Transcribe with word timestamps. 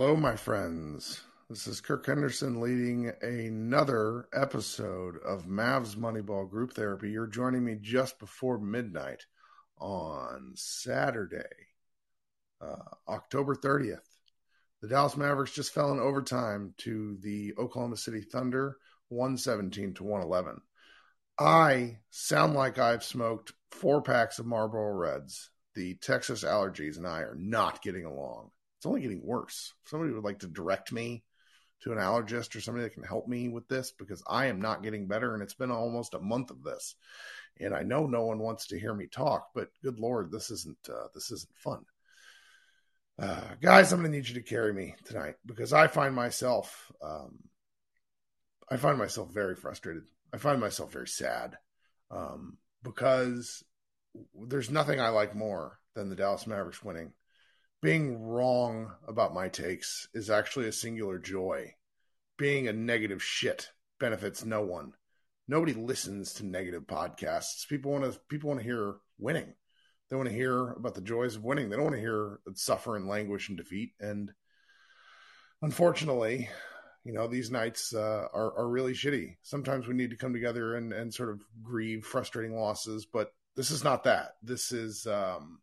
Hello, 0.00 0.14
my 0.14 0.36
friends. 0.36 1.22
This 1.50 1.66
is 1.66 1.80
Kirk 1.80 2.06
Henderson 2.06 2.60
leading 2.60 3.10
another 3.20 4.28
episode 4.32 5.16
of 5.26 5.46
Mavs 5.46 5.96
Moneyball 5.96 6.48
Group 6.48 6.72
Therapy. 6.72 7.10
You're 7.10 7.26
joining 7.26 7.64
me 7.64 7.78
just 7.80 8.20
before 8.20 8.60
midnight 8.60 9.26
on 9.76 10.52
Saturday, 10.54 11.40
uh, 12.60 12.76
October 13.08 13.56
30th. 13.56 14.06
The 14.82 14.86
Dallas 14.86 15.16
Mavericks 15.16 15.52
just 15.52 15.74
fell 15.74 15.90
in 15.90 15.98
overtime 15.98 16.74
to 16.78 17.16
the 17.20 17.54
Oklahoma 17.58 17.96
City 17.96 18.20
Thunder, 18.20 18.76
117 19.08 19.94
to 19.94 20.04
111. 20.04 20.60
I 21.40 21.98
sound 22.10 22.54
like 22.54 22.78
I've 22.78 23.02
smoked 23.02 23.52
four 23.72 24.00
packs 24.00 24.38
of 24.38 24.46
Marlboro 24.46 24.92
Reds. 24.92 25.50
The 25.74 25.94
Texas 25.94 26.44
allergies 26.44 26.98
and 26.98 27.06
I 27.06 27.22
are 27.22 27.36
not 27.36 27.82
getting 27.82 28.04
along. 28.04 28.52
It's 28.78 28.86
only 28.86 29.00
getting 29.00 29.26
worse. 29.26 29.74
If 29.84 29.90
somebody 29.90 30.12
would 30.12 30.24
like 30.24 30.40
to 30.40 30.46
direct 30.46 30.92
me 30.92 31.24
to 31.82 31.92
an 31.92 31.98
allergist 31.98 32.56
or 32.56 32.60
somebody 32.60 32.84
that 32.84 32.94
can 32.94 33.02
help 33.02 33.28
me 33.28 33.48
with 33.48 33.68
this 33.68 33.92
because 33.92 34.22
I 34.28 34.46
am 34.46 34.60
not 34.60 34.82
getting 34.82 35.06
better 35.06 35.34
and 35.34 35.42
it's 35.42 35.54
been 35.54 35.70
almost 35.70 36.14
a 36.14 36.20
month 36.20 36.50
of 36.50 36.62
this. 36.62 36.94
And 37.60 37.74
I 37.74 37.82
know 37.82 38.06
no 38.06 38.24
one 38.24 38.38
wants 38.38 38.68
to 38.68 38.78
hear 38.78 38.94
me 38.94 39.06
talk, 39.06 39.48
but 39.54 39.68
good 39.82 39.98
lord, 39.98 40.30
this 40.30 40.50
isn't 40.50 40.78
uh, 40.88 41.08
this 41.14 41.30
isn't 41.30 41.56
fun. 41.56 41.84
Uh, 43.18 43.54
guys, 43.60 43.92
I'm 43.92 44.00
going 44.00 44.12
to 44.12 44.16
need 44.16 44.28
you 44.28 44.34
to 44.34 44.42
carry 44.42 44.72
me 44.72 44.94
tonight 45.04 45.34
because 45.44 45.72
I 45.72 45.88
find 45.88 46.14
myself 46.14 46.92
um, 47.02 47.38
I 48.70 48.76
find 48.76 48.98
myself 48.98 49.32
very 49.32 49.56
frustrated. 49.56 50.04
I 50.32 50.36
find 50.36 50.60
myself 50.60 50.92
very 50.92 51.08
sad 51.08 51.56
um, 52.10 52.58
because 52.82 53.64
there's 54.46 54.70
nothing 54.70 55.00
I 55.00 55.08
like 55.08 55.34
more 55.34 55.78
than 55.94 56.10
the 56.10 56.16
Dallas 56.16 56.46
Mavericks 56.46 56.82
winning 56.82 57.12
being 57.80 58.20
wrong 58.20 58.92
about 59.06 59.34
my 59.34 59.48
takes 59.48 60.08
is 60.14 60.30
actually 60.30 60.66
a 60.66 60.72
singular 60.72 61.18
joy. 61.18 61.74
Being 62.36 62.68
a 62.68 62.72
negative 62.72 63.22
shit 63.22 63.68
benefits 64.00 64.44
no 64.44 64.62
one. 64.62 64.92
Nobody 65.46 65.72
listens 65.72 66.34
to 66.34 66.46
negative 66.46 66.86
podcasts. 66.86 67.66
People 67.68 67.92
want 67.92 68.04
to 68.04 68.20
people 68.28 68.48
want 68.48 68.60
to 68.60 68.66
hear 68.66 68.96
winning. 69.18 69.54
They 70.08 70.16
want 70.16 70.28
to 70.28 70.34
hear 70.34 70.70
about 70.70 70.94
the 70.94 71.00
joys 71.00 71.36
of 71.36 71.44
winning. 71.44 71.68
They 71.68 71.76
don't 71.76 71.86
want 71.86 71.96
to 71.96 72.00
hear 72.00 72.40
suffer 72.54 72.96
and 72.96 73.08
languish 73.08 73.48
and 73.48 73.58
defeat. 73.58 73.92
And 74.00 74.30
unfortunately, 75.62 76.48
you 77.04 77.12
know, 77.12 77.26
these 77.26 77.50
nights 77.50 77.94
uh, 77.94 78.26
are, 78.32 78.58
are 78.58 78.68
really 78.68 78.92
shitty. 78.92 79.36
Sometimes 79.42 79.86
we 79.86 79.94
need 79.94 80.10
to 80.10 80.16
come 80.16 80.32
together 80.32 80.76
and, 80.76 80.92
and 80.92 81.12
sort 81.12 81.30
of 81.30 81.40
grieve 81.62 82.04
frustrating 82.04 82.56
losses, 82.56 83.06
but 83.06 83.32
this 83.56 83.70
is 83.70 83.84
not 83.84 84.04
that. 84.04 84.32
This 84.42 84.72
is 84.72 85.06
um, 85.06 85.60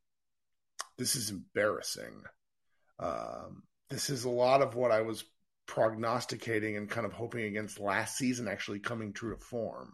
this 0.97 1.15
is 1.15 1.29
embarrassing. 1.29 2.23
Um, 2.99 3.63
this 3.89 4.09
is 4.09 4.25
a 4.25 4.29
lot 4.29 4.61
of 4.61 4.75
what 4.75 4.91
I 4.91 5.01
was 5.01 5.23
prognosticating 5.67 6.77
and 6.77 6.89
kind 6.89 7.05
of 7.05 7.13
hoping 7.13 7.43
against 7.45 7.79
last 7.79 8.17
season 8.17 8.47
actually 8.47 8.79
coming 8.79 9.13
true 9.13 9.35
to 9.35 9.41
form. 9.41 9.93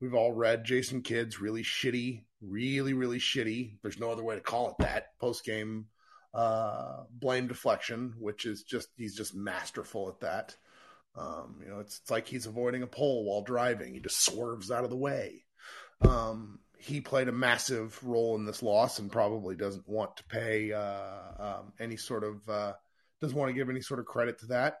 We've 0.00 0.14
all 0.14 0.32
read 0.32 0.64
Jason 0.64 1.02
Kidd's 1.02 1.40
really 1.40 1.62
shitty, 1.62 2.24
really, 2.42 2.92
really 2.92 3.18
shitty. 3.18 3.78
There's 3.82 3.98
no 3.98 4.10
other 4.10 4.24
way 4.24 4.34
to 4.34 4.40
call 4.42 4.70
it 4.70 4.76
that 4.80 5.18
post 5.18 5.44
game 5.44 5.86
uh, 6.34 7.04
blame 7.10 7.46
deflection, 7.46 8.14
which 8.18 8.44
is 8.44 8.62
just 8.62 8.88
he's 8.96 9.16
just 9.16 9.34
masterful 9.34 10.08
at 10.08 10.20
that. 10.20 10.56
Um, 11.16 11.60
you 11.62 11.70
know, 11.70 11.80
it's, 11.80 12.00
it's 12.00 12.10
like 12.10 12.28
he's 12.28 12.44
avoiding 12.44 12.82
a 12.82 12.86
pole 12.86 13.24
while 13.24 13.42
driving. 13.42 13.94
He 13.94 14.00
just 14.00 14.22
swerves 14.22 14.70
out 14.70 14.84
of 14.84 14.90
the 14.90 14.96
way. 14.96 15.44
Um, 16.02 16.58
he 16.86 17.00
played 17.00 17.28
a 17.28 17.32
massive 17.32 17.98
role 18.04 18.36
in 18.36 18.44
this 18.44 18.62
loss 18.62 18.98
and 18.98 19.10
probably 19.10 19.56
doesn't 19.56 19.88
want 19.88 20.16
to 20.16 20.24
pay 20.24 20.72
uh, 20.72 21.20
um, 21.38 21.72
any 21.80 21.96
sort 21.96 22.22
of 22.22 22.48
uh, 22.48 22.72
doesn't 23.20 23.36
want 23.36 23.48
to 23.48 23.54
give 23.54 23.68
any 23.68 23.80
sort 23.80 24.00
of 24.00 24.06
credit 24.06 24.38
to 24.38 24.46
that. 24.46 24.78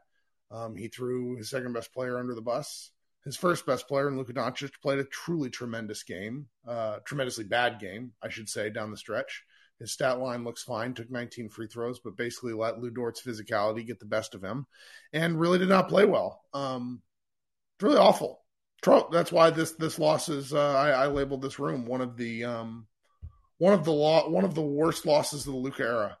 Um, 0.50 0.76
he 0.76 0.86
threw 0.86 1.36
his 1.36 1.50
second 1.50 1.72
best 1.72 1.92
player 1.92 2.18
under 2.18 2.34
the 2.34 2.42
bus. 2.42 2.90
His 3.24 3.36
first 3.36 3.66
best 3.66 3.88
player, 3.88 4.12
Luka 4.12 4.32
Doncic, 4.32 4.80
played 4.80 5.00
a 5.00 5.04
truly 5.04 5.50
tremendous 5.50 6.04
game, 6.04 6.46
uh, 6.64 6.98
tremendously 7.04 7.42
bad 7.42 7.80
game, 7.80 8.12
I 8.22 8.28
should 8.28 8.48
say, 8.48 8.70
down 8.70 8.92
the 8.92 8.96
stretch. 8.96 9.42
His 9.80 9.90
stat 9.90 10.20
line 10.20 10.44
looks 10.44 10.62
fine. 10.62 10.94
Took 10.94 11.10
19 11.10 11.48
free 11.48 11.66
throws, 11.66 11.98
but 11.98 12.16
basically 12.16 12.52
let 12.52 12.78
Lu 12.78 12.90
Dort's 12.90 13.20
physicality 13.20 13.84
get 13.84 13.98
the 13.98 14.06
best 14.06 14.36
of 14.36 14.44
him, 14.44 14.66
and 15.12 15.40
really 15.40 15.58
did 15.58 15.68
not 15.68 15.88
play 15.88 16.04
well. 16.04 16.40
Um, 16.54 17.02
really 17.82 17.98
awful. 17.98 18.40
Trump. 18.82 19.10
That's 19.10 19.32
why 19.32 19.50
this 19.50 19.72
this 19.72 19.98
loss 19.98 20.28
is. 20.28 20.52
Uh, 20.52 20.74
I, 20.74 20.90
I, 20.90 21.06
labeled 21.06 21.42
this 21.42 21.58
room 21.58 21.86
one 21.86 22.00
of 22.00 22.16
the 22.16 22.44
um, 22.44 22.86
one 23.58 23.72
of 23.72 23.84
the 23.84 23.92
law 23.92 24.28
one 24.28 24.44
of 24.44 24.54
the 24.54 24.62
worst 24.62 25.06
losses 25.06 25.46
of 25.46 25.52
the 25.52 25.58
Luka 25.58 25.82
era. 25.82 26.18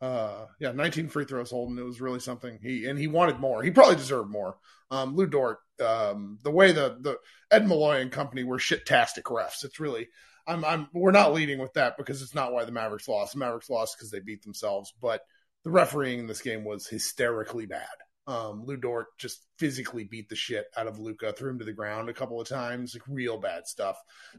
Uh, 0.00 0.46
yeah, 0.58 0.72
19 0.72 1.08
free 1.08 1.26
throws 1.26 1.50
holding. 1.50 1.76
It 1.76 1.84
was 1.84 2.00
really 2.00 2.20
something. 2.20 2.58
He 2.62 2.86
and 2.86 2.98
he 2.98 3.06
wanted 3.06 3.38
more. 3.38 3.62
He 3.62 3.70
probably 3.70 3.96
deserved 3.96 4.30
more. 4.30 4.56
Um, 4.90 5.14
Lu 5.14 5.26
Dort, 5.26 5.58
um, 5.84 6.38
the 6.42 6.50
way 6.50 6.72
the 6.72 6.96
the 7.00 7.18
Ed 7.50 7.68
Malloy 7.68 8.00
and 8.00 8.10
company 8.10 8.44
were 8.44 8.58
shit-tastic 8.58 9.24
refs. 9.24 9.64
It's 9.64 9.80
really. 9.80 10.08
I'm, 10.46 10.64
I'm. 10.64 10.88
We're 10.94 11.10
not 11.10 11.34
leading 11.34 11.58
with 11.58 11.74
that 11.74 11.98
because 11.98 12.22
it's 12.22 12.34
not 12.34 12.52
why 12.52 12.64
the 12.64 12.72
Mavericks 12.72 13.08
lost. 13.08 13.34
The 13.34 13.40
Mavericks 13.40 13.68
lost 13.68 13.96
because 13.96 14.10
they 14.10 14.20
beat 14.20 14.42
themselves. 14.42 14.92
But 15.00 15.20
the 15.64 15.70
refereeing 15.70 16.20
in 16.20 16.26
this 16.26 16.40
game 16.40 16.64
was 16.64 16.86
hysterically 16.86 17.66
bad. 17.66 17.86
Um, 18.26 18.64
Lu 18.64 18.76
Dort 18.76 19.06
just 19.18 19.46
physically 19.58 20.04
beat 20.04 20.28
the 20.28 20.36
shit 20.36 20.66
out 20.76 20.86
of 20.86 20.98
Luka, 20.98 21.32
threw 21.32 21.50
him 21.50 21.58
to 21.58 21.64
the 21.64 21.72
ground 21.72 22.08
a 22.08 22.14
couple 22.14 22.40
of 22.40 22.48
times, 22.48 22.94
like 22.94 23.02
real 23.08 23.38
bad 23.38 23.66
stuff. 23.66 23.96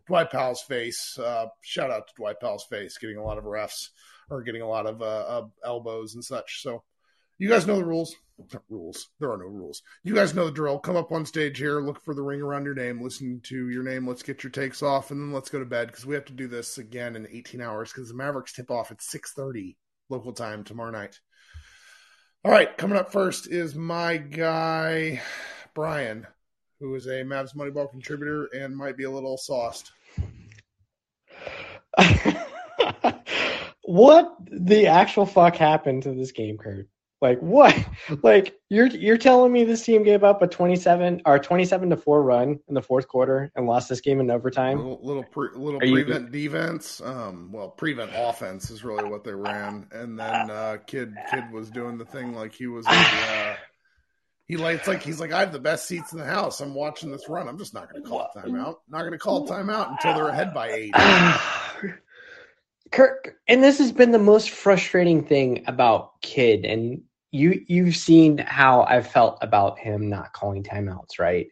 Dwight 0.08 0.32
Powell's 0.32 0.62
face, 0.62 1.18
uh, 1.20 1.48
shout 1.62 1.92
out 1.92 2.08
to 2.08 2.14
Dwight 2.16 2.40
Powell's 2.40 2.66
face, 2.70 2.98
getting 2.98 3.18
a 3.18 3.24
lot 3.24 3.38
of 3.38 3.44
refs 3.44 3.90
or 4.30 4.44
getting 4.44 4.62
a 4.62 4.68
lot 4.68 4.86
of 4.86 5.02
uh, 5.02 5.06
uh, 5.06 5.48
elbows 5.66 6.16
and 6.16 6.24
such. 6.24 6.62
So 6.62 6.84
you 7.38 7.50
guys 7.50 7.66
know 7.66 7.78
the 7.78 7.86
rules. 7.86 8.16
Rules. 8.70 9.10
There 9.20 9.32
are 9.32 9.38
no 9.38 9.46
rules. 9.46 9.82
You 10.04 10.16
guys 10.16 10.34
know 10.34 10.46
the 10.46 10.52
drill. 10.52 10.80
Come 10.80 10.96
up 10.96 11.12
on 11.12 11.26
stage 11.26 11.58
here, 11.58 11.80
look 11.82 12.02
for 12.02 12.14
the 12.14 12.24
ring 12.24 12.42
around 12.42 12.66
your 12.66 12.74
name, 12.76 13.02
listen 13.02 13.42
to 13.46 13.70
your 13.70 13.84
name. 13.84 14.08
Let's 14.08 14.24
get 14.24 14.44
your 14.44 14.52
takes 14.52 14.82
off, 14.82 15.12
and 15.12 15.20
then 15.20 15.34
let's 15.34 15.50
go 15.50 15.60
to 15.60 15.66
bed 15.66 15.88
because 15.88 16.06
we 16.06 16.16
have 16.16 16.26
to 16.26 16.34
do 16.34 16.48
this 16.48 16.78
again 16.78 17.16
in 17.16 17.28
18 17.28 17.62
hours 17.62 17.92
because 17.92 18.10
the 18.10 18.16
Mavericks 18.16 18.54
tip 18.54 18.72
off 18.72 18.92
at 18.92 19.02
6:30 19.02 19.76
local 20.10 20.34
time 20.34 20.64
tomorrow 20.64 20.92
night. 20.92 21.20
All 22.44 22.52
right, 22.52 22.76
coming 22.76 22.98
up 22.98 23.12
first 23.12 23.52
is 23.52 23.76
my 23.76 24.18
guy, 24.18 25.22
Brian, 25.76 26.26
who 26.80 26.96
is 26.96 27.06
a 27.06 27.22
Mavs 27.22 27.56
Moneyball 27.56 27.92
contributor 27.92 28.46
and 28.46 28.76
might 28.76 28.98
be 28.98 29.04
a 29.04 29.12
little 29.12 29.38
sauced. 29.38 29.92
what 33.84 34.36
the 34.48 34.88
actual 34.88 35.28
fuck 35.28 35.56
happened 35.56 36.02
to 36.02 36.16
this 36.16 36.32
game, 36.32 36.58
Kurt? 36.58 36.88
Like 37.22 37.40
what? 37.40 37.76
like 38.24 38.60
you're 38.70 38.88
you're 38.88 39.18
telling 39.18 39.52
me 39.52 39.64
this 39.64 39.84
team 39.84 40.04
gave 40.04 40.24
up 40.24 40.42
a 40.42 40.48
27 40.48 41.22
or 41.26 41.38
27 41.38 41.92
to 41.92 41.98
4 41.98 42.24
run 42.24 42.60
in 42.68 42.74
the 42.74 42.82
fourth 42.82 43.08
quarter 43.08 43.52
and 43.56 43.68
lost 43.68 43.90
this 43.90 44.02
game 44.02 44.20
in 44.20 44.32
overtime? 44.32 44.78
Little 44.78 45.00
little, 45.04 45.24
pre, 45.24 45.50
little 45.54 45.80
prevent 45.80 46.34
you... 46.34 46.50
defense, 46.50 47.00
um 47.02 47.52
well, 47.52 47.70
prevent 47.70 48.12
offense 48.16 48.72
is 48.72 48.84
really 48.84 49.08
what 49.08 49.24
they 49.24 49.34
ran 49.34 49.88
and 49.92 50.18
then 50.18 50.50
uh 50.50 50.78
Kidd 50.88 51.16
Kidd 51.30 51.52
was 51.52 51.70
doing 51.70 52.00
the 52.00 52.06
thing 52.06 52.34
like 52.34 52.54
he 52.54 52.66
was 52.66 52.86
uh 52.90 53.56
he 54.48 54.58
like 54.58 54.80
it's 54.80 54.88
like 54.88 55.04
he's 55.04 55.20
like 55.20 55.32
I 55.32 55.42
have 55.42 55.54
the 55.54 55.60
best 55.60 55.88
seats 55.88 56.12
in 56.12 56.20
the 56.20 56.26
house. 56.26 56.60
I'm 56.60 56.74
watching 56.74 57.12
this 57.12 57.30
run. 57.30 57.48
I'm 57.48 57.58
just 57.58 57.74
not 57.74 57.90
going 57.90 58.04
to 58.04 58.10
call 58.10 58.30
a 58.36 58.38
timeout. 58.38 58.76
Not 58.90 59.00
going 59.02 59.14
to 59.14 59.18
call 59.18 59.46
a 59.46 59.50
timeout 59.50 59.92
until 59.92 60.14
they're 60.14 60.28
ahead 60.28 60.54
by 60.54 60.70
8. 60.70 60.94
Kirk, 62.92 63.38
and 63.48 63.64
this 63.64 63.78
has 63.78 63.94
been 63.94 64.12
the 64.12 64.20
most 64.20 64.50
frustrating 64.50 65.24
thing 65.24 65.64
about 65.68 66.22
Kidd, 66.22 66.66
and 66.66 67.04
you 67.32 67.64
you've 67.68 67.96
seen 67.96 68.38
how 68.38 68.84
I've 68.84 69.08
felt 69.08 69.38
about 69.42 69.80
him 69.80 70.10
not 70.10 70.34
calling 70.34 70.64
timeouts, 70.64 71.20
right? 71.20 71.48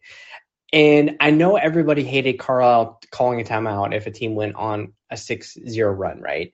And 0.71 1.17
I 1.19 1.31
know 1.31 1.55
everybody 1.55 2.03
hated 2.03 2.33
Carlisle 2.33 3.01
calling 3.11 3.41
a 3.41 3.43
timeout 3.43 3.95
if 3.95 4.05
a 4.05 4.11
team 4.11 4.35
went 4.35 4.55
on 4.55 4.93
a 5.09 5.15
6-0 5.15 5.97
run, 5.97 6.21
right? 6.21 6.53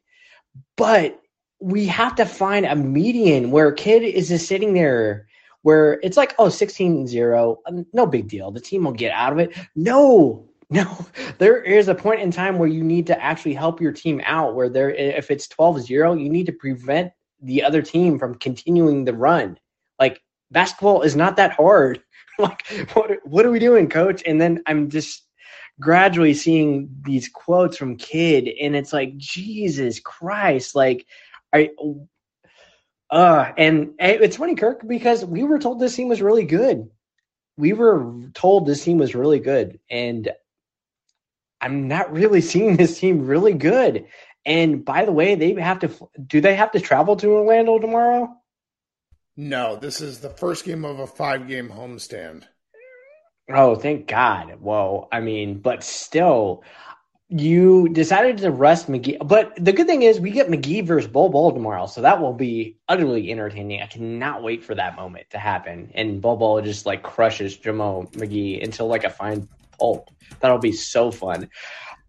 But 0.77 1.19
we 1.59 1.85
have 1.87 2.15
to 2.15 2.25
find 2.25 2.65
a 2.65 2.75
median 2.75 3.51
where 3.51 3.67
a 3.67 3.75
Kidd 3.75 4.03
is 4.03 4.29
just 4.29 4.47
sitting 4.47 4.73
there 4.73 5.27
where 5.63 5.99
it's 6.03 6.15
like, 6.15 6.35
oh, 6.37 6.47
16-0, 6.47 7.57
um, 7.65 7.85
no 7.91 8.05
big 8.05 8.27
deal. 8.27 8.51
The 8.51 8.59
team 8.59 8.83
will 8.83 8.91
get 8.91 9.11
out 9.11 9.33
of 9.33 9.39
it. 9.39 9.57
No, 9.75 10.47
no, 10.69 11.05
there 11.39 11.61
is 11.61 11.87
a 11.87 11.95
point 11.95 12.21
in 12.21 12.31
time 12.31 12.57
where 12.57 12.69
you 12.69 12.83
need 12.83 13.07
to 13.07 13.21
actually 13.21 13.55
help 13.55 13.81
your 13.81 13.91
team 13.91 14.21
out 14.25 14.55
where 14.55 14.69
there 14.69 14.91
if 14.91 15.31
it's 15.31 15.47
12-0, 15.47 16.21
you 16.21 16.29
need 16.29 16.45
to 16.45 16.51
prevent 16.51 17.11
the 17.41 17.63
other 17.63 17.81
team 17.81 18.19
from 18.19 18.35
continuing 18.35 19.05
the 19.05 19.13
run. 19.13 19.57
Like 19.99 20.21
basketball 20.51 21.01
is 21.01 21.15
not 21.15 21.37
that 21.37 21.53
hard. 21.53 22.01
like 22.39 22.65
what 22.93 23.11
what 23.23 23.45
are 23.45 23.51
we 23.51 23.59
doing, 23.59 23.89
coach? 23.89 24.23
And 24.25 24.39
then 24.41 24.61
I'm 24.65 24.89
just 24.89 25.25
gradually 25.79 26.33
seeing 26.33 26.89
these 27.03 27.27
quotes 27.29 27.77
from 27.77 27.97
Kidd 27.97 28.49
and 28.61 28.75
it's 28.75 28.93
like 28.93 29.17
Jesus 29.17 29.99
Christ, 29.99 30.75
like 30.75 31.05
I 31.53 31.71
uh 33.09 33.51
and 33.57 33.93
it's 33.99 34.37
funny 34.37 34.55
Kirk 34.55 34.87
because 34.87 35.23
we 35.25 35.43
were 35.43 35.59
told 35.59 35.79
this 35.79 35.95
team 35.95 36.07
was 36.07 36.21
really 36.21 36.45
good. 36.45 36.89
We 37.57 37.73
were 37.73 38.13
told 38.33 38.65
this 38.65 38.83
team 38.83 38.97
was 38.97 39.15
really 39.15 39.39
good 39.39 39.79
and 39.89 40.31
I'm 41.61 41.87
not 41.87 42.11
really 42.11 42.41
seeing 42.53 42.77
this 42.77 42.99
team 42.99 43.25
really 43.25 43.53
good. 43.53 44.05
And 44.45 44.85
by 44.85 45.05
the 45.05 45.11
way, 45.11 45.35
they 45.35 45.53
have 45.53 45.79
to 45.79 45.91
do 46.25 46.41
they 46.41 46.55
have 46.55 46.71
to 46.73 46.79
travel 46.79 47.15
to 47.17 47.31
Orlando 47.31 47.79
tomorrow? 47.79 48.35
No, 49.37 49.75
this 49.75 50.01
is 50.01 50.19
the 50.19 50.29
first 50.29 50.63
game 50.65 50.85
of 50.85 50.99
a 50.99 51.07
five 51.07 51.47
game 51.47 51.69
homestand. 51.69 52.43
Oh, 53.49 53.75
thank 53.75 54.07
God. 54.07 54.57
Well, 54.59 55.07
I 55.11 55.19
mean, 55.19 55.59
but 55.59 55.83
still, 55.83 56.63
you 57.29 57.89
decided 57.89 58.37
to 58.39 58.51
rest 58.51 58.87
McGee. 58.87 59.17
But 59.25 59.53
the 59.63 59.73
good 59.73 59.87
thing 59.87 60.03
is, 60.03 60.19
we 60.19 60.31
get 60.31 60.47
McGee 60.47 60.85
versus 60.85 61.09
Bol 61.09 61.29
Bol 61.29 61.51
tomorrow, 61.51 61.87
so 61.87 62.01
that 62.01 62.21
will 62.21 62.33
be 62.33 62.77
utterly 62.87 63.31
entertaining. 63.31 63.81
I 63.81 63.87
cannot 63.87 64.41
wait 64.41 64.63
for 64.63 64.75
that 64.75 64.95
moment 64.95 65.29
to 65.31 65.37
happen. 65.37 65.91
And 65.95 66.21
Bol 66.21 66.37
Bol 66.37 66.61
just 66.61 66.85
like 66.85 67.03
crushes 67.03 67.57
Jamo 67.57 68.11
McGee 68.13 68.63
until 68.63 68.87
like 68.87 69.03
a 69.03 69.09
fine 69.09 69.47
pulp. 69.79 70.09
That'll 70.39 70.59
be 70.59 70.71
so 70.71 71.11
fun. 71.11 71.49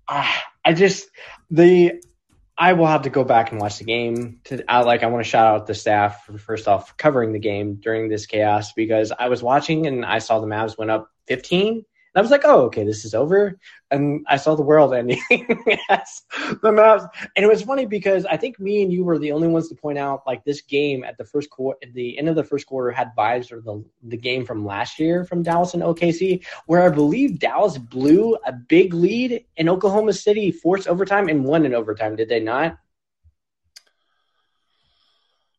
Uh, 0.08 0.30
I 0.64 0.72
just 0.72 1.08
the 1.50 2.02
I 2.58 2.72
will 2.72 2.86
have 2.86 3.02
to 3.02 3.10
go 3.10 3.22
back 3.22 3.52
and 3.52 3.60
watch 3.60 3.78
the 3.78 3.84
game. 3.84 4.40
To 4.44 4.64
I, 4.70 4.80
like, 4.80 5.02
I 5.02 5.06
want 5.06 5.24
to 5.24 5.28
shout 5.28 5.46
out 5.46 5.66
the 5.66 5.74
staff 5.74 6.24
for 6.24 6.38
first 6.38 6.68
off 6.68 6.96
covering 6.96 7.32
the 7.32 7.38
game 7.38 7.74
during 7.76 8.08
this 8.08 8.26
chaos 8.26 8.72
because 8.72 9.12
I 9.16 9.28
was 9.28 9.42
watching 9.42 9.86
and 9.86 10.04
I 10.04 10.18
saw 10.18 10.40
the 10.40 10.46
Mavs 10.46 10.78
went 10.78 10.90
up 10.90 11.10
15 11.28 11.84
I 12.16 12.22
was 12.22 12.30
like, 12.30 12.46
oh, 12.46 12.62
okay, 12.62 12.82
this 12.82 13.04
is 13.04 13.14
over. 13.14 13.58
And 13.90 14.24
I 14.26 14.38
saw 14.38 14.54
the 14.54 14.62
world 14.62 14.94
ending 14.94 15.20
yes, 15.30 16.22
the 16.62 16.72
maps. 16.72 17.04
And 17.36 17.44
it 17.44 17.48
was 17.48 17.62
funny 17.62 17.84
because 17.84 18.24
I 18.24 18.38
think 18.38 18.58
me 18.58 18.82
and 18.82 18.90
you 18.90 19.04
were 19.04 19.18
the 19.18 19.32
only 19.32 19.48
ones 19.48 19.68
to 19.68 19.74
point 19.74 19.98
out 19.98 20.22
like 20.26 20.42
this 20.42 20.62
game 20.62 21.04
at 21.04 21.18
the 21.18 21.24
first 21.24 21.50
quarter, 21.50 21.78
the 21.92 22.18
end 22.18 22.30
of 22.30 22.34
the 22.34 22.42
first 22.42 22.66
quarter 22.66 22.90
had 22.90 23.12
vibes 23.16 23.52
of 23.52 23.64
the, 23.64 23.84
the 24.02 24.16
game 24.16 24.46
from 24.46 24.64
last 24.64 24.98
year 24.98 25.24
from 25.24 25.42
Dallas 25.42 25.74
and 25.74 25.82
OKC, 25.82 26.44
where 26.64 26.82
I 26.82 26.88
believe 26.88 27.38
Dallas 27.38 27.76
blew 27.76 28.36
a 28.46 28.52
big 28.52 28.94
lead 28.94 29.44
in 29.58 29.68
Oklahoma 29.68 30.14
City, 30.14 30.50
forced 30.50 30.88
overtime 30.88 31.28
and 31.28 31.44
won 31.44 31.66
in 31.66 31.74
overtime. 31.74 32.16
Did 32.16 32.30
they 32.30 32.40
not? 32.40 32.78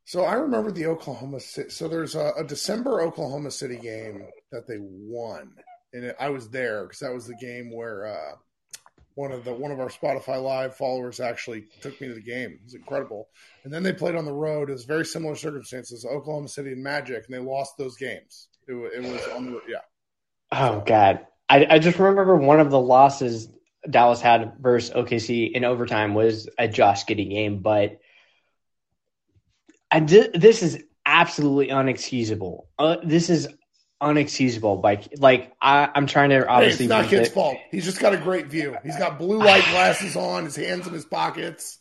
So 0.06 0.24
I 0.24 0.36
remember 0.36 0.72
the 0.72 0.88
Oklahoma 0.88 1.40
City. 1.40 1.70
So 1.70 1.88
there's 1.88 2.16
a, 2.16 2.32
a 2.38 2.44
December 2.44 3.02
Oklahoma 3.02 3.52
City 3.52 3.76
game 3.76 4.26
that 4.52 4.66
they 4.66 4.78
won 4.80 5.52
and 5.94 6.14
I 6.20 6.30
was 6.30 6.50
there 6.50 6.84
because 6.84 7.00
that 7.00 7.14
was 7.14 7.28
the 7.28 7.36
game 7.36 7.72
where 7.74 8.08
uh, 8.08 8.36
one 9.16 9.32
of 9.32 9.44
the 9.44 9.54
one 9.54 9.72
of 9.72 9.80
our 9.80 9.90
Spotify 9.90 10.42
Live 10.42 10.76
followers 10.76 11.20
actually 11.20 11.66
took 11.82 12.00
me 12.00 12.08
to 12.08 12.14
the 12.14 12.22
game. 12.22 12.52
It 12.52 12.64
was 12.64 12.76
incredible. 12.76 13.30
And 13.64 13.74
then 13.74 13.84
they 13.84 13.94
played 13.94 14.16
on 14.16 14.26
the 14.26 14.34
road. 14.34 14.70
It 14.70 14.74
was 14.74 14.86
very 14.86 15.06
similar 15.06 15.36
circumstances, 15.36 16.06
Oklahoma 16.06 16.48
City 16.48 16.74
and 16.74 16.84
Magic, 16.84 17.26
and 17.26 17.34
they 17.34 17.40
lost 17.40 17.78
those 17.78 17.98
games. 17.98 18.50
It, 18.68 18.74
it 18.74 19.02
was 19.02 19.22
on 19.36 19.46
the 19.46 19.62
yeah. 19.68 19.78
Oh 20.52 20.84
God, 20.86 21.26
I, 21.50 21.66
I 21.70 21.80
just 21.80 21.98
remember 21.98 22.36
one 22.36 22.60
of 22.60 22.70
the 22.70 22.80
losses 22.80 23.50
Dallas 23.90 24.22
had 24.22 24.54
versus 24.60 24.94
OKC 24.94 25.52
in 25.52 25.64
overtime 25.64 26.14
was 26.14 26.50
a 26.58 26.68
Josh 26.68 27.06
Giddey 27.06 27.30
game, 27.30 27.60
but 27.60 28.00
I 29.90 30.00
this 30.02 30.62
is 30.62 30.84
absolutely 31.06 31.68
unexcusable. 31.68 32.66
Uh, 32.78 32.98
this 33.04 33.30
is 33.30 33.48
unexcusable. 34.02 34.84
Like, 34.84 35.10
like 35.20 35.54
I, 35.62 35.90
am 35.96 36.08
trying 36.08 36.30
to 36.30 36.48
obviously. 36.48 36.88
Hey, 36.88 37.00
it's 37.00 37.04
not 37.04 37.10
Kidd's 37.10 37.30
fault. 37.30 37.58
He's 37.72 37.86
just 37.86 38.00
got 38.00 38.14
a 38.14 38.18
great 38.18 38.48
view. 38.48 38.76
He's 38.84 38.98
got 38.98 39.18
blue 39.18 39.40
light 39.40 39.64
glasses 39.72 40.16
on, 40.16 40.46
his 40.46 40.56
hands 40.56 40.88
in 40.88 40.94
his 40.94 41.06
pockets. 41.06 41.80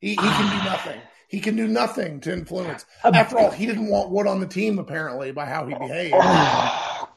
He, 0.00 0.10
he 0.10 0.16
can 0.16 0.58
do 0.58 0.64
nothing. 0.64 1.00
He 1.28 1.40
can 1.40 1.56
do 1.56 1.66
nothing 1.66 2.20
to 2.20 2.32
influence. 2.32 2.84
After 3.02 3.38
all, 3.38 3.50
he 3.50 3.66
didn't 3.66 3.88
want 3.88 4.10
Wood 4.10 4.26
on 4.26 4.40
the 4.40 4.46
team 4.46 4.78
apparently 4.78 5.32
by 5.32 5.46
how 5.46 5.66
he 5.66 5.74
behaved. 5.74 6.14
Oh, 6.16 7.08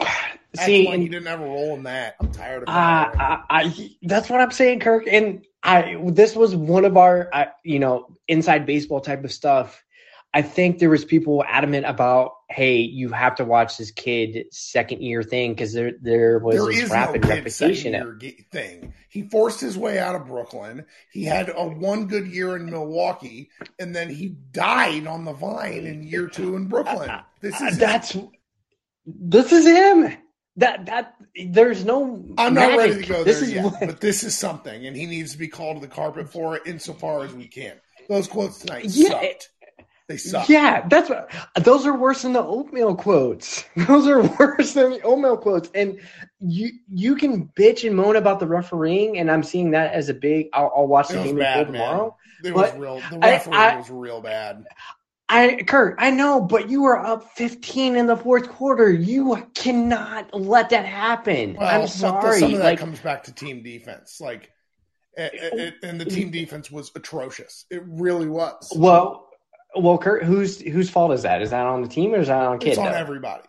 that's 0.53 0.65
See, 0.65 0.87
why 0.87 0.97
he 0.97 1.07
didn't 1.07 1.27
have 1.27 1.41
a 1.41 1.45
role 1.45 1.75
in 1.75 1.83
that. 1.83 2.15
I'm 2.19 2.31
tired 2.31 2.63
of. 2.63 2.69
Uh, 2.69 2.71
I, 2.71 3.43
I, 3.49 3.95
that's 4.01 4.29
what 4.29 4.41
I'm 4.41 4.51
saying, 4.51 4.79
Kirk. 4.79 5.03
And 5.07 5.45
I, 5.61 5.97
this 6.05 6.35
was 6.35 6.55
one 6.55 6.85
of 6.85 6.97
our, 6.97 7.29
uh, 7.31 7.45
you 7.63 7.79
know, 7.79 8.07
inside 8.27 8.65
baseball 8.65 9.01
type 9.01 9.23
of 9.23 9.31
stuff 9.31 9.83
I 10.37 10.43
think 10.43 10.77
there 10.77 10.91
was 10.91 11.03
people 11.03 11.43
adamant 11.47 11.87
about, 11.87 12.33
hey, 12.47 12.77
you 12.77 13.09
have 13.09 13.33
to 13.37 13.43
watch 13.43 13.75
this 13.77 13.89
Kidd 13.89 14.45
second 14.51 15.01
year 15.01 15.23
thing 15.23 15.53
because 15.53 15.73
there 15.73 15.93
there 15.99 16.37
was 16.37 16.57
there 16.57 16.67
this 16.67 16.91
rapid 16.91 17.23
no 17.23 17.29
reputation 17.29 18.19
thing. 18.51 18.93
He 19.09 19.23
forced 19.23 19.59
his 19.59 19.79
way 19.79 19.97
out 19.97 20.13
of 20.13 20.27
Brooklyn. 20.27 20.85
He 21.11 21.23
had 21.23 21.49
a 21.49 21.65
one 21.65 22.05
good 22.05 22.27
year 22.27 22.55
in 22.55 22.69
Milwaukee, 22.69 23.49
and 23.79 23.95
then 23.95 24.09
he 24.13 24.35
died 24.51 25.07
on 25.07 25.25
the 25.25 25.33
vine 25.33 25.87
in 25.87 26.03
year 26.03 26.27
two 26.27 26.55
in 26.55 26.67
Brooklyn. 26.67 27.09
This 27.41 27.59
is 27.59 27.79
that's 27.79 28.15
this 29.05 29.51
is 29.51 29.65
him. 29.65 30.15
That 30.57 30.85
that 30.85 31.15
there's 31.47 31.83
no. 31.83 32.23
I'm 32.37 32.53
not 32.53 32.75
magic. 32.75 32.77
ready 32.77 33.01
to 33.01 33.07
go 33.07 33.23
this 33.23 33.39
there 33.39 33.49
yet, 33.49 33.63
what... 33.63 33.79
but 33.79 34.01
this 34.01 34.23
is 34.23 34.37
something, 34.37 34.85
and 34.85 34.95
he 34.95 35.07
needs 35.07 35.31
to 35.31 35.39
be 35.39 35.47
called 35.47 35.77
to 35.77 35.87
the 35.87 35.91
carpet 35.91 36.31
for 36.31 36.57
it 36.57 36.63
insofar 36.67 37.23
as 37.23 37.33
we 37.33 37.47
can. 37.47 37.77
Those 38.07 38.27
quotes 38.27 38.59
tonight 38.59 38.85
yeah, 38.85 39.09
sucked. 39.09 39.49
They 40.07 40.17
suck. 40.17 40.47
Yeah, 40.47 40.87
that's 40.87 41.09
what. 41.09 41.29
Those 41.61 41.85
are 41.85 41.93
worse 41.93 42.21
than 42.21 42.31
the 42.31 42.43
oatmeal 42.43 42.95
quotes. 42.95 43.65
Those 43.75 44.07
are 44.07 44.21
worse 44.21 44.73
than 44.73 44.91
the 44.91 45.01
oatmeal 45.01 45.35
quotes. 45.35 45.69
And 45.75 45.99
you 46.39 46.71
you 46.89 47.15
can 47.15 47.47
bitch 47.49 47.85
and 47.85 47.95
moan 47.95 48.15
about 48.15 48.39
the 48.39 48.47
refereeing, 48.47 49.17
and 49.17 49.29
I'm 49.29 49.43
seeing 49.43 49.71
that 49.71 49.93
as 49.93 50.07
a 50.07 50.13
big. 50.13 50.47
I'll, 50.53 50.71
I'll 50.75 50.87
watch 50.87 51.09
the 51.09 51.15
game 51.15 51.37
bad, 51.37 51.67
tomorrow. 51.67 52.15
It 52.43 52.53
was 52.53 52.73
real. 52.75 53.01
The 53.11 53.19
refereeing 53.19 53.59
I, 53.59 53.71
I, 53.73 53.75
was 53.77 53.89
real 53.89 54.21
bad. 54.21 54.65
I 55.27 55.63
Kurt, 55.67 55.95
I 55.99 56.11
know, 56.11 56.39
but 56.39 56.69
you 56.69 56.83
were 56.83 56.97
up 56.97 57.33
15 57.35 57.97
in 57.97 58.05
the 58.05 58.15
fourth 58.15 58.47
quarter. 58.47 58.89
You 58.89 59.45
cannot 59.53 60.33
let 60.33 60.69
that 60.69 60.85
happen. 60.85 61.57
Well, 61.59 61.81
I'm 61.81 61.87
sorry. 61.87 62.39
Some 62.39 62.53
of 62.53 62.59
that 62.59 62.63
like, 62.63 62.79
comes 62.79 62.99
back 62.99 63.23
to 63.25 63.33
team 63.33 63.61
defense. 63.61 64.21
Like, 64.21 64.51
and 65.17 65.99
the 65.99 66.05
team 66.05 66.29
oh. 66.29 66.31
defense 66.31 66.71
was 66.71 66.91
atrocious. 66.95 67.65
It 67.69 67.83
really 67.85 68.29
was. 68.29 68.71
Well, 68.73 69.26
well, 69.75 69.97
Kurt, 69.97 70.23
whose 70.23 70.61
whose 70.61 70.89
fault 70.89 71.11
is 71.11 71.23
that? 71.23 71.41
Is 71.41 71.51
that 71.51 71.65
on 71.65 71.81
the 71.81 71.87
team 71.87 72.13
or 72.13 72.19
is 72.19 72.27
that 72.27 72.43
on 72.43 72.59
Kidd? 72.59 72.69
It's 72.69 72.77
on 72.77 72.85
though? 72.85 72.91
everybody. 72.91 73.43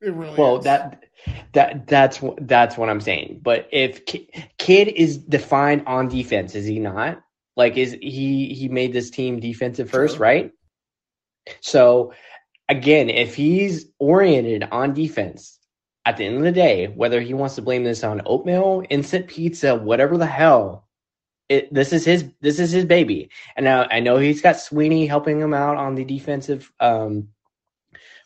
It 0.00 0.12
really 0.12 0.36
well 0.36 0.58
is. 0.58 0.64
that 0.64 1.04
that 1.52 1.86
that's 1.86 2.22
that's 2.40 2.76
what 2.76 2.88
I'm 2.88 3.00
saying. 3.00 3.40
But 3.42 3.68
if 3.72 4.04
Kidd 4.06 4.88
is 4.88 5.18
defined 5.18 5.84
on 5.86 6.08
defense, 6.08 6.54
is 6.54 6.66
he 6.66 6.78
not? 6.78 7.22
Like, 7.56 7.76
is 7.76 7.96
he 8.00 8.52
he 8.54 8.68
made 8.68 8.92
this 8.92 9.10
team 9.10 9.40
defensive 9.40 9.90
first, 9.90 10.16
sure. 10.16 10.22
right? 10.22 10.52
So 11.60 12.12
again, 12.68 13.08
if 13.10 13.34
he's 13.34 13.86
oriented 13.98 14.68
on 14.70 14.92
defense, 14.92 15.58
at 16.04 16.16
the 16.16 16.24
end 16.24 16.36
of 16.36 16.42
the 16.42 16.52
day, 16.52 16.86
whether 16.86 17.20
he 17.20 17.34
wants 17.34 17.56
to 17.56 17.62
blame 17.62 17.82
this 17.82 18.04
on 18.04 18.22
oatmeal, 18.26 18.84
instant 18.88 19.26
pizza, 19.26 19.74
whatever 19.74 20.16
the 20.16 20.26
hell, 20.26 20.85
it, 21.48 21.72
this 21.72 21.92
is 21.92 22.04
his 22.04 22.30
this 22.40 22.58
is 22.58 22.70
his 22.70 22.84
baby. 22.84 23.30
And 23.56 23.64
now 23.64 23.86
I 23.90 24.00
know 24.00 24.16
he's 24.16 24.42
got 24.42 24.58
Sweeney 24.58 25.06
helping 25.06 25.40
him 25.40 25.54
out 25.54 25.76
on 25.76 25.94
the 25.94 26.04
defensive 26.04 26.72
um, 26.80 27.28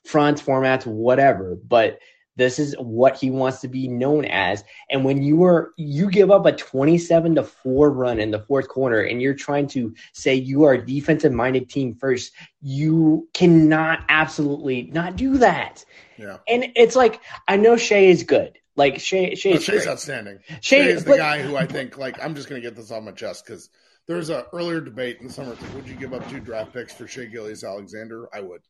front 0.05 0.43
formats, 0.45 0.87
whatever. 0.87 1.57
But 1.57 1.99
this 2.37 2.59
is 2.59 2.75
what 2.79 3.19
he 3.19 3.31
wants 3.31 3.61
to 3.61 3.69
be 3.69 3.87
known 3.87 4.25
as. 4.25 4.65
And 4.89 5.05
when 5.05 5.23
you 5.23 5.45
are 5.45 5.73
you 5.77 6.11
give 6.11 6.31
up 6.31 6.47
a 6.47 6.53
27 6.53 7.35
to 7.35 7.43
4 7.43 7.91
run 7.91 8.19
in 8.19 8.31
the 8.31 8.41
fourth 8.41 8.69
quarter 8.69 9.03
and 9.03 9.21
you're 9.21 9.35
trying 9.35 9.67
to 9.69 9.95
say 10.15 10.35
you 10.35 10.65
are 10.65 10.73
a 10.73 10.87
defensive 10.87 11.33
minded 11.33 11.69
team 11.69 11.95
first, 11.95 12.33
you 12.63 13.29
cannot 13.35 14.05
absolutely 14.09 14.85
not 14.93 15.17
do 15.17 15.37
that. 15.39 15.85
Yeah. 16.17 16.39
And 16.49 16.69
it's 16.77 16.97
like 16.97 17.21
I 17.49 17.57
know 17.57 17.77
Shai 17.77 17.97
is 17.97 18.23
good. 18.23 18.60
Like 18.77 19.01
Shai, 19.01 19.35
Shai's, 19.35 19.55
no, 19.69 19.75
Shai's 19.75 19.87
outstanding. 19.87 20.39
Shai, 20.49 20.59
Shai 20.61 20.77
is 20.89 21.05
the 21.05 21.11
but, 21.11 21.17
guy 21.19 21.43
who 21.43 21.57
I 21.57 21.67
think 21.67 21.99
like 21.99 22.23
I'm 22.23 22.35
just 22.35 22.49
going 22.49 22.63
to 22.63 22.67
get 22.67 22.77
this 22.77 22.91
off 22.91 23.03
my 23.03 23.13
chest 23.13 23.45
because 23.45 23.69
there's 24.07 24.31
a 24.31 24.47
earlier 24.53 24.81
debate 24.81 25.19
in 25.21 25.27
the 25.27 25.33
summer. 25.33 25.57
Would 25.75 25.89
you 25.89 25.95
give 25.95 26.15
up 26.15 26.29
two 26.31 26.41
draft 26.41 26.73
picks 26.73 26.93
for 26.93 27.07
Shai 27.07 27.27
Gilgeous-Alexander? 27.27 28.29
I 28.33 28.41
would. 28.41 28.63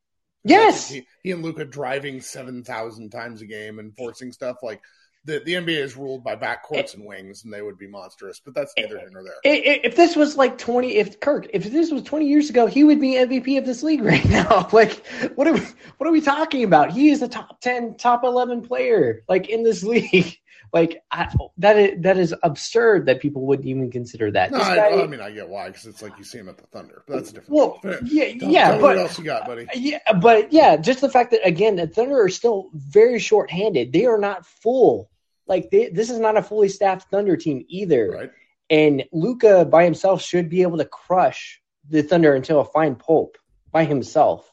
Yes. 0.44 0.88
He, 0.88 1.06
he, 1.22 1.32
and 1.32 1.42
Luka 1.42 1.64
driving 1.64 2.20
seven 2.20 2.64
thousand 2.64 3.10
times 3.10 3.42
a 3.42 3.46
game 3.46 3.78
and 3.78 3.94
forcing 3.96 4.32
stuff 4.32 4.56
like 4.62 4.80
the, 5.24 5.42
the 5.44 5.54
NBA 5.54 5.78
is 5.82 5.96
ruled 5.96 6.24
by 6.24 6.34
backcourts 6.34 6.94
and 6.94 7.04
wings, 7.04 7.44
and 7.44 7.52
they 7.52 7.60
would 7.60 7.76
be 7.76 7.86
monstrous. 7.86 8.40
But 8.42 8.54
that's 8.54 8.72
neither 8.76 8.98
here 8.98 9.10
nor 9.12 9.22
there. 9.22 9.34
If 9.44 9.94
this 9.94 10.16
was 10.16 10.36
like 10.36 10.56
twenty, 10.56 10.96
if 10.96 11.20
Kirk, 11.20 11.46
if 11.52 11.64
this 11.64 11.90
was 11.90 12.02
twenty 12.02 12.26
years 12.26 12.48
ago, 12.48 12.66
he 12.66 12.84
would 12.84 13.00
be 13.00 13.12
MVP 13.14 13.58
of 13.58 13.66
this 13.66 13.82
league 13.82 14.02
right 14.04 14.24
now. 14.28 14.68
like, 14.72 15.06
what 15.34 15.46
are 15.46 15.52
we, 15.52 15.60
what 15.98 16.08
are 16.08 16.12
we 16.12 16.22
talking 16.22 16.64
about? 16.64 16.90
He 16.90 17.10
is 17.10 17.20
the 17.20 17.28
top 17.28 17.60
ten, 17.60 17.96
top 17.96 18.24
eleven 18.24 18.62
player 18.62 19.22
like 19.28 19.48
in 19.48 19.62
this 19.62 19.82
league. 19.84 20.38
Like 20.72 21.02
I, 21.10 21.32
that 21.58 21.76
is 21.76 22.02
that 22.02 22.16
is 22.16 22.34
absurd 22.42 23.06
that 23.06 23.20
people 23.20 23.46
wouldn't 23.46 23.66
even 23.66 23.90
consider 23.90 24.30
that. 24.30 24.52
No, 24.52 24.58
I, 24.58 24.76
guy, 24.76 25.02
I, 25.02 25.06
mean 25.06 25.20
I 25.20 25.32
get 25.32 25.48
why 25.48 25.68
because 25.68 25.86
it's 25.86 26.00
like 26.00 26.16
you 26.16 26.22
see 26.22 26.38
him 26.38 26.48
at 26.48 26.58
the 26.58 26.66
Thunder, 26.66 27.02
but 27.06 27.14
that's 27.14 27.32
different. 27.32 27.50
Well, 27.50 27.80
yeah, 28.04 28.38
tell, 28.38 28.48
yeah, 28.48 28.70
tell 28.70 28.80
but 28.80 28.82
what 28.82 28.98
else 28.98 29.18
you 29.18 29.24
got, 29.24 29.46
buddy? 29.46 29.66
Yeah, 29.74 29.98
but 30.20 30.52
yeah, 30.52 30.76
just 30.76 31.00
the 31.00 31.08
fact 31.08 31.32
that 31.32 31.44
again 31.44 31.76
the 31.76 31.88
Thunder 31.88 32.22
are 32.22 32.28
still 32.28 32.70
very 32.74 33.18
short-handed. 33.18 33.92
They 33.92 34.06
are 34.06 34.18
not 34.18 34.46
full. 34.46 35.10
Like 35.48 35.70
they, 35.72 35.88
this 35.88 36.08
is 36.08 36.20
not 36.20 36.36
a 36.36 36.42
fully 36.42 36.68
staffed 36.68 37.10
Thunder 37.10 37.36
team 37.36 37.64
either. 37.68 38.10
Right. 38.12 38.30
And 38.68 39.04
Luka 39.10 39.64
by 39.64 39.82
himself 39.82 40.22
should 40.22 40.48
be 40.48 40.62
able 40.62 40.78
to 40.78 40.84
crush 40.84 41.60
the 41.88 42.02
Thunder 42.02 42.34
until 42.34 42.60
a 42.60 42.64
fine 42.64 42.94
pulp 42.94 43.36
by 43.72 43.84
himself. 43.84 44.48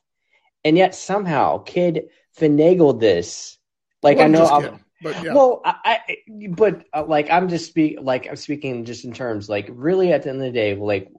And 0.65 0.75
yet 0.75 0.95
somehow 0.95 1.59
Kidd 1.59 2.07
finagled 2.36 3.00
this. 3.00 3.59
Like 4.01 4.17
well, 4.17 4.25
I 4.25 4.29
know 4.29 4.79
but 5.01 5.24
yeah. 5.24 5.34
Well, 5.34 5.62
I, 5.63 5.75
I 5.86 6.18
but 6.50 6.86
uh, 6.94 7.06
like 7.06 7.30
I'm 7.30 7.50
just 7.50 7.68
speak 7.68 7.98
like 8.01 8.27
I'm 8.27 8.36
speaking 8.36 8.86
just 8.86 9.06
in 9.06 9.13
terms 9.13 9.50
like 9.50 9.70
really 9.72 10.12
at 10.13 10.24
the 10.24 10.30
end 10.30 10.39
of 10.39 10.46
the 10.46 10.51
day, 10.51 10.75
like 10.75 11.12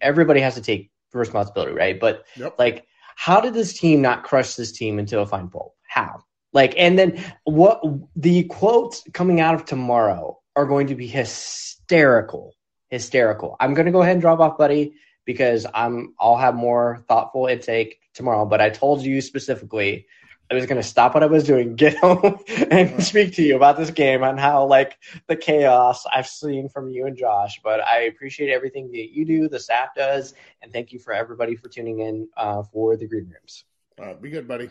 everybody 0.00 0.40
has 0.40 0.54
to 0.54 0.62
take 0.62 0.90
responsibility, 1.12 1.72
right? 1.72 1.98
But 1.98 2.24
yep. 2.36 2.56
like 2.58 2.86
how 3.16 3.40
did 3.40 3.54
this 3.54 3.78
team 3.78 4.00
not 4.00 4.24
crush 4.24 4.54
this 4.54 4.72
team 4.72 4.98
into 4.98 5.20
a 5.20 5.26
fine 5.26 5.48
pulp? 5.48 5.74
How? 5.86 6.24
Like, 6.52 6.74
and 6.78 6.98
then 6.98 7.22
what 7.44 7.82
the 8.16 8.44
quotes 8.44 9.04
coming 9.12 9.40
out 9.40 9.54
of 9.54 9.64
tomorrow 9.64 10.38
are 10.56 10.66
going 10.66 10.88
to 10.88 10.94
be 10.94 11.06
hysterical. 11.06 12.54
Hysterical. 12.88 13.56
I'm 13.60 13.74
going 13.74 13.86
to 13.86 13.92
go 13.92 14.02
ahead 14.02 14.14
and 14.14 14.20
drop 14.20 14.40
off, 14.40 14.58
buddy, 14.58 14.94
because 15.24 15.66
I'm 15.74 16.14
I'll 16.18 16.36
have 16.36 16.54
more 16.54 17.04
thoughtful 17.08 17.46
intake 17.46 18.00
tomorrow. 18.14 18.46
But 18.46 18.60
I 18.60 18.70
told 18.70 19.02
you 19.02 19.20
specifically 19.20 20.06
I 20.50 20.54
was 20.56 20.66
going 20.66 20.82
to 20.82 20.86
stop 20.86 21.14
what 21.14 21.22
I 21.22 21.26
was 21.26 21.44
doing, 21.44 21.74
get 21.76 21.96
home, 21.98 22.38
and 22.70 23.02
speak 23.02 23.34
to 23.34 23.42
you 23.42 23.56
about 23.56 23.76
this 23.76 23.90
game 23.90 24.24
and 24.24 24.38
how 24.38 24.64
like 24.66 24.98
the 25.28 25.36
chaos 25.36 26.04
I've 26.12 26.26
seen 26.26 26.68
from 26.68 26.90
you 26.90 27.06
and 27.06 27.16
Josh. 27.16 27.60
But 27.62 27.80
I 27.80 28.02
appreciate 28.02 28.50
everything 28.50 28.90
that 28.90 29.14
you 29.14 29.24
do, 29.24 29.48
the 29.48 29.60
staff 29.60 29.94
does, 29.94 30.34
and 30.62 30.72
thank 30.72 30.92
you 30.92 30.98
for 30.98 31.12
everybody 31.12 31.54
for 31.54 31.68
tuning 31.68 32.00
in 32.00 32.28
uh, 32.36 32.64
for 32.64 32.96
the 32.96 33.06
Green 33.06 33.32
Rooms. 33.32 33.64
Uh, 34.00 34.14
be 34.14 34.30
good, 34.30 34.48
buddy. 34.48 34.70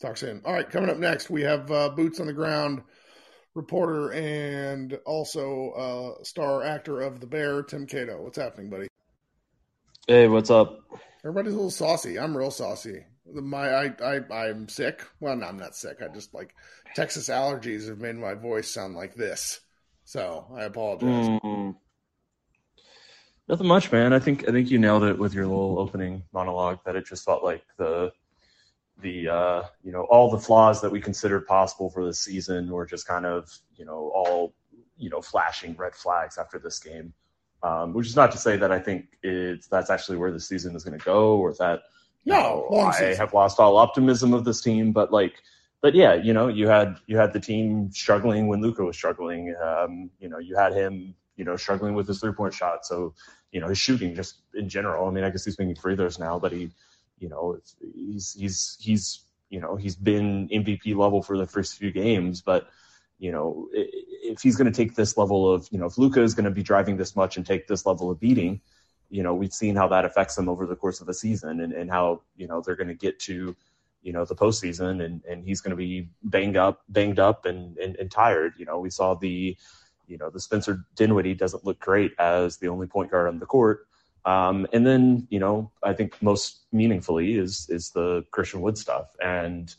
Talk 0.00 0.16
soon. 0.16 0.42
All 0.44 0.52
right, 0.52 0.68
coming 0.68 0.90
up 0.90 0.98
next, 0.98 1.30
we 1.30 1.42
have 1.42 1.70
uh, 1.70 1.88
boots 1.88 2.20
on 2.20 2.26
the 2.26 2.32
ground 2.32 2.82
reporter 3.54 4.12
and 4.12 4.98
also 5.06 6.16
uh, 6.18 6.24
star 6.24 6.64
actor 6.64 7.00
of 7.00 7.20
The 7.20 7.26
Bear, 7.26 7.62
Tim 7.62 7.86
Cato. 7.86 8.20
What's 8.20 8.36
happening, 8.36 8.68
buddy? 8.68 8.88
Hey, 10.06 10.28
what's 10.28 10.50
up? 10.50 10.80
Everybody's 11.24 11.54
a 11.54 11.56
little 11.56 11.70
saucy. 11.70 12.18
I'm 12.18 12.36
real 12.36 12.50
saucy. 12.50 13.04
My 13.34 13.68
I 13.68 13.94
I 14.02 14.48
I'm 14.48 14.68
sick. 14.68 15.04
Well, 15.20 15.36
no, 15.36 15.46
I'm 15.46 15.58
not 15.58 15.74
sick. 15.74 15.98
I 16.02 16.12
just 16.12 16.32
like 16.34 16.54
Texas 16.94 17.28
allergies 17.28 17.88
have 17.88 17.98
made 17.98 18.16
my 18.16 18.34
voice 18.34 18.70
sound 18.70 18.94
like 18.94 19.14
this. 19.14 19.60
So 20.04 20.46
I 20.54 20.62
apologize. 20.62 21.40
Mm. 21.42 21.76
Nothing 23.48 23.66
much, 23.66 23.92
man. 23.92 24.12
I 24.12 24.18
think 24.18 24.48
I 24.48 24.52
think 24.52 24.70
you 24.70 24.78
nailed 24.78 25.04
it 25.04 25.18
with 25.18 25.34
your 25.34 25.46
little 25.46 25.78
opening 25.78 26.22
monologue. 26.32 26.78
That 26.84 26.96
it 26.96 27.06
just 27.06 27.24
felt 27.24 27.44
like 27.44 27.62
the 27.76 28.12
the 29.02 29.28
uh, 29.28 29.62
you 29.82 29.92
know 29.92 30.06
all 30.10 30.30
the 30.30 30.38
flaws 30.38 30.80
that 30.80 30.90
we 30.90 31.00
considered 31.00 31.46
possible 31.46 31.90
for 31.90 32.04
this 32.06 32.20
season 32.20 32.70
were 32.70 32.86
just 32.86 33.06
kind 33.06 33.26
of 33.26 33.50
you 33.76 33.84
know 33.84 34.12
all 34.14 34.54
you 34.96 35.10
know 35.10 35.20
flashing 35.20 35.74
red 35.76 35.94
flags 35.94 36.38
after 36.38 36.58
this 36.58 36.78
game. 36.78 37.12
Um, 37.62 37.94
which 37.94 38.06
is 38.06 38.16
not 38.16 38.30
to 38.32 38.38
say 38.38 38.58
that 38.58 38.70
I 38.70 38.78
think 38.78 39.06
it's 39.22 39.68
that's 39.68 39.88
actually 39.88 40.18
where 40.18 40.30
the 40.30 40.40
season 40.40 40.76
is 40.76 40.84
going 40.84 40.98
to 40.98 41.04
go, 41.04 41.36
or 41.36 41.54
that 41.54 41.80
no, 42.24 42.68
I 42.70 43.14
have 43.14 43.34
lost 43.34 43.60
all 43.60 43.76
optimism 43.76 44.32
of 44.32 44.44
this 44.44 44.60
team, 44.60 44.92
but 44.92 45.12
like, 45.12 45.34
but 45.80 45.94
yeah, 45.94 46.14
you 46.14 46.32
know, 46.32 46.48
you 46.48 46.68
had 46.68 46.96
you 47.06 47.16
had 47.16 47.32
the 47.32 47.40
team 47.40 47.90
struggling 47.92 48.46
when 48.46 48.62
Luka 48.62 48.82
was 48.84 48.96
struggling. 48.96 49.54
Um, 49.62 50.10
you 50.18 50.28
know, 50.28 50.38
you 50.38 50.56
had 50.56 50.72
him, 50.72 51.14
you 51.36 51.44
know, 51.44 51.56
struggling 51.56 51.94
with 51.94 52.08
his 52.08 52.20
three 52.20 52.32
point 52.32 52.54
shot. 52.54 52.86
So, 52.86 53.14
you 53.52 53.60
know, 53.60 53.68
his 53.68 53.78
shooting 53.78 54.14
just 54.14 54.36
in 54.54 54.68
general. 54.68 55.06
I 55.06 55.10
mean, 55.10 55.24
I 55.24 55.30
guess 55.30 55.44
he's 55.44 55.58
making 55.58 55.76
free 55.76 55.96
throws 55.96 56.18
now, 56.18 56.38
but 56.38 56.52
he, 56.52 56.70
you 57.18 57.28
know, 57.28 57.58
he's 57.94 58.34
he's 58.38 58.78
he's 58.80 59.20
you 59.50 59.60
know 59.60 59.76
he's 59.76 59.96
been 59.96 60.48
MVP 60.48 60.96
level 60.96 61.22
for 61.22 61.36
the 61.36 61.46
first 61.46 61.76
few 61.76 61.90
games, 61.90 62.40
but 62.40 62.68
you 63.18 63.32
know, 63.32 63.68
if 63.72 64.42
he's 64.42 64.56
going 64.56 64.70
to 64.70 64.76
take 64.76 64.94
this 64.94 65.16
level 65.16 65.52
of, 65.52 65.68
you 65.70 65.78
know, 65.78 65.86
if 65.86 65.96
Luka 65.96 66.20
is 66.20 66.34
going 66.34 66.44
to 66.44 66.50
be 66.50 66.62
driving 66.62 66.96
this 66.96 67.14
much 67.14 67.36
and 67.36 67.46
take 67.46 67.66
this 67.66 67.86
level 67.86 68.10
of 68.10 68.18
beating, 68.18 68.60
you 69.14 69.22
know, 69.22 69.32
we've 69.32 69.52
seen 69.52 69.76
how 69.76 69.86
that 69.86 70.04
affects 70.04 70.34
them 70.34 70.48
over 70.48 70.66
the 70.66 70.74
course 70.74 71.00
of 71.00 71.08
a 71.08 71.14
season 71.14 71.60
and, 71.60 71.72
and 71.72 71.88
how, 71.88 72.20
you 72.36 72.48
know, 72.48 72.60
they're 72.60 72.74
going 72.74 72.88
to 72.88 72.94
get 72.94 73.16
to, 73.20 73.54
you 74.02 74.12
know, 74.12 74.24
the 74.24 74.34
postseason 74.34 75.04
and, 75.04 75.22
and 75.30 75.44
he's 75.44 75.60
going 75.60 75.70
to 75.70 75.76
be 75.76 76.08
banged 76.24 76.56
up, 76.56 76.82
banged 76.88 77.20
up 77.20 77.46
and, 77.46 77.78
and, 77.78 77.94
and 77.94 78.10
tired. 78.10 78.54
You 78.58 78.64
know, 78.64 78.80
we 78.80 78.90
saw 78.90 79.14
the, 79.14 79.56
you 80.08 80.18
know, 80.18 80.30
the 80.30 80.40
Spencer 80.40 80.84
Dinwiddie 80.96 81.34
doesn't 81.34 81.64
look 81.64 81.78
great 81.78 82.10
as 82.18 82.56
the 82.56 82.66
only 82.66 82.88
point 82.88 83.12
guard 83.12 83.28
on 83.28 83.38
the 83.38 83.46
court. 83.46 83.86
Um, 84.24 84.66
and 84.72 84.84
then, 84.84 85.28
you 85.30 85.38
know, 85.38 85.70
I 85.84 85.92
think 85.92 86.20
most 86.20 86.62
meaningfully 86.72 87.36
is, 87.36 87.68
is 87.70 87.90
the 87.90 88.24
Christian 88.32 88.62
Wood 88.62 88.76
stuff. 88.76 89.14
And, 89.22 89.72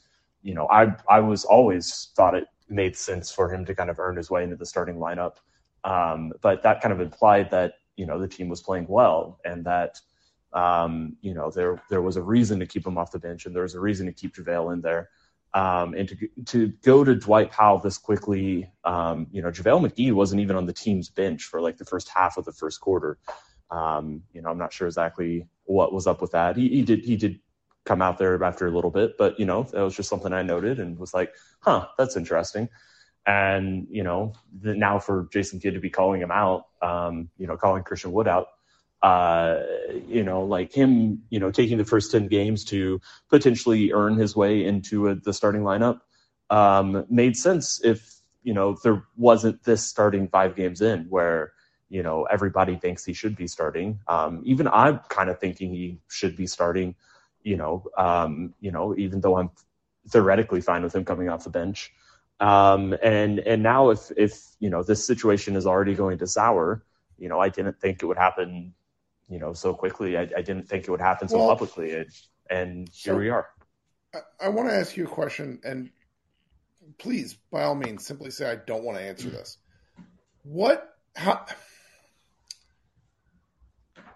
you 0.43 0.53
know, 0.53 0.69
I, 0.69 0.95
I 1.09 1.19
was 1.19 1.43
always 1.43 2.13
thought 2.15 2.35
it 2.35 2.47
made 2.69 2.95
sense 2.95 3.33
for 3.33 3.53
him 3.53 3.65
to 3.65 3.75
kind 3.75 3.89
of 3.89 3.99
earn 3.99 4.15
his 4.15 4.31
way 4.31 4.45
into 4.45 4.55
the 4.55 4.65
starting 4.65 4.95
lineup. 4.95 5.33
Um, 5.83 6.31
but 6.41 6.63
that 6.63 6.79
kind 6.79 6.93
of 6.93 7.01
implied 7.01 7.51
that 7.51 7.73
you 7.95 8.05
know 8.05 8.19
the 8.19 8.27
team 8.27 8.49
was 8.49 8.61
playing 8.61 8.87
well 8.87 9.39
and 9.45 9.65
that 9.65 9.99
um, 10.53 11.15
you 11.21 11.33
know 11.33 11.51
there 11.51 11.81
there 11.89 12.01
was 12.01 12.17
a 12.17 12.21
reason 12.21 12.59
to 12.59 12.65
keep 12.65 12.85
him 12.85 12.97
off 12.97 13.11
the 13.11 13.19
bench 13.19 13.45
and 13.45 13.55
there 13.55 13.63
was 13.63 13.75
a 13.75 13.79
reason 13.79 14.05
to 14.05 14.13
keep 14.13 14.35
JaVale 14.35 14.73
in 14.73 14.81
there. 14.81 15.09
Um, 15.53 15.93
and 15.93 16.09
to 16.09 16.27
to 16.45 16.67
go 16.83 17.05
to 17.05 17.15
Dwight 17.15 17.49
Powell 17.49 17.79
this 17.79 17.97
quickly, 17.97 18.69
um, 18.83 19.27
you 19.31 19.41
know, 19.41 19.49
JaVale 19.49 19.89
McGee 19.89 20.11
wasn't 20.11 20.41
even 20.41 20.57
on 20.57 20.65
the 20.65 20.73
team's 20.73 21.09
bench 21.09 21.43
for 21.43 21.61
like 21.61 21.77
the 21.77 21.85
first 21.85 22.09
half 22.09 22.37
of 22.37 22.43
the 22.43 22.51
first 22.51 22.81
quarter. 22.81 23.17
Um, 23.71 24.23
you 24.33 24.41
know, 24.41 24.49
I'm 24.49 24.57
not 24.57 24.73
sure 24.73 24.87
exactly 24.87 25.47
what 25.63 25.93
was 25.93 26.07
up 26.07 26.21
with 26.21 26.31
that. 26.31 26.57
He, 26.57 26.67
he 26.67 26.81
did 26.81 27.05
he 27.05 27.15
did 27.15 27.39
come 27.85 28.01
out 28.01 28.17
there 28.17 28.41
after 28.43 28.67
a 28.67 28.71
little 28.71 28.91
bit, 28.91 29.17
but 29.17 29.39
you 29.39 29.45
know, 29.45 29.63
that 29.63 29.81
was 29.81 29.95
just 29.95 30.09
something 30.09 30.33
I 30.33 30.41
noted 30.41 30.79
and 30.79 30.97
was 30.97 31.13
like, 31.13 31.33
huh, 31.61 31.87
that's 31.97 32.17
interesting. 32.17 32.67
And, 33.27 33.88
you 33.89 34.03
know, 34.03 34.34
the, 34.62 34.75
now 34.75 35.00
for 35.00 35.27
Jason 35.32 35.60
Kidd 35.60 35.74
to 35.74 35.79
be 35.79 35.89
calling 35.89 36.22
him 36.22 36.32
out, 36.32 36.67
um, 36.82 37.29
you 37.38 37.48
know, 37.48 37.58
calling 37.58 37.84
Christian 37.84 38.12
Wood 38.12 38.27
out, 38.27 38.48
uh, 39.01 39.62
you 40.08 40.24
know, 40.24 40.44
like 40.44 40.72
him, 40.74 41.24
you 41.29 41.39
know, 41.39 41.51
taking 41.51 41.77
the 41.77 41.86
first 41.86 42.12
10 42.12 42.27
games 42.27 42.63
to 42.65 43.00
potentially 43.29 43.91
earn 43.91 44.15
his 44.15 44.36
way 44.36 44.65
into 44.65 45.10
a, 45.10 45.15
the 45.15 45.34
starting 45.34 45.62
lineup 45.62 46.01
um, 46.50 47.05
made 47.10 47.36
sense 47.36 47.82
if, 47.84 48.22
you 48.44 48.53
know, 48.53 48.77
there 48.84 49.03
wasn't 49.17 49.63
this 49.63 49.84
starting 49.84 50.27
five 50.27 50.55
games 50.55 50.82
in 50.82 51.05
where, 51.10 51.53
you 51.89 52.03
know, 52.03 52.24
everybody 52.24 52.75
thinks 52.75 53.05
he 53.05 53.13
should 53.13 53.36
be 53.36 53.48
starting. 53.48 54.00
Um, 54.08 54.41
even 54.46 54.67
I'm 54.67 55.00
kind 55.10 55.29
of 55.29 55.39
thinking 55.39 55.74
he 55.74 56.00
should 56.10 56.36
be 56.36 56.48
starting, 56.48 56.96
you 57.44 57.58
know, 57.58 57.86
um, 57.98 58.53
you 58.60 58.72
know, 58.72 58.96
even 58.98 59.22
though 59.22 59.38
I'm 59.38 59.50
theoretically 60.10 60.62
fine 60.62 60.84
with 60.84 60.96
him 60.96 61.05
coming 61.05 61.29
off 61.29 61.44
the 61.44 61.50
bench. 61.50 61.91
Um, 62.39 62.95
and 63.01 63.39
and 63.39 63.63
now 63.63 63.89
if 63.91 64.11
if 64.17 64.41
you 64.59 64.69
know 64.69 64.83
this 64.83 65.05
situation 65.05 65.55
is 65.55 65.65
already 65.65 65.95
going 65.95 66.17
to 66.17 66.27
sour, 66.27 66.83
you 67.17 67.29
know, 67.29 67.39
I 67.39 67.49
didn't 67.49 67.79
think 67.79 68.03
it 68.03 68.05
would 68.05 68.17
happen, 68.17 68.73
you 69.29 69.39
know, 69.39 69.53
so 69.53 69.73
quickly. 69.73 70.17
I, 70.17 70.21
I 70.21 70.41
didn't 70.41 70.67
think 70.67 70.83
it 70.83 70.91
would 70.91 71.01
happen 71.01 71.27
so 71.27 71.37
well, 71.37 71.49
publicly, 71.49 71.91
it, 71.91 72.13
and 72.49 72.89
so 72.91 73.11
here 73.11 73.19
we 73.19 73.29
are. 73.29 73.47
I, 74.13 74.45
I 74.45 74.49
want 74.49 74.69
to 74.69 74.75
ask 74.75 74.97
you 74.97 75.05
a 75.05 75.09
question, 75.09 75.61
and 75.63 75.89
please, 76.97 77.37
by 77.51 77.63
all 77.63 77.75
means, 77.75 78.05
simply 78.05 78.31
say 78.31 78.51
I 78.51 78.55
don't 78.55 78.83
want 78.83 78.97
to 78.97 79.03
answer 79.03 79.29
this. 79.29 79.57
What 80.43 80.93
how 81.15 81.45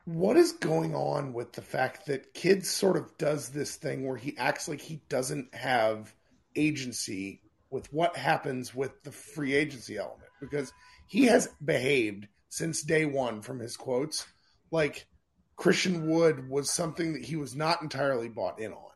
what 0.04 0.38
is 0.38 0.54
going 0.54 0.96
on 0.96 1.34
with 1.34 1.54
the 1.54 1.62
fact 1.62 2.08
that 2.08 2.34
Kidd 2.34 2.66
sort 2.66 2.98
of 2.98 3.18
does 3.18 3.50
this 3.50 3.76
thing 3.76 4.08
where 4.08 4.18
he 4.18 4.36
acts 4.38 4.68
like 4.68 4.82
he 4.82 5.02
doesn't 5.08 5.54
have 5.54 6.14
agency 6.56 7.42
with 7.72 7.92
what 7.94 8.16
happens 8.16 8.74
with 8.74 9.04
the 9.04 9.12
free 9.12 9.54
agency 9.54 9.98
element 9.98 10.30
because 10.40 10.74
he 11.08 11.26
has 11.26 11.50
behaved 11.64 12.28
since 12.50 12.82
day 12.82 13.06
one 13.06 13.42
from 13.42 13.60
his 13.60 13.78
quotes 13.78 14.26
like 14.72 15.08
Christian 15.56 16.08
Wood 16.08 16.50
was 16.50 16.72
something 16.72 17.14
that 17.14 17.26
he 17.26 17.36
was 17.36 17.56
not 17.56 17.82
entirely 17.82 18.30
bought 18.30 18.60
in 18.60 18.72
on. 18.72 18.92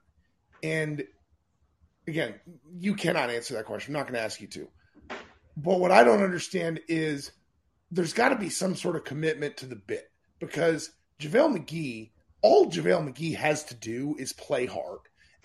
And 0.63 1.03
again, 2.07 2.35
you 2.79 2.95
cannot 2.95 3.29
answer 3.29 3.55
that 3.55 3.65
question. 3.65 3.93
I'm 3.93 3.99
not 3.99 4.07
going 4.07 4.15
to 4.15 4.25
ask 4.25 4.39
you 4.39 4.47
to. 4.47 4.69
But 5.57 5.79
what 5.79 5.91
I 5.91 6.03
don't 6.03 6.23
understand 6.23 6.79
is 6.87 7.31
there's 7.91 8.13
got 8.13 8.29
to 8.29 8.37
be 8.37 8.49
some 8.49 8.75
sort 8.75 8.95
of 8.95 9.03
commitment 9.03 9.57
to 9.57 9.65
the 9.65 9.75
bit 9.75 10.09
because 10.39 10.91
JaVale 11.19 11.57
McGee, 11.57 12.11
all 12.41 12.71
JaVale 12.71 13.13
McGee 13.13 13.35
has 13.35 13.65
to 13.65 13.75
do 13.75 14.15
is 14.17 14.33
play 14.33 14.65
hard. 14.65 14.99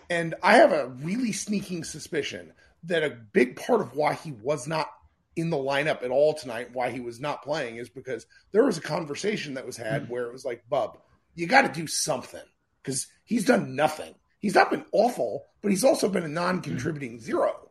And 0.08 0.34
I 0.42 0.54
have 0.54 0.72
a 0.72 0.88
really 0.88 1.32
sneaking 1.32 1.84
suspicion 1.84 2.52
that 2.84 3.02
a 3.02 3.10
big 3.10 3.56
part 3.56 3.80
of 3.80 3.94
why 3.94 4.14
he 4.14 4.32
was 4.32 4.66
not 4.66 4.88
in 5.36 5.50
the 5.50 5.56
lineup 5.56 6.02
at 6.02 6.10
all 6.10 6.34
tonight, 6.34 6.70
why 6.72 6.90
he 6.90 7.00
was 7.00 7.20
not 7.20 7.42
playing, 7.42 7.76
is 7.76 7.88
because 7.88 8.26
there 8.52 8.64
was 8.64 8.78
a 8.78 8.82
conversation 8.82 9.54
that 9.54 9.66
was 9.66 9.76
had 9.76 10.02
mm-hmm. 10.02 10.12
where 10.12 10.24
it 10.24 10.32
was 10.32 10.44
like, 10.44 10.68
Bub, 10.68 10.98
you 11.34 11.46
got 11.46 11.62
to 11.62 11.80
do 11.80 11.86
something 11.86 12.42
because 12.82 13.06
he's 13.24 13.44
done 13.44 13.76
nothing. 13.76 14.14
He's 14.40 14.54
not 14.54 14.70
been 14.70 14.84
awful, 14.92 15.46
but 15.62 15.70
he's 15.70 15.84
also 15.84 16.08
been 16.08 16.24
a 16.24 16.28
non 16.28 16.60
contributing 16.60 17.12
mm-hmm. 17.12 17.24
zero. 17.24 17.70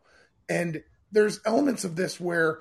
And 0.49 0.83
there's 1.11 1.39
elements 1.45 1.83
of 1.83 1.95
this 1.95 2.19
where 2.19 2.59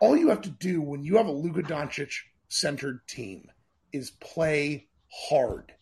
all 0.00 0.16
you 0.16 0.28
have 0.28 0.42
to 0.42 0.50
do 0.50 0.82
when 0.82 1.02
you 1.02 1.16
have 1.16 1.26
a 1.26 1.32
Luka 1.32 1.62
Doncic 1.62 2.12
centered 2.48 3.06
team 3.06 3.50
is 3.92 4.10
play 4.10 4.88
hard. 5.10 5.72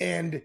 And 0.00 0.42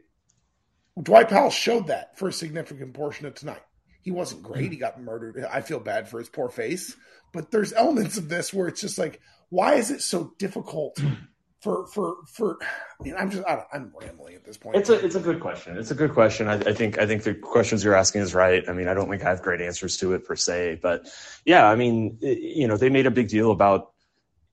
Dwight 1.02 1.30
Powell 1.30 1.50
showed 1.50 1.88
that 1.88 2.18
for 2.18 2.28
a 2.28 2.34
significant 2.34 2.94
portion 2.94 3.26
of 3.26 3.36
tonight. 3.36 3.64
He 4.06 4.12
wasn't 4.12 4.44
great. 4.44 4.68
Hmm. 4.68 4.72
He 4.72 4.78
got 4.78 5.02
murdered. 5.02 5.44
I 5.52 5.62
feel 5.62 5.80
bad 5.80 6.08
for 6.08 6.20
his 6.20 6.30
poor 6.30 6.48
face. 6.48 6.96
But 7.34 7.50
there's 7.50 7.74
elements 7.74 8.18
of 8.18 8.30
this 8.30 8.54
where 8.54 8.68
it's 8.68 8.80
just 8.80 9.00
like, 9.00 9.20
why 9.50 9.74
is 9.74 9.90
it 9.90 10.04
so 10.04 10.32
difficult 10.38 11.00
hmm. 11.00 11.14
for 11.60 11.88
for 11.88 12.18
for? 12.32 12.60
I 12.62 13.04
mean, 13.04 13.16
I'm 13.18 13.32
just 13.32 13.44
I 13.48 13.64
am 13.74 13.92
rambling 14.00 14.36
at 14.36 14.46
this 14.46 14.58
point. 14.58 14.78
It's 14.78 14.92
a 14.92 15.04
it's 15.04 15.16
a 15.16 15.20
good 15.20 15.40
question. 15.40 15.76
It's 15.76 15.90
a 15.90 15.96
good 15.96 16.14
question. 16.14 16.48
I, 16.48 16.54
I, 16.54 16.74
think 16.74 17.00
I 17.00 17.08
think 17.08 17.24
the 17.24 17.34
questions 17.34 17.84
you're 17.84 17.96
asking 17.96 18.22
is 18.22 18.36
right. 18.36 18.64
I 18.70 18.74
mean, 18.74 18.88
I 18.88 18.94
don't 18.94 19.10
think 19.10 19.26
I 19.26 19.30
have 19.30 19.42
great 19.42 19.60
answers 19.60 19.98
to 19.98 20.14
it 20.14 20.24
per 20.24 20.36
se, 20.36 20.80
but 20.84 21.08
yeah, 21.44 21.68
I 21.68 21.76
mean, 21.76 22.20
it, 22.22 22.38
you 22.38 22.68
know, 22.68 22.78
they 22.78 22.92
made 22.92 23.08
a 23.08 23.12
big 23.12 23.28
deal 23.28 23.50
about 23.50 23.92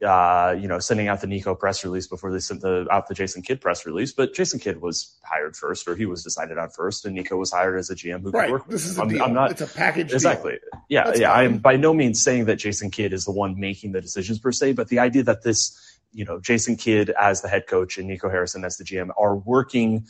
uh, 0.03 0.57
you 0.59 0.67
know, 0.67 0.79
sending 0.79 1.09
out 1.09 1.21
the 1.21 1.27
Nico 1.27 1.55
press 1.55 1.85
release 1.85 2.07
before 2.07 2.33
they 2.33 2.39
sent 2.41 2.61
the 2.61 2.87
out 2.91 3.09
the 3.09 3.15
Jason 3.15 3.43
Kidd 3.43 3.61
press 3.61 3.87
release. 3.87 4.13
But 4.13 4.35
Jason 4.35 4.59
Kidd 4.59 4.81
was 4.81 5.17
hired 5.25 5.57
first, 5.57 5.87
or 5.87 5.95
he 5.95 6.07
was 6.07 6.25
decided 6.25 6.59
on 6.59 6.71
first, 6.71 7.05
and 7.05 7.15
Nico 7.15 7.37
was 7.37 7.53
hired 7.53 7.79
as 7.79 7.91
a 7.91 7.95
GM 7.95 8.23
who 8.23 8.31
right. 8.31 8.47
could 8.47 8.53
work. 8.53 8.69
This 8.69 8.87
is 8.87 8.99
a 8.99 9.03
I'm, 9.03 9.09
deal. 9.09 9.23
I'm 9.23 9.33
not, 9.33 9.53
it's 9.53 9.61
a 9.61 9.67
package. 9.67 10.13
Exactly. 10.13 10.53
Deal. 10.53 10.83
Yeah, 10.89 11.05
That's 11.05 11.21
yeah. 11.21 11.33
fine. 11.33 11.47
I'm 11.47 11.59
by 11.59 11.77
no 11.77 11.95
means 11.95 12.23
saying 12.23 12.47
that 12.47 12.57
Jason 12.57 12.91
Kidd 12.91 13.13
is 13.13 13.25
the 13.25 13.33
one 13.33 13.59
making 13.59 13.93
the 13.93 14.01
decisions 14.01 14.39
per 14.39 14.53
se, 14.53 14.73
but 14.73 14.89
the 14.89 14.99
idea 14.99 15.23
that 15.23 15.43
this, 15.43 15.79
you 16.13 16.25
know, 16.25 16.41
Jason 16.41 16.77
Kidd 16.77 17.11
as 17.11 17.43
the 17.43 17.49
head 17.49 17.67
coach 17.67 17.99
and 17.99 18.09
Nico 18.09 18.29
Harrison 18.29 18.65
as 18.65 18.77
the 18.77 18.85
GM 18.85 19.11
are 19.17 19.37
working 19.37 20.07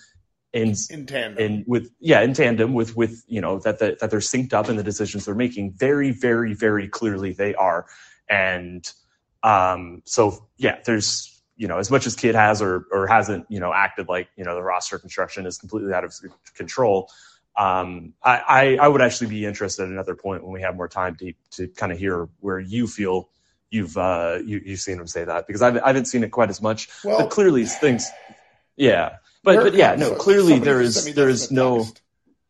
in 0.53 0.75
in 0.91 1.07
tandem. 1.07 1.39
in 1.39 1.65
with 1.67 1.91
yeah 1.99 2.21
in 2.21 2.35
tandem 2.35 2.75
with 2.75 2.95
with 2.95 3.25
you 3.27 3.41
know 3.41 3.59
that 3.61 3.79
the, 3.79 3.97
that 4.01 4.11
they're 4.11 4.21
synced 4.21 4.53
up 4.53 4.69
in 4.69 4.77
the 4.77 4.83
decisions 4.83 5.25
they're 5.25 5.35
making 5.35 5.73
very 5.73 6.11
very 6.11 6.53
very 6.53 6.87
clearly 6.89 7.33
they 7.33 7.55
are 7.55 7.87
and 8.29 8.93
um 9.43 10.03
so 10.05 10.47
yeah 10.57 10.79
there's 10.85 11.43
you 11.57 11.69
know 11.69 11.79
as 11.79 11.91
much 11.91 12.07
as 12.07 12.17
Kidd 12.17 12.35
has 12.35 12.63
or 12.63 12.87
or 12.91 13.07
hasn't 13.07 13.47
you 13.49 13.61
know 13.61 13.73
acted 13.73 14.09
like 14.09 14.29
you 14.37 14.45
know 14.45 14.55
the 14.55 14.63
roster 14.63 14.99
construction 14.99 15.47
is 15.47 15.59
completely 15.59 15.93
out 15.93 16.05
of 16.05 16.13
control 16.55 17.11
um 17.57 18.15
i 18.23 18.39
i, 18.49 18.77
I 18.77 18.89
would 18.89 19.03
actually 19.03 19.29
be 19.29 19.45
interested 19.45 19.83
at 19.83 19.89
another 19.91 20.15
point 20.15 20.43
when 20.43 20.53
we 20.53 20.63
have 20.63 20.75
more 20.75 20.89
time 20.89 21.17
to 21.17 21.33
to 21.53 21.69
kind 21.69 21.93
of 21.93 21.99
hear 21.99 22.29
where 22.41 22.59
you 22.59 22.87
feel 22.87 23.29
you've 23.71 23.97
uh 23.97 24.39
you, 24.45 24.61
you've 24.65 24.81
seen 24.81 24.99
him 24.99 25.07
say 25.07 25.25
that 25.25 25.47
because 25.47 25.63
I've, 25.63 25.77
I 25.79 25.89
haven't 25.89 26.07
seen 26.07 26.25
it 26.25 26.31
quite 26.31 26.51
as 26.51 26.63
much 26.63 26.89
well, 27.05 27.19
but 27.19 27.31
clearly 27.31 27.65
things 27.67 28.09
yeah 28.77 29.17
but 29.43 29.57
but 29.57 29.75
yeah 29.75 29.95
no 29.97 30.15
clearly 30.15 30.59
there 30.59 30.81
is 30.81 31.15
there 31.15 31.29
is 31.29 31.51
no 31.51 31.79
text. 31.79 32.03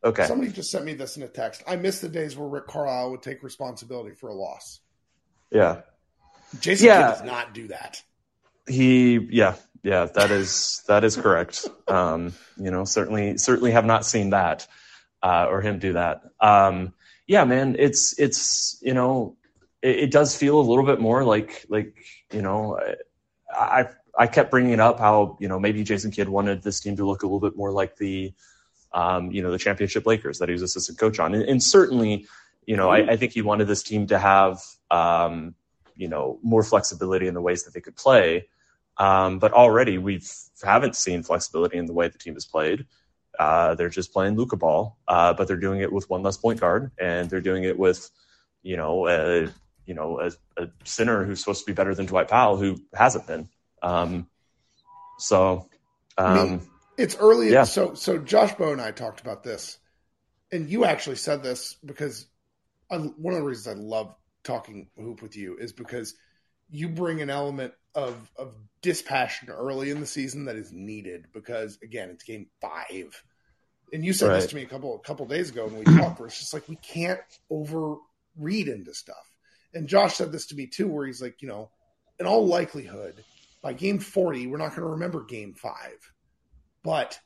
okay 0.04 0.26
Somebody 0.26 0.52
just 0.52 0.70
sent 0.70 0.84
me 0.84 0.94
this 0.94 1.16
in 1.16 1.22
a 1.22 1.28
text. 1.28 1.62
I 1.66 1.76
miss 1.76 2.00
the 2.00 2.08
days 2.08 2.36
where 2.36 2.48
Rick 2.48 2.66
Carlisle 2.66 3.10
would 3.12 3.22
take 3.22 3.42
responsibility 3.42 4.14
for 4.14 4.28
a 4.28 4.34
loss. 4.34 4.80
yeah 5.50 5.82
Jason 6.60 6.86
Yeah. 6.86 7.08
Kidd 7.08 7.18
does 7.18 7.26
not 7.26 7.54
do 7.54 7.68
that. 7.68 8.02
he 8.68 9.18
yeah 9.30 9.54
yeah 9.82 10.04
that 10.06 10.30
is 10.30 10.82
that 10.86 11.02
is 11.02 11.16
correct 11.16 11.66
um 11.88 12.32
you 12.56 12.70
know 12.70 12.84
certainly 12.84 13.36
certainly 13.38 13.72
have 13.72 13.84
not 13.84 14.04
seen 14.06 14.30
that 14.30 14.66
uh 15.22 15.46
or 15.48 15.60
him 15.60 15.80
do 15.80 15.94
that 15.94 16.22
um 16.40 16.92
yeah 17.26 17.44
man 17.44 17.74
it's 17.78 18.16
it's 18.18 18.78
you 18.82 18.94
know 18.94 19.36
it, 19.82 19.96
it 20.04 20.10
does 20.12 20.36
feel 20.36 20.60
a 20.60 20.62
little 20.62 20.84
bit 20.86 21.00
more 21.00 21.24
like 21.24 21.66
like 21.68 21.96
you 22.32 22.42
know 22.42 22.78
i 23.52 23.80
i 23.80 23.88
I 24.14 24.26
kept 24.26 24.50
bringing 24.50 24.74
it 24.74 24.80
up 24.80 24.98
how 24.98 25.38
you 25.40 25.48
know 25.48 25.58
maybe 25.58 25.82
Jason 25.84 26.10
Kidd 26.10 26.28
wanted 26.28 26.62
this 26.62 26.80
team 26.80 26.96
to 26.96 27.06
look 27.06 27.22
a 27.22 27.26
little 27.26 27.40
bit 27.40 27.56
more 27.56 27.72
like 27.72 27.96
the 27.96 28.34
um, 28.92 29.32
you 29.32 29.42
know 29.42 29.50
the 29.50 29.56
championship 29.58 30.04
Lakers 30.04 30.38
that 30.40 30.50
he 30.50 30.52
was 30.52 30.60
assistant 30.60 30.98
coach 30.98 31.18
on, 31.18 31.32
and, 31.32 31.44
and 31.44 31.62
certainly 31.62 32.26
you 32.66 32.76
know 32.76 32.90
I, 32.90 33.12
I 33.12 33.16
think 33.16 33.32
he 33.32 33.40
wanted 33.40 33.68
this 33.68 33.82
team 33.82 34.08
to 34.08 34.18
have 34.18 34.60
um, 34.90 35.54
you 35.96 36.08
know 36.08 36.38
more 36.42 36.62
flexibility 36.62 37.26
in 37.26 37.34
the 37.34 37.40
ways 37.40 37.64
that 37.64 37.74
they 37.74 37.80
could 37.80 37.96
play. 37.96 38.48
Um, 38.98 39.38
but 39.38 39.52
already 39.52 39.98
we've 39.98 40.30
haven't 40.62 40.96
seen 40.96 41.22
flexibility 41.22 41.78
in 41.78 41.86
the 41.86 41.92
way 41.92 42.08
the 42.08 42.18
team 42.18 42.34
has 42.34 42.44
played. 42.44 42.86
Uh, 43.38 43.74
they're 43.74 43.88
just 43.88 44.12
playing 44.12 44.36
Luka 44.36 44.56
ball, 44.56 44.98
uh, 45.08 45.32
but 45.32 45.48
they're 45.48 45.56
doing 45.56 45.80
it 45.80 45.92
with 45.92 46.08
one 46.10 46.22
less 46.22 46.36
point 46.36 46.60
guard, 46.60 46.90
and 46.98 47.30
they're 47.30 47.40
doing 47.40 47.64
it 47.64 47.78
with 47.78 48.10
you 48.62 48.76
know 48.76 49.08
a, 49.08 49.48
you 49.86 49.94
know 49.94 50.20
a, 50.20 50.30
a 50.62 50.68
center 50.84 51.24
who's 51.24 51.40
supposed 51.40 51.60
to 51.60 51.66
be 51.66 51.74
better 51.74 51.94
than 51.94 52.06
Dwight 52.06 52.28
Powell 52.28 52.56
who 52.56 52.78
hasn't 52.94 53.26
been. 53.26 53.48
Um, 53.82 54.28
so, 55.18 55.68
I 56.18 56.24
um, 56.24 56.50
mean, 56.50 56.62
it's 56.98 57.16
early. 57.16 57.50
yeah. 57.50 57.64
So, 57.64 57.94
so 57.94 58.18
Josh 58.18 58.54
Bowe 58.54 58.72
and 58.72 58.80
I 58.80 58.90
talked 58.90 59.20
about 59.20 59.42
this, 59.42 59.78
and 60.50 60.68
you 60.68 60.84
actually 60.84 61.16
said 61.16 61.42
this 61.42 61.76
because 61.84 62.26
I, 62.90 62.96
one 62.96 63.34
of 63.34 63.40
the 63.40 63.46
reasons 63.46 63.76
I 63.76 63.80
love 63.80 64.14
talking 64.44 64.88
hoop 64.96 65.22
with 65.22 65.36
you 65.36 65.56
is 65.56 65.72
because 65.72 66.14
you 66.70 66.88
bring 66.88 67.20
an 67.20 67.30
element 67.30 67.74
of 67.94 68.30
of 68.36 68.54
dispassion 68.80 69.50
early 69.50 69.90
in 69.90 70.00
the 70.00 70.06
season 70.06 70.46
that 70.46 70.56
is 70.56 70.72
needed. 70.72 71.26
Because 71.32 71.78
again, 71.82 72.10
it's 72.10 72.24
game 72.24 72.48
five, 72.60 73.22
and 73.92 74.04
you 74.04 74.12
said 74.12 74.34
this 74.34 74.46
to 74.46 74.56
me 74.56 74.62
a 74.62 74.66
couple 74.66 74.94
a 74.96 75.06
couple 75.06 75.26
days 75.26 75.50
ago 75.50 75.66
when 75.66 75.78
we 75.78 75.84
talked. 75.84 76.18
Where 76.18 76.26
it's 76.26 76.38
just 76.38 76.54
like 76.54 76.68
we 76.68 76.76
can't 76.76 77.20
overread 77.50 78.68
into 78.68 78.94
stuff. 78.94 79.32
And 79.74 79.88
Josh 79.88 80.16
said 80.16 80.32
this 80.32 80.46
to 80.46 80.54
me 80.54 80.66
too, 80.66 80.88
where 80.88 81.06
he's 81.06 81.22
like, 81.22 81.40
you 81.40 81.48
know, 81.48 81.70
in 82.18 82.26
all 82.26 82.46
likelihood, 82.46 83.24
by 83.62 83.72
game 83.72 83.98
40, 83.98 84.46
we're 84.46 84.58
not 84.58 84.70
going 84.70 84.82
to 84.82 84.88
remember 84.88 85.24
game 85.24 85.54
five. 85.54 86.12
But 86.82 87.18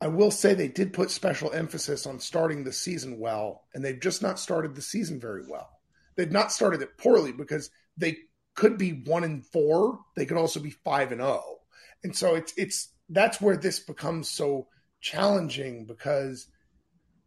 I 0.00 0.08
will 0.08 0.30
say 0.30 0.54
they 0.54 0.68
did 0.68 0.92
put 0.92 1.10
special 1.10 1.52
emphasis 1.52 2.06
on 2.06 2.20
starting 2.20 2.64
the 2.64 2.72
season 2.72 3.18
well, 3.18 3.64
and 3.74 3.84
they've 3.84 4.00
just 4.00 4.22
not 4.22 4.38
started 4.38 4.74
the 4.74 4.82
season 4.82 5.20
very 5.20 5.44
well. 5.46 5.75
They've 6.16 6.30
not 6.30 6.52
started 6.52 6.82
it 6.82 6.98
poorly 6.98 7.32
because 7.32 7.70
they 7.96 8.18
could 8.54 8.78
be 8.78 8.90
one 8.90 9.24
and 9.24 9.44
four. 9.46 10.00
They 10.16 10.26
could 10.26 10.38
also 10.38 10.60
be 10.60 10.70
five 10.70 11.12
and 11.12 11.20
zero, 11.20 11.58
and 12.02 12.16
so 12.16 12.34
it's 12.34 12.52
it's 12.56 12.88
that's 13.08 13.40
where 13.40 13.56
this 13.56 13.80
becomes 13.80 14.28
so 14.28 14.68
challenging 15.00 15.84
because 15.86 16.46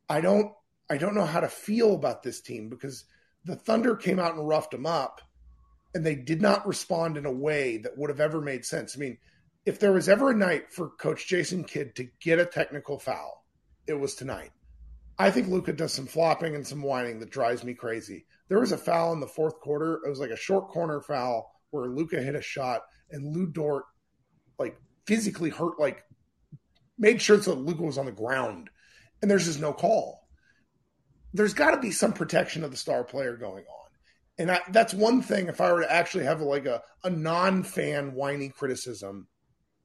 I 0.09 0.21
don't 0.21 0.51
I 0.89 0.97
don't 0.97 1.15
know 1.15 1.25
how 1.25 1.39
to 1.39 1.47
feel 1.47 1.93
about 1.93 2.23
this 2.23 2.41
team 2.41 2.69
because 2.69 3.05
the 3.45 3.55
Thunder 3.55 3.95
came 3.95 4.19
out 4.19 4.35
and 4.35 4.47
roughed 4.47 4.71
them 4.71 4.85
up, 4.85 5.21
and 5.93 6.05
they 6.05 6.15
did 6.15 6.41
not 6.41 6.67
respond 6.67 7.15
in 7.15 7.25
a 7.25 7.31
way 7.31 7.77
that 7.77 7.97
would 7.97 8.09
have 8.09 8.19
ever 8.19 8.41
made 8.41 8.65
sense. 8.65 8.95
I 8.95 8.99
mean, 8.99 9.17
if 9.65 9.79
there 9.79 9.91
was 9.91 10.09
ever 10.09 10.31
a 10.31 10.35
night 10.35 10.73
for 10.73 10.89
Coach 10.89 11.27
Jason 11.27 11.63
Kidd 11.63 11.95
to 11.95 12.09
get 12.19 12.39
a 12.39 12.45
technical 12.45 12.97
foul, 12.97 13.45
it 13.87 13.93
was 13.93 14.15
tonight. 14.15 14.51
I 15.17 15.31
think 15.31 15.47
Luka 15.47 15.73
does 15.73 15.93
some 15.93 16.05
flopping 16.05 16.55
and 16.55 16.65
some 16.65 16.81
whining 16.81 17.19
that 17.19 17.29
drives 17.29 17.63
me 17.63 17.73
crazy. 17.73 18.25
There 18.49 18.59
was 18.59 18.71
a 18.71 18.77
foul 18.77 19.13
in 19.13 19.19
the 19.19 19.27
fourth 19.27 19.59
quarter. 19.59 20.01
It 20.05 20.09
was 20.09 20.19
like 20.19 20.31
a 20.31 20.35
short 20.35 20.69
corner 20.69 21.01
foul 21.01 21.51
where 21.69 21.87
Luka 21.87 22.21
hit 22.21 22.35
a 22.35 22.41
shot 22.41 22.81
and 23.11 23.35
Lu 23.35 23.47
Dort 23.47 23.85
like 24.57 24.77
physically 25.05 25.49
hurt, 25.49 25.79
like 25.79 26.03
made 26.97 27.21
sure 27.21 27.41
so 27.41 27.53
Luka 27.53 27.83
was 27.83 27.97
on 27.97 28.05
the 28.05 28.11
ground, 28.11 28.69
and 29.21 29.29
there's 29.29 29.45
just 29.45 29.61
no 29.61 29.71
call. 29.71 30.27
There's 31.33 31.53
got 31.53 31.71
to 31.71 31.81
be 31.81 31.91
some 31.91 32.13
protection 32.13 32.63
of 32.63 32.71
the 32.71 32.77
star 32.77 33.03
player 33.03 33.37
going 33.37 33.65
on. 33.65 33.89
And 34.39 34.51
I, 34.51 34.61
that's 34.71 34.93
one 34.93 35.21
thing. 35.21 35.47
If 35.47 35.61
I 35.61 35.71
were 35.71 35.81
to 35.81 35.91
actually 35.91 36.23
have 36.23 36.41
like 36.41 36.65
a, 36.65 36.81
a 37.03 37.09
non-fan 37.09 38.13
whiny 38.13 38.49
criticism, 38.49 39.27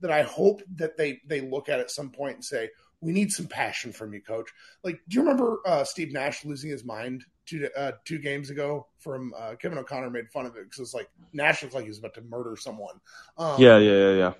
that 0.00 0.10
I 0.10 0.22
hope 0.22 0.62
that 0.76 0.96
they 0.96 1.20
they 1.26 1.40
look 1.40 1.68
at 1.68 1.80
at 1.80 1.90
some 1.90 2.10
point 2.10 2.36
and 2.36 2.44
say, 2.44 2.70
"We 3.00 3.12
need 3.12 3.30
some 3.30 3.46
passion 3.46 3.92
from 3.92 4.14
you, 4.14 4.22
coach." 4.22 4.50
Like, 4.82 5.00
do 5.08 5.16
you 5.16 5.22
remember 5.22 5.60
uh, 5.66 5.84
Steve 5.84 6.12
Nash 6.12 6.44
losing 6.44 6.70
his 6.70 6.84
mind 6.84 7.24
two 7.46 7.68
uh, 7.76 7.92
two 8.04 8.18
games 8.18 8.50
ago? 8.50 8.86
From 8.98 9.34
uh, 9.38 9.54
Kevin 9.56 9.78
O'Connor 9.78 10.10
made 10.10 10.30
fun 10.30 10.46
of 10.46 10.56
it 10.56 10.64
because 10.64 10.80
it's 10.80 10.94
like 10.94 11.08
Nash 11.32 11.62
looked 11.62 11.74
like 11.74 11.84
he 11.84 11.90
was 11.90 11.98
about 11.98 12.14
to 12.14 12.22
murder 12.22 12.56
someone. 12.56 13.00
Um, 13.38 13.60
yeah, 13.60 13.78
yeah, 13.78 13.92
yeah, 13.92 14.12
yeah. 14.12 14.32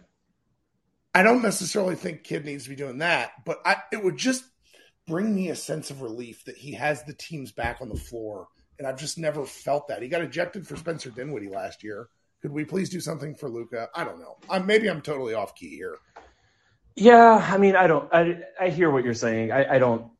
I 1.15 1.23
don't 1.23 1.43
necessarily 1.43 1.95
think 1.95 2.25
Kidd 2.25 2.45
needs 2.45 2.65
to 2.65 2.71
be 2.71 2.77
doing 2.77 2.99
that, 2.99 3.33
but 3.45 3.61
I, 3.65 3.77
it 3.93 4.03
would 4.03 4.17
just 4.17 4.45
bring 5.07 5.35
me 5.35 5.51
a 5.51 5.57
sense 5.57 5.91
of 5.91 6.03
relief 6.03 6.45
that 6.47 6.57
he 6.57 6.73
has 6.73 7.05
the 7.05 7.15
teams 7.15 7.53
back 7.53 7.81
on 7.81 7.89
the 7.89 7.95
floor. 7.95 8.49
And 8.79 8.89
I've 8.89 8.99
just 8.99 9.19
never 9.19 9.47
felt 9.47 9.87
that. 9.89 10.03
He 10.03 10.09
got 10.09 10.23
ejected 10.23 10.67
for 10.67 10.77
Spencer 10.77 11.11
Dinwiddie 11.11 11.49
last 11.49 11.85
year. 11.85 12.09
Could 12.43 12.51
we 12.51 12.65
please 12.65 12.91
do 12.91 12.99
something 12.99 13.35
for 13.35 13.49
Luka? 13.49 13.89
I 13.95 14.03
don't 14.03 14.19
know. 14.19 14.37
I'm, 14.51 14.67
maybe 14.67 14.91
I'm 14.91 15.01
totally 15.01 15.35
off 15.35 15.55
key 15.55 15.77
here. 15.77 15.99
Yeah, 16.97 17.49
I 17.51 17.59
mean, 17.59 17.75
I 17.75 17.87
don't. 17.87 18.13
I 18.13 18.39
I 18.61 18.69
hear 18.69 18.91
what 18.91 19.05
you're 19.05 19.15
saying. 19.15 19.51
I, 19.51 19.75
I 19.75 19.79
don't. 19.79 20.13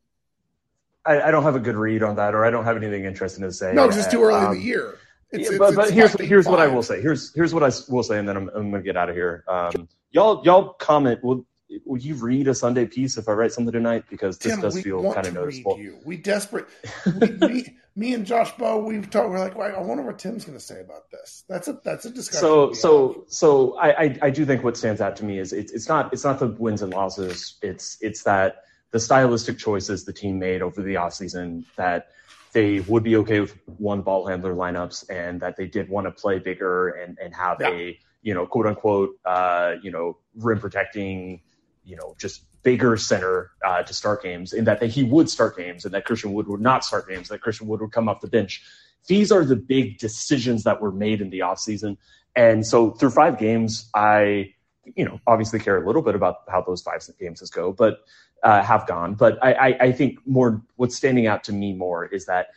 I, 1.05 1.21
I 1.23 1.31
don't 1.31 1.43
have 1.43 1.55
a 1.55 1.59
good 1.59 1.75
read 1.75 2.03
on 2.03 2.15
that, 2.15 2.33
or 2.33 2.45
I 2.45 2.49
don't 2.49 2.65
have 2.65 2.77
anything 2.77 3.05
interesting 3.05 3.43
to 3.43 3.51
say. 3.51 3.73
No, 3.73 3.83
because 3.87 4.03
it's 4.03 4.11
too 4.11 4.23
early 4.23 4.39
in 4.39 4.45
Um, 4.45 4.53
the 4.55 4.61
year. 4.61 4.97
It's, 5.31 5.49
yeah, 5.49 5.55
it's- 5.55 5.59
but 5.59 5.67
it's 5.69 5.75
but 5.75 5.91
here's 5.91 6.17
not 6.19 6.27
here's 6.27 6.47
what 6.47 6.59
I 6.59 6.67
will 6.67 6.83
say. 6.83 7.01
Here's 7.01 7.33
here's 7.33 7.53
what 7.53 7.63
I 7.63 7.71
will 7.89 8.03
say, 8.03 8.19
and 8.19 8.27
then 8.27 8.37
I'm 8.37 8.49
I'm 8.55 8.71
gonna 8.71 8.83
get 8.83 8.97
out 8.97 9.09
of 9.09 9.15
here. 9.15 9.43
Um, 9.47 9.87
y'all 10.11 10.41
y'all 10.45 10.73
comment. 10.73 11.23
Will 11.23 11.45
will 11.85 11.99
you 11.99 12.15
read 12.15 12.47
a 12.47 12.55
Sunday 12.55 12.85
piece 12.85 13.17
if 13.17 13.27
I 13.27 13.33
write 13.33 13.51
something 13.51 13.73
tonight? 13.73 14.05
Because 14.09 14.37
this 14.37 14.53
Tim, 14.53 14.61
does 14.61 14.81
feel 14.81 15.13
kind 15.13 15.27
of 15.27 15.33
noticeable. 15.33 15.79
We 16.05 16.17
desperate. 16.17 16.67
we, 17.19 17.27
me, 17.47 17.77
me 17.95 18.13
and 18.13 18.25
Josh 18.25 18.51
Bowe, 18.57 18.83
we've 18.83 19.09
talked. 19.09 19.29
We're 19.29 19.39
like, 19.39 19.57
well, 19.57 19.75
I 19.75 19.81
wonder 19.81 20.03
what 20.03 20.19
Tim's 20.19 20.45
going 20.45 20.57
to 20.57 20.63
say 20.63 20.81
about 20.81 21.09
this. 21.11 21.43
That's 21.49 21.67
a 21.67 21.79
that's 21.83 22.05
a 22.05 22.11
discussion. 22.11 22.41
So 22.41 22.67
have. 22.67 22.77
so 22.77 23.25
so 23.27 23.77
I, 23.77 24.03
I 24.03 24.17
I 24.23 24.29
do 24.29 24.45
think 24.45 24.63
what 24.63 24.77
stands 24.77 25.01
out 25.01 25.15
to 25.17 25.25
me 25.25 25.39
is 25.39 25.53
it's 25.53 25.71
it's 25.73 25.89
not 25.89 26.13
it's 26.13 26.23
not 26.23 26.39
the 26.39 26.47
wins 26.47 26.81
and 26.81 26.93
losses. 26.93 27.57
It's 27.61 27.97
it's 28.01 28.23
that 28.23 28.57
the 28.95 28.99
stylistic 29.01 29.57
choices 29.57 30.05
the 30.05 30.13
team 30.13 30.39
made 30.39 30.61
over 30.61 30.81
the 30.81 30.93
offseason 30.95 31.65
that 31.75 32.07
they 32.53 32.79
would 32.79 33.03
be 33.03 33.17
okay 33.17 33.41
with 33.41 33.53
one 33.77 34.01
ball 34.01 34.25
handler 34.25 34.55
lineups 34.55 35.03
and 35.09 35.41
that 35.41 35.57
they 35.57 35.67
did 35.67 35.89
want 35.89 36.07
to 36.07 36.11
play 36.11 36.39
bigger 36.39 36.91
and 36.91 37.17
and 37.21 37.35
have 37.35 37.57
Yeah. 37.59 37.71
a 37.71 37.99
you 38.21 38.33
know 38.33 38.45
quote 38.47 38.67
unquote 38.67 39.09
uh 39.25 39.75
you 39.83 39.91
know 39.91 40.17
rim 40.35 40.61
protecting 40.61 41.41
you 41.83 41.97
know 41.97 42.15
just 42.17 42.45
bigger 42.63 42.95
center 42.95 43.51
uh, 43.65 43.83
to 43.83 43.93
start 43.93 44.23
games 44.23 44.53
and 44.53 44.65
that 44.65 44.79
they, 44.79 44.87
he 44.87 45.03
would 45.03 45.29
start 45.29 45.57
games 45.57 45.83
and 45.83 45.93
that 45.93 46.05
Christian 46.05 46.31
Wood 46.31 46.47
would 46.47 46.61
not 46.61 46.85
start 46.85 47.09
games 47.09 47.27
that 47.27 47.41
Christian 47.41 47.67
Wood 47.67 47.81
would 47.81 47.91
come 47.91 48.07
off 48.07 48.21
the 48.21 48.29
bench. 48.29 48.63
These 49.07 49.29
are 49.29 49.43
the 49.43 49.57
big 49.57 49.99
decisions 49.99 50.63
that 50.63 50.81
were 50.81 50.93
made 50.93 51.19
in 51.19 51.29
the 51.29 51.39
offseason. 51.39 51.97
And 52.33 52.65
so 52.65 52.91
through 52.91 53.11
five 53.11 53.37
games, 53.37 53.87
I, 53.93 54.53
you 54.95 55.05
know, 55.05 55.19
obviously 55.27 55.59
care 55.59 55.77
a 55.79 55.85
little 55.85 56.01
bit 56.01 56.15
about 56.15 56.37
how 56.49 56.61
those 56.61 56.81
five 56.81 57.01
games 57.19 57.39
go, 57.51 57.71
but 57.71 57.99
uh, 58.45 58.61
have 58.61 58.87
gone. 58.87 59.15
But 59.15 59.43
I, 59.43 59.53
I, 59.53 59.67
I 59.87 59.91
think 59.91 60.19
more 60.25 60.61
what's 60.75 60.95
standing 60.95 61.27
out 61.27 61.43
to 61.45 61.53
me 61.53 61.73
more 61.73 62.05
is 62.05 62.25
that 62.27 62.49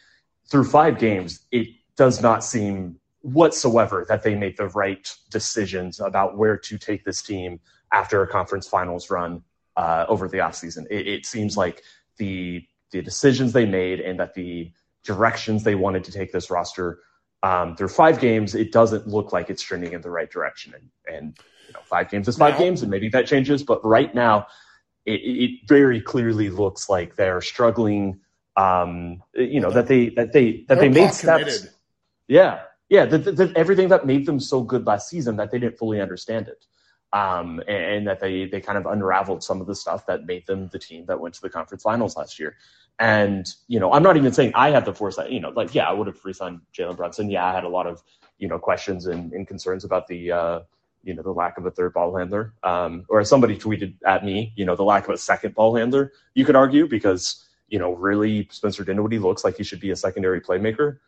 through 0.47 0.65
five 0.65 0.99
games, 0.99 1.41
it 1.51 1.67
does 1.97 2.23
not 2.23 2.45
seem 2.45 2.97
whatsoever 3.23 4.07
that 4.09 4.23
they 4.23 4.35
make 4.35 4.57
the 4.57 4.69
right 4.69 5.13
decisions 5.31 5.99
about 5.99 6.37
where 6.37 6.57
to 6.57 6.79
take 6.79 7.05
this 7.05 7.23
team 7.23 7.59
after 7.93 8.23
a 8.23 8.29
conference 8.29 8.69
finals 8.69 9.11
run 9.11 9.43
uh, 9.77 10.05
over 10.09 10.29
the 10.29 10.39
offseason. 10.39 10.87
It, 10.91 11.09
it 11.09 11.27
seems 11.27 11.57
like 11.57 11.83
the 12.19 12.65
the 12.91 13.03
decisions 13.03 13.53
they 13.53 13.67
made 13.67 14.01
and 14.01 14.19
that 14.19 14.33
the 14.33 14.73
directions 15.05 15.63
they 15.63 15.75
wanted 15.75 16.05
to 16.05 16.13
take 16.13 16.33
this 16.33 16.51
roster 16.51 17.01
um, 17.43 17.77
through 17.77 17.89
five 17.89 18.19
games, 18.19 18.55
it 18.55 18.73
doesn't 18.73 19.07
look 19.07 19.33
like 19.33 19.51
it's 19.51 19.63
trending 19.63 19.93
in 19.93 20.01
the 20.01 20.11
right 20.11 20.31
direction. 20.31 20.75
And, 20.75 21.15
and 21.15 21.39
you 21.67 21.75
know, 21.75 21.81
five 21.85 22.11
games 22.11 22.29
is 22.29 22.39
five 22.39 22.55
now, 22.55 22.59
games, 22.61 22.81
and 22.83 22.91
maybe 22.91 23.11
that 23.11 23.27
changes. 23.27 23.63
But 23.63 23.85
right 23.85 24.15
now, 24.15 24.47
it, 25.09 25.21
it 25.21 25.69
very 25.69 26.01
clearly 26.01 26.51
looks 26.51 26.89
like 26.89 27.17
they're 27.17 27.41
struggling. 27.41 28.21
Um, 28.57 29.23
you 29.35 29.61
know 29.61 29.71
that 29.71 29.87
they 29.87 30.11
that 30.11 30.33
they 30.33 30.65
that 30.69 30.79
they 30.81 30.89
made 30.89 31.13
steps. 31.13 31.45
Committed. 31.45 31.71
Yeah, 32.27 32.61
yeah. 32.89 33.07
That, 33.07 33.37
that, 33.37 33.57
everything 33.57 33.89
that 33.89 34.07
made 34.07 34.27
them 34.27 34.41
so 34.41 34.63
good 34.63 34.87
last 34.87 35.09
season 35.09 35.37
that 35.37 35.51
they 35.51 35.59
didn't 35.59 35.79
fully 35.79 36.01
understand 36.01 36.49
it 36.49 36.67
um, 37.13 37.61
and, 37.61 37.85
and, 37.85 38.07
that 38.07 38.21
they 38.21 38.47
they 38.47 38.61
kind 38.61 38.77
of 38.77 38.87
unraveled 38.87 39.43
some 39.43 39.61
of 39.61 39.67
the 39.67 39.75
stuff 39.75 40.05
that 40.07 40.27
made 40.27 40.47
them 40.47 40.69
the 40.73 40.79
team 40.79 41.07
that 41.07 41.19
went 41.19 41.35
to 41.35 41.41
the 41.41 41.49
conference 41.49 41.83
finals 41.83 42.17
last 42.17 42.39
year. 42.39 42.57
And 42.99 43.49
you 43.69 43.81
know, 43.81 43.93
I'm 43.93 44.03
not 44.03 44.17
even 44.17 44.33
saying 44.33 44.53
I 44.55 44.71
had 44.71 44.85
the 44.85 44.95
foresight. 44.95 45.31
You 45.31 45.41
know, 45.41 45.51
like 45.51 45.75
yeah, 45.75 45.89
I 45.89 45.93
would 45.93 46.07
have 46.07 46.19
re-signed 46.25 46.61
Jalen 46.77 46.97
Brunson. 46.97 47.31
Yeah, 47.31 47.47
I 47.47 47.53
had 47.53 47.65
a 47.65 47.69
lot 47.69 47.87
of 47.87 48.03
you 48.39 48.49
know 48.49 48.59
questions 48.59 49.07
and, 49.07 49.33
and 49.33 49.47
concerns 49.47 49.85
about 49.85 50.07
the 50.07 50.33
uh, 50.33 50.61
you 51.03 51.15
know 51.15 51.23
the 51.23 51.33
lack 51.33 51.59
of 51.59 51.67
a 51.67 51.71
third 51.71 51.93
ball 51.95 52.17
handler. 52.17 52.55
Um, 52.63 53.05
or 53.09 53.21
as 53.21 53.29
somebody 53.29 53.57
tweeted 53.57 53.95
at 54.07 54.25
me, 54.25 54.53
you 54.57 54.65
know, 54.65 54.77
the 54.77 54.85
lack 54.85 55.09
of 55.09 55.15
a 55.15 55.19
second 55.19 55.55
ball 55.55 55.77
handler. 55.77 56.13
You 56.35 56.45
could 56.45 56.57
argue 56.57 56.87
because 56.87 57.45
you 57.69 57.79
know 57.79 57.93
really 57.93 58.49
Spencer 58.51 58.85
Dinwiddie 58.85 59.19
looks 59.19 59.45
like 59.45 59.57
he 59.57 59.65
should 59.65 59.81
be 59.81 59.91
a 59.91 59.97
secondary 59.97 60.41
playmaker. 60.41 60.99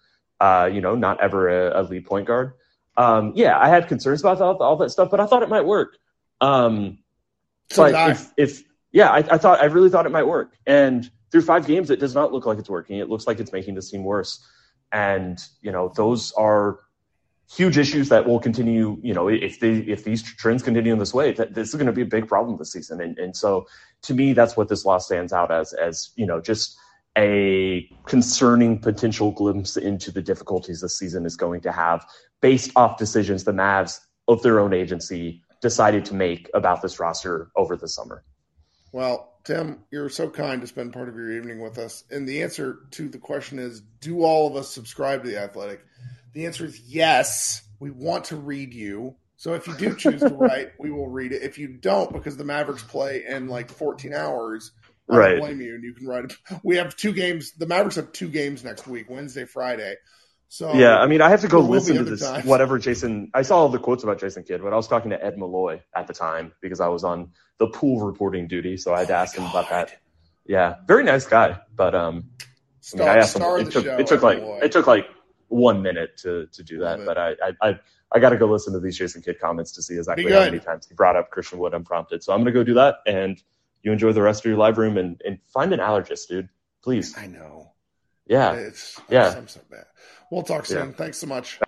Uh, 0.40 0.70
you 0.72 0.80
know, 0.80 0.94
not 0.94 1.20
ever 1.20 1.48
a, 1.48 1.80
a 1.80 1.82
lead 1.82 2.06
point 2.06 2.26
guard 2.26 2.54
um, 2.96 3.32
yeah, 3.34 3.58
I 3.58 3.68
had 3.68 3.88
concerns 3.88 4.20
about 4.20 4.40
all, 4.40 4.56
all, 4.62 4.76
that 4.76 4.90
stuff, 4.90 5.10
but 5.10 5.20
I 5.20 5.26
thought 5.26 5.42
it 5.42 5.48
might 5.48 5.64
work. 5.64 5.96
Um, 6.40 6.98
so 7.70 7.90
but 7.90 8.10
if, 8.10 8.32
if, 8.36 8.62
yeah, 8.92 9.10
I, 9.10 9.18
I, 9.18 9.38
thought 9.38 9.60
I 9.60 9.66
really 9.66 9.88
thought 9.88 10.06
it 10.06 10.12
might 10.12 10.26
work, 10.26 10.56
and 10.66 11.10
through 11.30 11.42
five 11.42 11.66
games, 11.66 11.90
it 11.90 12.00
does 12.00 12.14
not 12.14 12.32
look 12.32 12.44
like 12.44 12.58
it's 12.58 12.68
working. 12.68 12.98
It 12.98 13.08
looks 13.08 13.26
like 13.26 13.38
it's 13.38 13.52
making 13.52 13.74
this 13.74 13.90
team 13.90 14.04
worse, 14.04 14.44
and 14.92 15.42
you 15.62 15.70
know 15.70 15.92
those 15.94 16.32
are 16.32 16.80
huge 17.50 17.78
issues 17.78 18.08
that 18.08 18.26
will 18.26 18.40
continue. 18.40 18.98
You 19.02 19.14
know, 19.14 19.28
if 19.28 19.60
they 19.60 19.78
if 19.78 20.04
these 20.04 20.22
trends 20.22 20.62
continue 20.62 20.92
in 20.92 20.98
this 20.98 21.14
way, 21.14 21.32
that 21.32 21.54
this 21.54 21.68
is 21.68 21.74
going 21.74 21.86
to 21.86 21.92
be 21.92 22.02
a 22.02 22.06
big 22.06 22.28
problem 22.28 22.56
this 22.56 22.72
season, 22.72 23.00
and 23.00 23.18
and 23.18 23.36
so 23.36 23.66
to 24.02 24.14
me, 24.14 24.32
that's 24.32 24.56
what 24.56 24.68
this 24.68 24.84
loss 24.84 25.06
stands 25.06 25.32
out 25.32 25.50
as 25.50 25.72
as 25.72 26.10
you 26.16 26.26
know 26.26 26.40
just 26.40 26.76
a 27.18 27.90
concerning 28.06 28.78
potential 28.78 29.32
glimpse 29.32 29.76
into 29.76 30.12
the 30.12 30.22
difficulties 30.22 30.80
this 30.80 30.96
season 30.96 31.26
is 31.26 31.36
going 31.36 31.60
to 31.60 31.72
have 31.72 32.06
based 32.40 32.70
off 32.76 32.98
decisions 32.98 33.42
the 33.44 33.52
Mavs 33.52 33.98
of 34.28 34.42
their 34.42 34.60
own 34.60 34.72
agency 34.72 35.42
decided 35.60 36.04
to 36.04 36.14
make 36.14 36.48
about 36.54 36.82
this 36.82 37.00
roster 37.00 37.50
over 37.56 37.76
the 37.76 37.88
summer. 37.88 38.22
Well, 38.92 39.34
Tim, 39.44 39.80
you're 39.90 40.08
so 40.08 40.30
kind 40.30 40.60
to 40.60 40.66
spend 40.66 40.92
part 40.92 41.08
of 41.08 41.16
your 41.16 41.32
evening 41.32 41.60
with 41.60 41.78
us. 41.78 42.04
And 42.10 42.28
the 42.28 42.42
answer 42.42 42.80
to 42.92 43.08
the 43.08 43.18
question 43.18 43.58
is 43.58 43.80
do 44.00 44.22
all 44.22 44.46
of 44.46 44.56
us 44.56 44.68
subscribe 44.68 45.24
to 45.24 45.30
The 45.30 45.38
Athletic? 45.38 45.84
The 46.32 46.46
answer 46.46 46.64
is 46.64 46.80
yes. 46.80 47.62
We 47.78 47.90
want 47.90 48.26
to 48.26 48.36
read 48.36 48.74
you. 48.74 49.16
So 49.36 49.54
if 49.54 49.66
you 49.66 49.74
do 49.74 49.94
choose 49.96 50.20
to 50.20 50.28
write, 50.28 50.72
we 50.78 50.90
will 50.90 51.08
read 51.08 51.32
it. 51.32 51.42
If 51.42 51.56
you 51.56 51.68
don't, 51.68 52.12
because 52.12 52.36
the 52.36 52.44
Mavericks 52.44 52.82
play 52.82 53.24
in 53.26 53.48
like 53.48 53.70
14 53.70 54.12
hours, 54.12 54.72
I 55.08 55.16
right. 55.16 55.30
don't 55.30 55.40
blame 55.40 55.60
you. 55.62 55.74
And 55.74 55.82
you 55.82 55.94
can 55.94 56.06
write 56.06 56.26
it. 56.26 56.34
We 56.62 56.76
have 56.76 56.94
two 56.94 57.12
games. 57.12 57.52
The 57.52 57.66
Mavericks 57.66 57.96
have 57.96 58.12
two 58.12 58.28
games 58.28 58.62
next 58.62 58.86
week, 58.86 59.08
Wednesday, 59.08 59.46
Friday. 59.46 59.96
So 60.52 60.74
yeah, 60.74 60.98
I 60.98 61.06
mean, 61.06 61.22
I 61.22 61.28
have 61.30 61.42
to 61.42 61.48
go 61.48 61.60
listen 61.60 61.96
to 61.96 62.04
this. 62.04 62.22
Times. 62.22 62.44
Whatever 62.44 62.78
Jason, 62.80 63.30
I 63.32 63.42
saw 63.42 63.58
all 63.58 63.68
the 63.68 63.78
quotes 63.78 64.02
about 64.02 64.18
Jason 64.18 64.42
Kidd, 64.42 64.60
but 64.62 64.72
I 64.72 64.76
was 64.76 64.88
talking 64.88 65.10
to 65.12 65.24
Ed 65.24 65.38
Malloy 65.38 65.80
at 65.94 66.08
the 66.08 66.12
time 66.12 66.52
because 66.60 66.80
I 66.80 66.88
was 66.88 67.04
on 67.04 67.30
the 67.58 67.68
pool 67.68 68.04
reporting 68.04 68.48
duty, 68.48 68.76
so 68.76 68.92
I 68.92 68.98
had 68.98 69.04
oh 69.06 69.12
to 69.12 69.16
ask 69.16 69.36
him 69.36 69.46
about 69.46 69.70
that. 69.70 69.92
Yeah, 70.44 70.74
very 70.88 71.04
nice 71.04 71.24
guy, 71.24 71.60
but 71.74 71.94
um, 71.94 72.30
star, 72.80 73.06
I 73.06 73.10
mean, 73.10 73.18
I 73.18 73.22
asked 73.22 73.36
him. 73.36 73.42
It 73.42 73.70
took, 73.70 73.84
show, 73.84 73.96
it 73.96 74.06
took 74.08 74.22
like 74.22 74.40
Malloy. 74.40 74.58
it 74.64 74.72
took 74.72 74.88
like 74.88 75.06
one 75.50 75.82
minute 75.82 76.16
to 76.18 76.46
to 76.46 76.62
do 76.62 76.78
that, 76.78 77.04
but 77.04 77.18
I 77.18 77.34
I 77.42 77.68
I, 77.68 77.80
I 78.12 78.18
got 78.18 78.30
to 78.30 78.36
go 78.36 78.46
listen 78.46 78.72
to 78.72 78.80
these 78.80 78.96
Jason 78.96 79.20
Kidd 79.22 79.38
comments 79.38 79.72
to 79.72 79.82
see 79.82 79.96
exactly 79.96 80.32
how 80.32 80.40
many 80.40 80.58
times 80.58 80.86
he 80.88 80.94
brought 80.94 81.16
up 81.16 81.30
Christian 81.30 81.58
Wood 81.58 81.74
unprompted. 81.74 82.22
So 82.22 82.32
I'm 82.32 82.40
gonna 82.40 82.52
go 82.52 82.64
do 82.64 82.74
that 82.74 82.96
and 83.06 83.40
you 83.82 83.92
enjoy 83.92 84.12
the 84.12 84.22
rest 84.22 84.44
of 84.44 84.48
your 84.48 84.58
live 84.58 84.78
room 84.78 84.98
and, 84.98 85.20
and 85.24 85.38
find 85.46 85.72
an 85.72 85.80
allergist, 85.80 86.28
dude. 86.28 86.48
Please. 86.82 87.16
I 87.16 87.26
know. 87.26 87.72
Yeah. 88.26 88.52
It's 88.52 89.00
yeah. 89.08 89.34
I'm 89.36 89.48
so 89.48 89.60
bad. 89.70 89.86
We'll 90.30 90.42
talk 90.42 90.66
soon. 90.66 90.88
Yeah. 90.88 90.92
Thanks 90.92 91.18
so 91.18 91.26
much. 91.26 91.58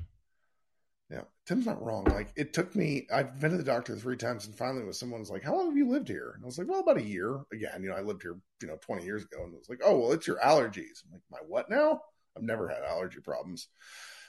Yeah. 1.11 1.23
Tim's 1.47 1.67
not 1.67 1.85
wrong. 1.85 2.05
Like 2.05 2.33
it 2.37 2.53
took 2.53 2.75
me 2.75 3.07
I've 3.13 3.41
been 3.41 3.51
to 3.51 3.57
the 3.57 3.65
doctor 3.65 3.97
three 3.97 4.17
times 4.17 4.47
and 4.47 4.55
finally 4.55 4.85
was 4.85 4.99
someone 4.99 5.21
was 5.21 5.31
like, 5.31 5.43
How 5.43 5.57
long 5.57 5.67
have 5.67 5.77
you 5.77 5.89
lived 5.89 6.09
here? 6.09 6.33
And 6.35 6.45
I 6.45 6.47
was 6.47 6.59
like, 6.59 6.69
Well, 6.69 6.81
about 6.81 6.99
a 6.99 7.03
year. 7.03 7.41
Again, 7.53 7.83
you 7.83 7.91
know, 7.91 7.97
I 7.97 8.01
lived 8.01 8.23
here, 8.23 8.37
you 8.61 8.69
know, 8.69 8.79
20 8.81 9.05
years 9.05 9.25
ago. 9.25 9.45
And 9.45 9.55
it 9.55 9.59
was 9.59 9.69
like, 9.69 9.81
Oh, 9.85 9.99
well, 9.99 10.13
it's 10.13 10.27
your 10.27 10.39
allergies. 10.39 11.05
I'm 11.05 11.13
like, 11.13 11.23
My 11.31 11.39
what 11.47 11.69
now? 11.69 12.03
I've 12.37 12.43
never 12.43 12.69
had 12.69 12.83
allergy 12.83 13.21
problems. 13.21 13.69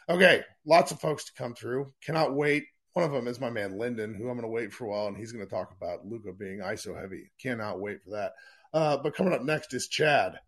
Okay, 0.10 0.44
lots 0.66 0.92
of 0.92 1.00
folks 1.00 1.26
to 1.26 1.34
come 1.34 1.56
through. 1.56 1.94
Cannot 2.04 2.36
wait 2.36 2.66
one 2.94 3.06
of 3.06 3.12
them 3.12 3.28
is 3.28 3.40
my 3.40 3.50
man 3.50 3.78
Lyndon, 3.78 4.14
who 4.14 4.30
I'm 4.30 4.38
going 4.38 4.42
to 4.42 4.48
wait 4.48 4.72
for 4.72 4.86
a 4.86 4.90
while, 4.90 5.08
and 5.08 5.18
he's 5.18 5.32
going 5.32 5.44
to 5.44 5.50
talk 5.50 5.74
about 5.76 6.06
Luka 6.06 6.32
being 6.32 6.60
ISO 6.60 7.00
heavy. 7.00 7.32
Cannot 7.42 7.80
wait 7.80 8.04
for 8.04 8.12
that. 8.12 8.34
Uh, 8.72 8.98
but 8.98 9.16
coming 9.16 9.34
up 9.34 9.42
next 9.42 9.74
is 9.74 9.88
Chad. 9.88 10.40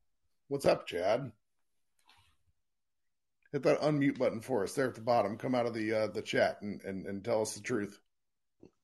What's 0.47 0.65
up, 0.65 0.87
Chad? 0.87 1.31
Hit 3.51 3.63
that 3.63 3.81
unmute 3.81 4.19
button 4.19 4.41
for 4.41 4.63
us 4.63 4.73
there 4.73 4.87
at 4.87 4.95
the 4.95 5.01
bottom. 5.01 5.37
Come 5.37 5.55
out 5.55 5.65
of 5.65 5.73
the 5.73 5.93
uh, 5.93 6.07
the 6.07 6.21
chat 6.21 6.57
and, 6.61 6.81
and, 6.83 7.05
and 7.05 7.23
tell 7.23 7.41
us 7.41 7.55
the 7.55 7.61
truth. 7.61 7.99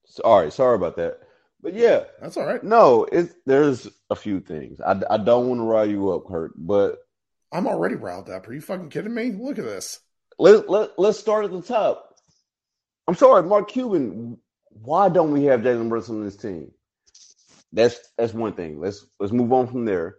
Sorry, 0.06 0.50
sorry 0.50 0.76
about 0.76 0.96
that. 0.96 1.20
But 1.62 1.74
yeah, 1.74 2.06
that's 2.20 2.38
all 2.38 2.46
right. 2.46 2.64
No, 2.64 3.06
it's 3.12 3.36
there's 3.46 3.88
a 4.10 4.16
few 4.16 4.40
things. 4.40 4.80
I, 4.80 5.00
I 5.10 5.18
don't 5.18 5.48
want 5.50 5.60
to 5.60 5.66
rile 5.66 5.90
you 5.90 6.10
up, 6.12 6.26
Kurt, 6.26 6.54
but 6.56 7.00
I'm 7.52 7.68
already 7.68 7.96
riled 7.96 8.30
up. 8.30 8.48
Are 8.48 8.54
you 8.54 8.62
fucking 8.62 8.90
kidding 8.90 9.14
me? 9.14 9.32
Look 9.32 9.60
at 9.60 9.66
this. 9.66 10.00
Let, 10.40 10.70
let, 10.70 10.92
let's 10.98 11.20
start 11.20 11.46
at 11.46 11.52
the 11.52 11.62
top. 11.62 12.16
I'm 13.08 13.16
sorry, 13.16 13.44
Mark 13.44 13.70
Cuban. 13.70 14.38
Why 14.70 15.10
don't 15.10 15.32
we 15.32 15.44
have 15.46 15.62
Jalen 15.62 15.90
Brunson 15.90 16.18
on 16.18 16.24
this 16.26 16.38
team? 16.38 16.72
That's 17.74 18.00
that's 18.18 18.34
one 18.34 18.54
thing. 18.54 18.80
Let's 18.80 19.06
let's 19.20 19.34
move 19.34 19.52
on 19.54 19.68
from 19.68 19.86
there. 19.86 20.18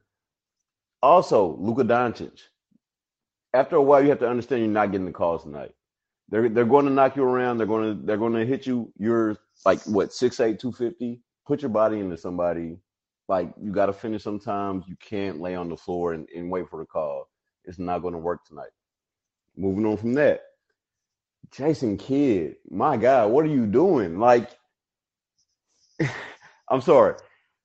Also, 1.02 1.56
Luka 1.58 1.84
Doncic. 1.84 2.38
After 3.54 3.76
a 3.76 3.82
while, 3.82 4.02
you 4.02 4.10
have 4.10 4.20
to 4.20 4.28
understand 4.28 4.62
you're 4.62 4.70
not 4.70 4.92
getting 4.92 5.06
the 5.06 5.12
calls 5.12 5.42
tonight. 5.42 5.72
They're 6.28 6.48
they're 6.48 6.64
going 6.64 6.86
to 6.86 6.92
knock 6.92 7.16
you 7.16 7.24
around. 7.24 7.58
They're 7.58 7.66
going 7.66 7.96
to 7.98 8.06
they're 8.06 8.16
going 8.16 8.34
to 8.34 8.46
hit 8.46 8.66
you. 8.66 8.92
You're 8.98 9.36
like 9.66 9.82
what 9.84 10.10
6'8", 10.10 10.58
250. 10.58 11.20
Put 11.46 11.62
your 11.62 11.68
body 11.68 11.98
into 11.98 12.16
somebody. 12.16 12.78
Like 13.32 13.54
you 13.62 13.72
got 13.72 13.86
to 13.86 13.94
finish. 13.94 14.22
Sometimes 14.22 14.84
you 14.88 14.96
can't 15.02 15.40
lay 15.40 15.54
on 15.56 15.70
the 15.70 15.76
floor 15.78 16.12
and, 16.12 16.28
and 16.36 16.50
wait 16.50 16.68
for 16.68 16.80
the 16.80 16.86
call. 16.86 17.30
It's 17.64 17.78
not 17.78 18.00
going 18.02 18.12
to 18.12 18.18
work 18.20 18.44
tonight. 18.44 18.72
Moving 19.56 19.86
on 19.86 19.96
from 19.96 20.12
that, 20.14 20.42
Jason 21.50 21.96
Kidd, 21.96 22.56
my 22.70 22.98
God, 22.98 23.30
what 23.30 23.46
are 23.46 23.50
you 23.50 23.66
doing? 23.66 24.18
Like, 24.18 24.50
I'm 26.68 26.82
sorry. 26.82 27.16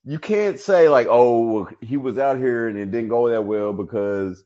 You 0.05 0.19
can't 0.19 0.59
say 0.59 0.89
like, 0.89 1.07
oh, 1.09 1.69
he 1.81 1.97
was 1.97 2.17
out 2.17 2.37
here 2.37 2.69
and 2.69 2.79
it 2.79 2.91
didn't 2.91 3.09
go 3.09 3.29
that 3.29 3.43
well 3.43 3.73
because 3.73 4.45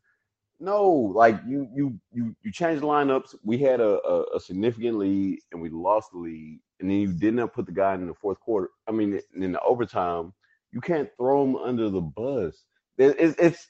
no, 0.60 0.90
like 0.92 1.40
you 1.48 1.70
you 1.76 2.00
you 2.14 2.36
you 2.44 2.52
changed 2.52 2.84
the 2.84 2.88
lineups. 2.88 3.36
We 3.44 3.60
had 3.60 3.80
a, 3.80 4.00
a, 4.08 4.38
a 4.38 4.40
significant 4.40 4.98
lead 4.98 5.40
and 5.52 5.62
we 5.62 5.70
lost 5.70 6.12
the 6.14 6.20
lead, 6.20 6.60
and 6.80 6.90
then 6.90 6.98
you 7.00 7.14
did 7.14 7.36
not 7.36 7.54
put 7.54 7.68
the 7.68 7.74
guy 7.74 7.96
in 7.96 8.08
the 8.08 8.16
fourth 8.16 8.40
quarter. 8.40 8.70
I 8.88 8.92
mean, 8.92 9.22
in 9.36 9.54
the 9.54 9.62
overtime, 9.62 10.34
you 10.74 10.82
can't 10.82 11.10
throw 11.18 11.46
them 11.46 11.56
under 11.56 11.90
the 11.90 12.02
bus. 12.02 12.64
It, 12.98 13.20
it, 13.20 13.36
it's 13.40 13.68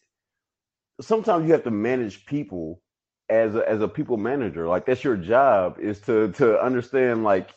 sometimes 1.01 1.45
you 1.47 1.53
have 1.53 1.63
to 1.63 1.71
manage 1.71 2.25
people 2.25 2.81
as 3.29 3.55
a, 3.55 3.67
as 3.69 3.81
a 3.81 3.87
people 3.87 4.17
manager. 4.17 4.67
Like 4.67 4.85
that's 4.85 5.03
your 5.03 5.17
job 5.17 5.77
is 5.79 5.99
to 6.01 6.31
to 6.33 6.61
understand 6.61 7.23
like 7.23 7.49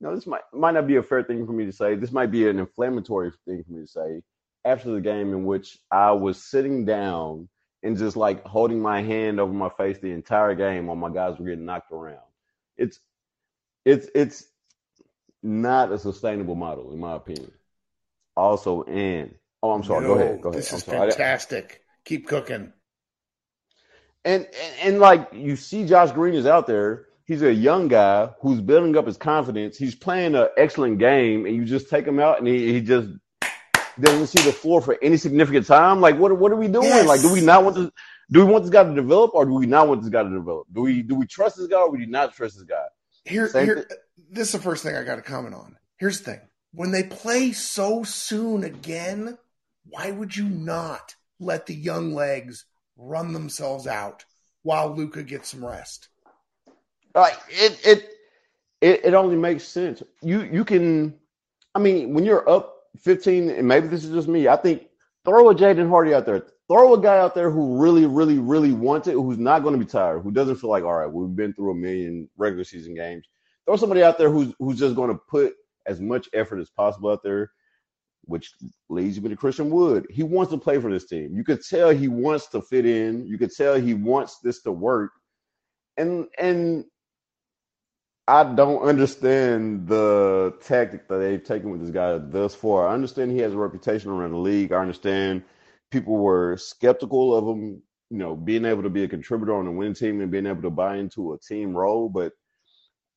you 0.00 0.08
know 0.08 0.14
this 0.14 0.26
might 0.26 0.42
might 0.52 0.74
not 0.74 0.86
be 0.86 0.96
a 0.96 1.02
fair 1.02 1.22
thing 1.22 1.46
for 1.46 1.52
me 1.52 1.66
to 1.66 1.72
say. 1.72 1.94
This 1.96 2.12
might 2.12 2.30
be 2.30 2.48
an 2.48 2.58
inflammatory 2.58 3.32
thing 3.46 3.64
for 3.64 3.72
me 3.72 3.82
to 3.82 3.88
say 3.88 4.22
after 4.64 4.92
the 4.92 5.00
game 5.00 5.32
in 5.32 5.44
which 5.44 5.78
I 5.90 6.12
was 6.12 6.42
sitting 6.42 6.84
down 6.84 7.48
and 7.82 7.98
just 7.98 8.16
like 8.16 8.44
holding 8.44 8.80
my 8.80 9.02
hand 9.02 9.40
over 9.40 9.52
my 9.52 9.70
face 9.70 9.98
the 10.00 10.12
entire 10.12 10.54
game 10.54 10.86
while 10.86 10.96
my 10.96 11.10
guys 11.10 11.38
were 11.38 11.46
getting 11.46 11.66
knocked 11.66 11.92
around. 11.92 12.20
It's 12.76 13.00
it's 13.84 14.08
it's 14.14 14.46
not 15.42 15.92
a 15.92 15.98
sustainable 15.98 16.56
model 16.56 16.92
in 16.92 17.00
my 17.00 17.16
opinion. 17.16 17.52
Also, 18.38 18.82
in. 18.82 19.34
oh, 19.62 19.72
I'm 19.72 19.82
sorry. 19.82 20.02
No, 20.02 20.14
go 20.14 20.20
ahead. 20.20 20.40
Go 20.40 20.48
ahead. 20.50 20.62
This 20.62 20.72
is 20.72 20.84
fantastic. 20.84 21.82
Keep 22.04 22.28
cooking. 22.28 22.72
And, 24.24 24.46
and, 24.46 24.74
and 24.82 24.98
like 25.00 25.28
you 25.32 25.56
see, 25.56 25.84
Josh 25.84 26.12
Green 26.12 26.34
is 26.34 26.46
out 26.46 26.66
there. 26.66 27.06
He's 27.24 27.42
a 27.42 27.52
young 27.52 27.88
guy 27.88 28.30
who's 28.40 28.60
building 28.60 28.96
up 28.96 29.06
his 29.06 29.16
confidence. 29.16 29.76
He's 29.76 29.94
playing 29.94 30.34
an 30.34 30.48
excellent 30.56 30.98
game, 30.98 31.46
and 31.46 31.54
you 31.56 31.64
just 31.64 31.90
take 31.90 32.06
him 32.06 32.20
out, 32.20 32.38
and 32.38 32.46
he, 32.46 32.72
he 32.72 32.80
just 32.80 33.08
doesn't 34.00 34.28
see 34.28 34.42
the 34.42 34.52
floor 34.52 34.80
for 34.80 34.96
any 35.02 35.16
significant 35.16 35.66
time. 35.66 36.00
Like, 36.00 36.16
what 36.16 36.38
what 36.38 36.52
are 36.52 36.56
we 36.56 36.68
doing? 36.68 36.84
Yes. 36.84 37.06
Like, 37.06 37.20
do 37.20 37.32
we 37.32 37.40
not 37.40 37.64
want 37.64 37.76
to? 37.76 37.92
Do 38.30 38.46
we 38.46 38.52
want 38.52 38.64
this 38.64 38.70
guy 38.70 38.84
to 38.84 38.94
develop, 38.94 39.32
or 39.34 39.44
do 39.44 39.54
we 39.54 39.66
not 39.66 39.88
want 39.88 40.02
this 40.02 40.10
guy 40.10 40.22
to 40.22 40.30
develop? 40.30 40.68
Do 40.72 40.82
we 40.82 41.02
do 41.02 41.16
we 41.16 41.26
trust 41.26 41.56
this 41.56 41.66
guy, 41.66 41.80
or 41.80 41.90
do 41.90 41.98
we 41.98 42.06
not 42.06 42.34
trust 42.34 42.54
this 42.56 42.64
guy? 42.64 42.84
Here, 43.24 43.48
Same 43.48 43.64
here, 43.66 43.88
this 44.30 44.48
is 44.48 44.52
the 44.52 44.58
first 44.60 44.82
thing 44.82 44.96
I 44.96 45.02
got 45.02 45.16
to 45.16 45.22
comment 45.22 45.54
on. 45.54 45.76
Here's 45.96 46.20
the 46.20 46.32
thing: 46.32 46.40
when 46.72 46.90
they 46.90 47.02
play 47.02 47.52
so 47.52 48.02
soon 48.02 48.64
again, 48.64 49.38
why 49.88 50.10
would 50.10 50.36
you 50.36 50.48
not 50.48 51.14
let 51.40 51.66
the 51.66 51.74
young 51.74 52.14
legs 52.14 52.64
run 52.96 53.32
themselves 53.32 53.86
out 53.86 54.24
while 54.62 54.94
Luka 54.94 55.22
gets 55.22 55.50
some 55.50 55.64
rest? 55.64 56.08
Like 57.14 57.38
it 57.48 57.80
it 57.84 58.10
it, 58.80 59.00
it 59.06 59.14
only 59.14 59.36
makes 59.36 59.64
sense. 59.64 60.02
You 60.22 60.42
you 60.42 60.64
can, 60.64 61.14
I 61.74 61.78
mean, 61.78 62.14
when 62.14 62.24
you're 62.24 62.48
up 62.48 62.74
15, 63.00 63.50
and 63.50 63.68
maybe 63.68 63.88
this 63.88 64.04
is 64.04 64.12
just 64.12 64.28
me. 64.28 64.48
I 64.48 64.56
think 64.56 64.86
throw 65.24 65.50
a 65.50 65.54
Jaden 65.54 65.88
Hardy 65.88 66.14
out 66.14 66.26
there. 66.26 66.46
Throw 66.68 66.92
a 66.92 67.00
guy 67.00 67.16
out 67.18 67.34
there 67.34 67.50
who 67.50 67.82
really, 67.82 68.04
really, 68.04 68.38
really 68.38 68.72
wants 68.72 69.08
it, 69.08 69.14
who's 69.14 69.38
not 69.38 69.62
going 69.62 69.72
to 69.72 69.82
be 69.82 69.90
tired, 69.90 70.20
who 70.20 70.30
doesn't 70.30 70.56
feel 70.56 70.68
like, 70.68 70.84
all 70.84 70.92
right, 70.92 71.10
we've 71.10 71.34
been 71.34 71.54
through 71.54 71.70
a 71.70 71.74
million 71.74 72.28
regular 72.36 72.62
season 72.62 72.94
games. 72.94 73.24
Throw 73.64 73.76
somebody 73.76 74.02
out 74.02 74.18
there 74.18 74.30
who's 74.30 74.52
who's 74.58 74.78
just 74.78 74.94
going 74.94 75.10
to 75.10 75.16
put 75.16 75.54
as 75.88 76.00
much 76.00 76.28
effort 76.32 76.60
as 76.60 76.70
possible 76.70 77.10
out 77.10 77.22
there, 77.22 77.50
which 78.24 78.52
leads 78.88 79.20
me 79.20 79.30
to 79.30 79.36
Christian 79.36 79.70
Wood. 79.70 80.06
He 80.10 80.22
wants 80.22 80.52
to 80.52 80.58
play 80.58 80.78
for 80.78 80.92
this 80.92 81.06
team. 81.06 81.34
You 81.34 81.44
could 81.44 81.62
tell 81.64 81.90
he 81.90 82.08
wants 82.08 82.48
to 82.48 82.62
fit 82.62 82.86
in. 82.86 83.26
You 83.26 83.38
could 83.38 83.52
tell 83.52 83.74
he 83.74 83.94
wants 83.94 84.38
this 84.42 84.62
to 84.62 84.72
work. 84.72 85.10
And 85.96 86.26
and 86.38 86.84
I 88.28 88.44
don't 88.44 88.82
understand 88.82 89.88
the 89.88 90.54
tactic 90.62 91.08
that 91.08 91.16
they've 91.16 91.42
taken 91.42 91.70
with 91.70 91.80
this 91.80 91.90
guy 91.90 92.18
thus 92.18 92.54
far. 92.54 92.86
I 92.86 92.92
understand 92.92 93.30
he 93.30 93.38
has 93.38 93.54
a 93.54 93.58
reputation 93.58 94.10
around 94.10 94.32
the 94.32 94.38
league. 94.38 94.70
I 94.70 94.80
understand 94.80 95.44
people 95.90 96.14
were 96.18 96.58
skeptical 96.58 97.34
of 97.34 97.44
him, 97.44 97.82
you 98.10 98.18
know, 98.18 98.36
being 98.36 98.66
able 98.66 98.82
to 98.82 98.90
be 98.90 99.04
a 99.04 99.08
contributor 99.08 99.54
on 99.54 99.66
a 99.66 99.72
winning 99.72 99.94
team 99.94 100.20
and 100.20 100.30
being 100.30 100.46
able 100.46 100.60
to 100.60 100.70
buy 100.70 100.98
into 100.98 101.32
a 101.32 101.38
team 101.38 101.74
role. 101.74 102.10
But 102.10 102.34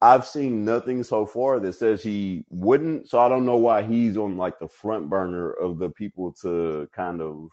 I've 0.01 0.25
seen 0.27 0.65
nothing 0.65 1.03
so 1.03 1.25
far 1.25 1.59
that 1.59 1.73
says 1.73 2.01
he 2.03 2.45
wouldn't. 2.49 3.09
So 3.09 3.19
I 3.19 3.29
don't 3.29 3.45
know 3.45 3.57
why 3.57 3.83
he's 3.83 4.17
on 4.17 4.37
like 4.37 4.59
the 4.59 4.67
front 4.67 5.09
burner 5.09 5.51
of 5.51 5.79
the 5.79 5.89
people 5.91 6.33
to 6.41 6.89
kind 6.93 7.21
of, 7.21 7.49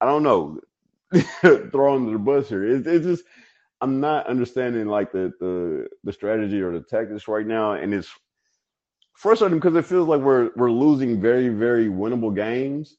I 0.00 0.06
don't 0.06 0.22
know, 0.22 0.60
throw 1.72 1.96
under 1.96 2.12
the 2.12 2.18
bus 2.18 2.48
here. 2.48 2.64
It, 2.64 2.86
it's 2.86 3.06
just 3.06 3.24
I'm 3.80 4.00
not 4.00 4.26
understanding 4.26 4.86
like 4.88 5.12
the 5.12 5.32
the 5.40 5.88
the 6.04 6.12
strategy 6.12 6.60
or 6.62 6.72
the 6.72 6.82
tactics 6.82 7.28
right 7.28 7.46
now, 7.46 7.72
and 7.74 7.94
it's 7.94 8.10
frustrating 9.14 9.58
because 9.58 9.76
it 9.76 9.86
feels 9.86 10.08
like 10.08 10.20
we're 10.20 10.50
we're 10.56 10.70
losing 10.70 11.20
very 11.20 11.48
very 11.48 11.88
winnable 11.88 12.34
games 12.34 12.96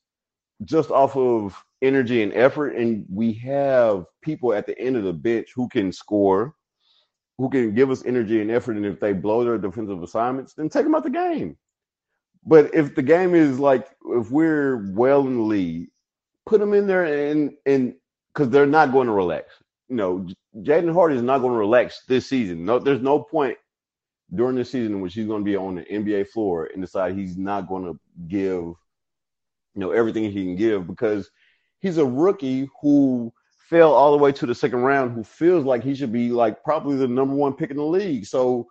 just 0.65 0.91
off 0.91 1.15
of 1.17 1.55
energy 1.81 2.23
and 2.23 2.33
effort, 2.33 2.71
and 2.75 3.05
we 3.13 3.33
have 3.33 4.05
people 4.23 4.53
at 4.53 4.67
the 4.67 4.79
end 4.79 4.97
of 4.97 5.03
the 5.03 5.13
bench 5.13 5.49
who 5.55 5.69
can 5.69 5.91
score, 5.91 6.55
who 7.37 7.49
can 7.49 7.75
give 7.75 7.91
us 7.91 8.05
energy 8.05 8.41
and 8.41 8.51
effort, 8.51 8.77
and 8.77 8.85
if 8.85 8.99
they 8.99 9.13
blow 9.13 9.43
their 9.43 9.57
defensive 9.57 10.01
assignments, 10.01 10.53
then 10.53 10.69
take 10.69 10.83
them 10.83 10.95
out 10.95 11.03
the 11.03 11.09
game. 11.09 11.57
But 12.45 12.73
if 12.73 12.95
the 12.95 13.03
game 13.03 13.35
is 13.35 13.59
like 13.59 13.87
if 14.07 14.31
we're 14.31 14.91
well 14.93 15.27
in 15.27 15.37
the 15.37 15.43
lead, 15.43 15.87
put 16.45 16.59
them 16.59 16.73
in 16.73 16.87
there 16.87 17.03
and 17.05 17.51
and 17.65 17.95
because 18.33 18.49
they're 18.49 18.65
not 18.65 18.91
going 18.91 19.07
to 19.07 19.13
relax 19.13 19.53
you 19.89 19.95
know, 19.95 20.27
Jaden 20.57 20.93
Hardy 20.93 21.15
is 21.15 21.21
not 21.21 21.39
going 21.39 21.53
to 21.53 21.59
relax 21.59 22.03
this 22.07 22.27
season. 22.27 22.65
No, 22.65 22.79
there's 22.79 23.01
no 23.01 23.19
point 23.19 23.57
during 24.33 24.55
the 24.55 24.65
season 24.65 24.93
in 24.93 25.01
which 25.01 25.13
he's 25.13 25.27
going 25.27 25.41
to 25.41 25.45
be 25.45 25.55
on 25.55 25.75
the 25.75 25.83
NBA 25.83 26.27
floor 26.29 26.69
and 26.73 26.81
decide 26.81 27.15
he's 27.15 27.37
not 27.37 27.67
going 27.67 27.85
to 27.85 27.99
give, 28.27 28.63
you 28.63 28.75
know, 29.75 29.91
everything 29.91 30.23
he 30.23 30.43
can 30.43 30.55
give 30.55 30.87
because 30.87 31.29
he's 31.79 31.97
a 31.97 32.05
rookie 32.05 32.67
who 32.81 33.31
fell 33.69 33.93
all 33.93 34.11
the 34.11 34.17
way 34.17 34.31
to 34.31 34.45
the 34.45 34.55
second 34.55 34.79
round, 34.79 35.13
who 35.13 35.23
feels 35.23 35.65
like 35.65 35.83
he 35.83 35.95
should 35.95 36.11
be 36.11 36.29
like 36.29 36.63
probably 36.63 36.95
the 36.97 37.07
number 37.07 37.35
one 37.35 37.53
pick 37.53 37.71
in 37.71 37.77
the 37.77 37.83
league. 37.83 38.25
So 38.25 38.67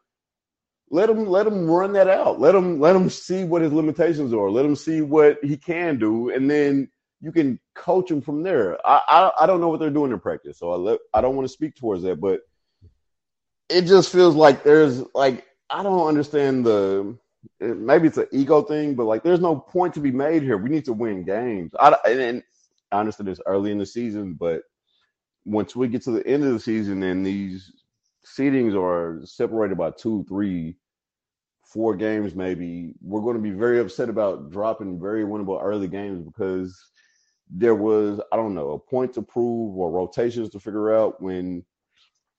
let 0.91 1.11
him 1.11 1.27
let 1.27 1.47
him 1.47 1.67
run 1.67 1.93
that 1.95 2.09
out. 2.09 2.41
Let 2.41 2.55
him 2.55 2.81
let 2.81 2.97
him 2.97 3.11
see 3.11 3.45
what 3.45 3.63
his 3.63 3.73
limitations 3.73 4.33
are. 4.33 4.51
Let 4.51 4.65
him 4.65 4.77
see 4.77 5.03
what 5.03 5.39
he 5.43 5.57
can 5.57 5.99
do, 5.99 6.31
and 6.31 6.51
then 6.51 6.89
you 7.21 7.33
can 7.33 7.59
coach 7.75 8.11
him 8.11 8.21
from 8.21 8.43
there. 8.43 8.79
I, 8.87 9.01
I, 9.09 9.45
I 9.45 9.47
don't 9.47 9.61
know 9.61 9.69
what 9.69 9.81
they're 9.81 9.91
doing 9.91 10.13
in 10.13 10.21
practice, 10.21 10.59
so 10.59 10.71
I 10.73 10.77
let, 10.77 10.99
I 11.15 11.21
don't 11.21 11.35
want 11.35 11.49
to 11.49 11.53
speak 11.53 11.75
towards 11.75 12.03
that, 12.03 12.21
but 12.21 12.41
it 13.69 13.83
just 13.83 14.13
feels 14.13 14.35
like 14.35 14.63
there's 14.63 15.03
like 15.15 15.45
I 15.71 15.83
don't 15.83 16.07
understand 16.07 16.65
the 16.65 17.17
maybe 17.61 18.09
it's 18.09 18.19
an 18.19 18.29
ego 18.33 18.63
thing, 18.63 18.95
but 18.95 19.05
like 19.05 19.23
there's 19.23 19.41
no 19.41 19.57
point 19.57 19.95
to 19.95 20.01
be 20.01 20.11
made 20.11 20.43
here. 20.43 20.57
We 20.57 20.71
need 20.71 20.85
to 20.87 20.93
win 20.93 21.25
games. 21.25 21.73
I 21.79 21.97
and, 22.07 22.21
and 22.21 22.43
I 22.93 23.01
understand 23.01 23.29
it's 23.29 23.41
early 23.47 23.73
in 23.73 23.79
the 23.79 23.87
season, 23.87 24.35
but 24.35 24.63
once 25.47 25.77
we 25.77 25.87
get 25.87 26.03
to 26.03 26.11
the 26.11 26.27
end 26.27 26.45
of 26.45 26.53
the 26.53 26.61
season 26.61 27.03
and 27.05 27.25
these 27.25 27.73
seedings 28.27 28.75
are 28.75 29.25
separated 29.25 29.79
by 29.79 29.91
two, 29.93 30.25
three, 30.29 30.77
four 31.63 31.95
games, 31.95 32.35
maybe 32.35 32.95
we're 33.01 33.21
going 33.21 33.37
to 33.37 33.43
be 33.43 33.53
very 33.53 33.79
upset 33.79 34.09
about 34.09 34.51
dropping 34.51 35.01
very 35.01 35.25
winnable 35.25 35.63
early 35.63 35.87
games 35.87 36.21
because 36.21 36.77
there 37.49 37.77
was 37.77 38.21
I 38.33 38.37
don't 38.37 38.55
know 38.55 38.71
a 38.71 38.79
point 38.79 39.15
to 39.15 39.23
prove 39.23 39.77
or 39.77 39.93
rotations 39.93 40.51
to 40.51 40.61
figure 40.61 40.93
out 40.93 41.23
when 41.23 41.65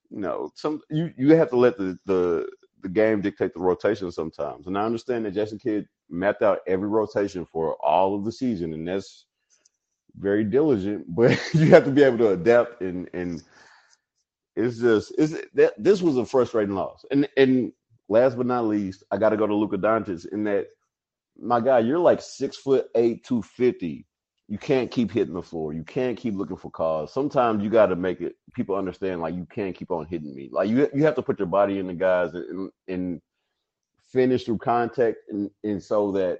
you 0.09 0.19
know 0.19 0.51
some 0.55 0.81
you 0.89 1.13
you 1.17 1.33
have 1.35 1.49
to 1.51 1.55
let 1.55 1.77
the 1.77 1.97
the 2.05 2.45
the 2.83 2.89
game 2.89 3.21
dictate 3.21 3.53
the 3.53 3.59
rotation 3.61 4.11
sometimes. 4.11 4.67
And 4.67 4.77
I 4.77 4.83
understand 4.83 5.25
that 5.25 5.31
Jason 5.33 5.59
Kidd 5.59 5.87
mapped 6.09 6.43
out 6.43 6.59
every 6.67 6.89
rotation 6.89 7.45
for 7.45 7.75
all 7.75 8.15
of 8.15 8.25
the 8.25 8.31
season, 8.33 8.73
and 8.73 8.85
that's 8.85 9.27
very 10.17 10.45
diligent. 10.45 11.05
But 11.15 11.39
you 11.53 11.67
have 11.71 11.85
to 11.85 11.91
be 11.91 12.03
able 12.03 12.19
to 12.19 12.31
adapt, 12.31 12.81
and 12.81 13.09
and 13.13 13.43
it's 14.55 14.79
just 14.79 15.13
it's 15.17 15.35
that 15.55 15.75
this 15.77 16.01
was 16.01 16.17
a 16.17 16.25
frustrating 16.25 16.75
loss. 16.75 17.05
And 17.11 17.29
and 17.37 17.73
last 18.09 18.37
but 18.37 18.47
not 18.47 18.65
least, 18.67 19.03
I 19.11 19.17
got 19.17 19.29
to 19.29 19.37
go 19.37 19.47
to 19.47 19.55
Luka 19.55 19.77
Doncic 19.77 20.27
in 20.31 20.45
that 20.45 20.67
my 21.39 21.61
guy, 21.61 21.79
you're 21.79 21.99
like 21.99 22.21
six 22.21 22.57
foot 22.57 22.87
eight, 22.95 23.25
two 23.25 23.41
fifty 23.43 24.05
you 24.49 24.59
can't 24.59 24.91
keep 24.91 25.11
hitting 25.11 25.33
the 25.33 25.41
floor. 25.43 25.73
You 25.73 25.83
can't 25.83 26.17
keep 26.17 26.35
looking 26.35 26.57
for 26.57 26.71
calls. 26.71 27.13
Sometimes 27.13 27.63
you 27.63 27.71
got 27.71 27.87
to 27.87 27.97
make 27.97 28.21
it 28.21 28.35
people 28.53 28.75
understand 28.75 29.21
like 29.21 29.35
you 29.35 29.47
can't 29.51 29.75
keep 29.75 29.91
on 29.91 30.05
hitting 30.07 30.35
me. 30.35 30.49
Like 30.51 30.69
you 30.69 30.89
you 30.93 31.03
have 31.05 31.15
to 31.15 31.23
put 31.23 31.39
your 31.39 31.47
body 31.47 31.79
in 31.79 31.87
the 31.87 31.95
guys 31.95 32.35
and, 32.35 32.71
and 32.87 33.21
finish 34.11 34.45
through 34.45 34.59
contact 34.59 35.17
and, 35.29 35.51
and 35.63 35.83
so 35.83 36.11
that 36.13 36.39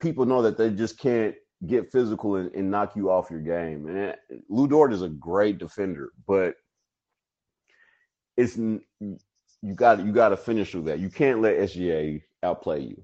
people 0.00 0.26
know 0.26 0.42
that 0.42 0.58
they 0.58 0.70
just 0.70 0.98
can't 0.98 1.34
get 1.66 1.90
physical 1.90 2.36
and, 2.36 2.54
and 2.54 2.70
knock 2.70 2.96
you 2.96 3.10
off 3.10 3.30
your 3.30 3.40
game. 3.40 3.86
And 3.88 3.96
it, 3.96 4.18
Lu 4.48 4.66
Dort 4.66 4.92
is 4.92 5.02
a 5.02 5.08
great 5.08 5.58
defender, 5.58 6.12
but 6.26 6.54
it's 8.36 8.56
you 8.56 9.18
got 9.74 10.04
you 10.04 10.12
got 10.12 10.30
to 10.30 10.36
finish 10.36 10.70
through 10.70 10.82
that. 10.82 10.98
You 10.98 11.10
can't 11.10 11.40
let 11.40 11.56
SGA 11.56 12.22
outplay 12.42 12.80
you. 12.80 13.02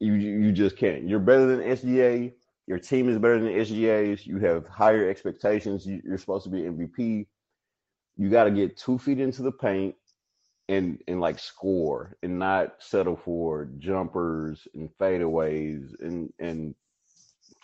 You 0.00 0.14
you 0.14 0.52
just 0.52 0.76
can't. 0.76 1.08
You're 1.08 1.20
better 1.20 1.46
than 1.46 1.60
SGA 1.60 2.32
your 2.66 2.78
team 2.78 3.08
is 3.08 3.18
better 3.18 3.38
than 3.38 3.52
SGA's. 3.52 4.26
You 4.26 4.38
have 4.38 4.66
higher 4.66 5.08
expectations. 5.08 5.86
You're 5.86 6.18
supposed 6.18 6.44
to 6.44 6.50
be 6.50 6.62
MVP. 6.62 7.26
You 8.16 8.30
got 8.30 8.44
to 8.44 8.50
get 8.50 8.76
two 8.76 8.98
feet 8.98 9.20
into 9.20 9.42
the 9.42 9.52
paint 9.52 9.94
and 10.70 10.98
and 11.08 11.20
like 11.20 11.38
score 11.38 12.16
and 12.22 12.38
not 12.38 12.76
settle 12.78 13.16
for 13.16 13.68
jumpers 13.78 14.66
and 14.74 14.88
fadeaways 14.98 15.92
and 16.00 16.32
and 16.38 16.74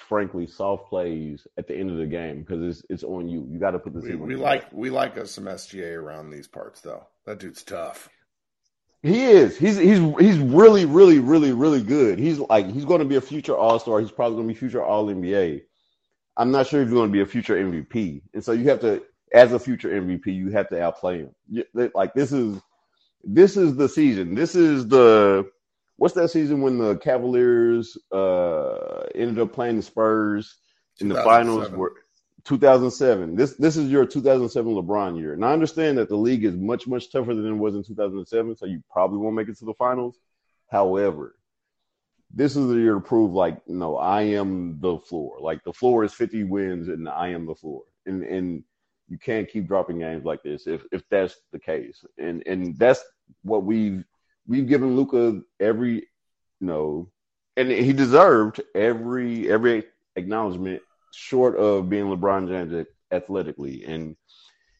frankly 0.08 0.46
soft 0.46 0.88
plays 0.88 1.46
at 1.56 1.68
the 1.68 1.76
end 1.76 1.90
of 1.90 1.96
the 1.96 2.06
game 2.06 2.40
because 2.40 2.62
it's 2.62 2.86
it's 2.90 3.04
on 3.04 3.28
you. 3.28 3.46
You 3.50 3.58
got 3.58 3.72
to 3.72 3.78
put 3.78 3.94
this. 3.94 4.04
We, 4.04 4.16
we 4.16 4.36
like 4.36 4.66
we 4.72 4.90
like 4.90 5.16
us 5.18 5.30
some 5.30 5.44
SGA 5.44 5.96
around 5.96 6.30
these 6.30 6.48
parts 6.48 6.80
though. 6.80 7.06
That 7.26 7.38
dude's 7.38 7.62
tough. 7.62 8.08
He 9.02 9.24
is. 9.24 9.56
He's 9.56 9.76
he's 9.78 9.98
he's 10.18 10.38
really 10.38 10.84
really 10.84 11.18
really 11.18 11.52
really 11.52 11.82
good. 11.82 12.18
He's 12.18 12.38
like 12.38 12.70
he's 12.70 12.84
going 12.84 13.00
to 13.00 13.06
be 13.06 13.16
a 13.16 13.20
future 13.20 13.56
All 13.56 13.78
Star. 13.78 14.00
He's 14.00 14.10
probably 14.10 14.36
going 14.36 14.48
to 14.48 14.54
be 14.54 14.58
future 14.58 14.84
All 14.84 15.06
NBA. 15.06 15.62
I'm 16.36 16.50
not 16.50 16.66
sure 16.66 16.80
if 16.80 16.88
he's 16.88 16.94
going 16.94 17.08
to 17.08 17.12
be 17.12 17.20
a 17.20 17.26
future 17.26 17.56
MVP. 17.56 18.22
And 18.34 18.44
so 18.44 18.52
you 18.52 18.68
have 18.68 18.80
to, 18.80 19.02
as 19.32 19.52
a 19.52 19.58
future 19.58 19.90
MVP, 19.90 20.26
you 20.26 20.50
have 20.50 20.68
to 20.70 20.82
outplay 20.82 21.18
him. 21.18 21.90
Like 21.94 22.14
this 22.14 22.32
is 22.32 22.60
this 23.24 23.56
is 23.56 23.76
the 23.76 23.88
season. 23.88 24.34
This 24.34 24.54
is 24.54 24.88
the 24.88 25.50
what's 26.00 26.14
that 26.14 26.28
season 26.28 26.62
when 26.62 26.78
the 26.78 26.96
Cavaliers 26.96 27.96
uh 28.10 29.02
ended 29.14 29.38
up 29.38 29.52
playing 29.52 29.76
the 29.76 29.82
Spurs 29.82 30.56
in 30.98 31.08
the 31.08 31.22
finals? 31.22 31.70
Were 31.70 31.94
2007. 32.44 33.36
This 33.36 33.54
this 33.56 33.76
is 33.76 33.90
your 33.90 34.06
2007 34.06 34.74
LeBron 34.74 35.18
year. 35.18 35.34
And 35.34 35.44
I 35.44 35.52
understand 35.52 35.98
that 35.98 36.08
the 36.08 36.16
league 36.16 36.44
is 36.44 36.56
much 36.56 36.86
much 36.86 37.12
tougher 37.12 37.34
than 37.34 37.46
it 37.46 37.52
was 37.52 37.74
in 37.74 37.84
2007, 37.84 38.56
so 38.56 38.64
you 38.64 38.82
probably 38.90 39.18
won't 39.18 39.36
make 39.36 39.48
it 39.48 39.58
to 39.58 39.66
the 39.66 39.74
finals. 39.74 40.18
However, 40.70 41.36
this 42.32 42.56
is 42.56 42.68
the 42.68 42.76
year 42.76 42.94
to 42.94 43.00
prove 43.00 43.32
like 43.32 43.60
no, 43.68 43.98
I 43.98 44.22
am 44.22 44.80
the 44.80 44.98
floor. 44.98 45.36
Like 45.38 45.62
the 45.64 45.72
floor 45.72 46.02
is 46.02 46.14
50 46.14 46.44
wins 46.44 46.88
and 46.88 47.10
I 47.10 47.28
am 47.28 47.44
the 47.44 47.54
floor. 47.54 47.82
And 48.06 48.22
and 48.22 48.64
you 49.06 49.18
can't 49.18 49.50
keep 49.50 49.66
dropping 49.66 49.98
games 49.98 50.24
like 50.24 50.42
this 50.42 50.66
if 50.66 50.82
if 50.92 51.06
that's 51.10 51.36
the 51.52 51.58
case. 51.58 52.02
And 52.16 52.42
and 52.46 52.74
that's 52.78 53.04
what 53.42 53.64
we've 53.64 54.02
we've 54.46 54.68
given 54.68 54.96
Luka 54.96 55.40
every 55.58 55.94
you 55.94 56.66
know 56.66 57.10
and 57.56 57.70
he 57.70 57.92
deserved 57.92 58.60
every 58.74 59.50
every 59.50 59.84
acknowledgement 60.16 60.82
short 61.12 61.56
of 61.56 61.88
being 61.88 62.06
LeBron 62.06 62.48
James 62.48 62.86
athletically, 63.10 63.84
and 63.84 64.16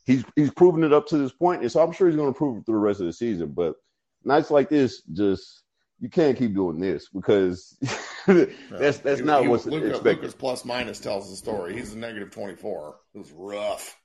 he's 0.06 0.24
he's 0.36 0.50
proven 0.50 0.84
it 0.84 0.92
up 0.92 1.06
to 1.08 1.18
this 1.18 1.32
point, 1.32 1.62
and 1.62 1.70
so 1.70 1.82
I'm 1.82 1.92
sure 1.92 2.08
he's 2.08 2.16
going 2.16 2.32
to 2.32 2.36
prove 2.36 2.58
it 2.58 2.66
through 2.66 2.76
the 2.76 2.80
rest 2.80 3.00
of 3.00 3.06
the 3.06 3.12
season. 3.12 3.52
But 3.52 3.76
nights 4.24 4.50
like 4.50 4.68
this, 4.68 5.02
just 5.12 5.62
you 6.00 6.08
can't 6.08 6.38
keep 6.38 6.54
doing 6.54 6.80
this 6.80 7.08
because 7.08 7.76
that's 8.26 8.98
that's 8.98 9.20
he, 9.20 9.26
not 9.26 9.42
he, 9.42 9.48
what's 9.48 9.66
Luka, 9.66 9.88
expected. 9.88 10.16
Luka's 10.16 10.34
plus 10.34 10.64
minus 10.64 11.00
tells 11.00 11.30
the 11.30 11.36
story. 11.36 11.74
He's 11.74 11.92
a 11.94 11.98
negative 11.98 12.30
twenty 12.30 12.56
four. 12.56 12.96
It 13.14 13.18
was 13.18 13.32
rough. 13.32 13.96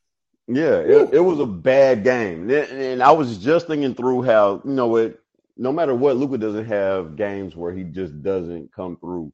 Yeah, 0.47 0.75
it, 0.75 1.15
it, 1.15 1.19
was 1.19 1.39
a 1.39 1.45
bad 1.47 2.03
game, 2.03 2.51
and 2.51 3.01
I 3.01 3.11
was 3.11 3.39
just 3.39 3.65
thinking 3.65 3.95
through 3.95 4.21
how 4.23 4.61
you 4.63 4.71
know 4.71 4.97
it. 4.97 5.19
No 5.57 5.71
matter 5.71 5.95
what, 5.95 6.17
Luka 6.17 6.37
doesn't 6.37 6.65
have 6.65 7.15
games 7.15 7.55
where 7.55 7.73
he 7.73 7.83
just 7.83 8.21
doesn't 8.21 8.73
come 8.73 8.97
through, 8.97 9.31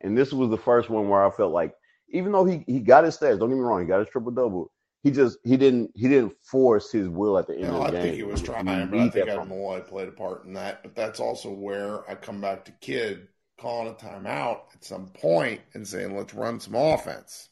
and 0.00 0.16
this 0.16 0.32
was 0.32 0.50
the 0.50 0.58
first 0.58 0.88
one 0.88 1.08
where 1.08 1.24
I 1.24 1.30
felt 1.30 1.52
like, 1.52 1.74
even 2.08 2.32
though 2.32 2.44
he 2.44 2.64
he 2.66 2.80
got 2.80 3.04
his 3.04 3.16
stats, 3.16 3.38
don't 3.38 3.50
get 3.50 3.56
me 3.56 3.60
wrong, 3.60 3.80
he 3.80 3.86
got 3.86 4.00
his 4.00 4.08
triple 4.08 4.32
double. 4.32 4.72
He 5.02 5.10
just 5.10 5.38
he 5.44 5.56
didn't 5.56 5.90
he 5.94 6.08
didn't 6.08 6.32
force 6.42 6.90
his 6.90 7.08
will 7.08 7.38
at 7.38 7.46
the 7.46 7.56
end 7.56 7.66
of 7.66 7.74
the 7.74 7.80
I 7.80 7.90
game. 7.90 8.00
I 8.00 8.02
think 8.02 8.16
he 8.16 8.22
was 8.22 8.42
trying, 8.42 8.64
but 8.64 8.98
I 8.98 9.08
think 9.08 9.28
Ed 9.28 9.48
Malloy 9.48 9.80
played 9.80 10.08
a 10.08 10.12
part 10.12 10.44
in 10.44 10.54
that. 10.54 10.82
But 10.82 10.94
that's 10.94 11.20
also 11.20 11.50
where 11.50 12.08
I 12.10 12.14
come 12.14 12.40
back 12.40 12.64
to 12.66 12.72
Kidd 12.80 13.28
calling 13.58 13.88
a 13.88 13.94
timeout 13.94 14.60
at 14.74 14.84
some 14.84 15.08
point 15.08 15.60
and 15.74 15.86
saying, 15.86 16.16
"Let's 16.16 16.34
run 16.34 16.60
some 16.60 16.74
offense." 16.74 17.50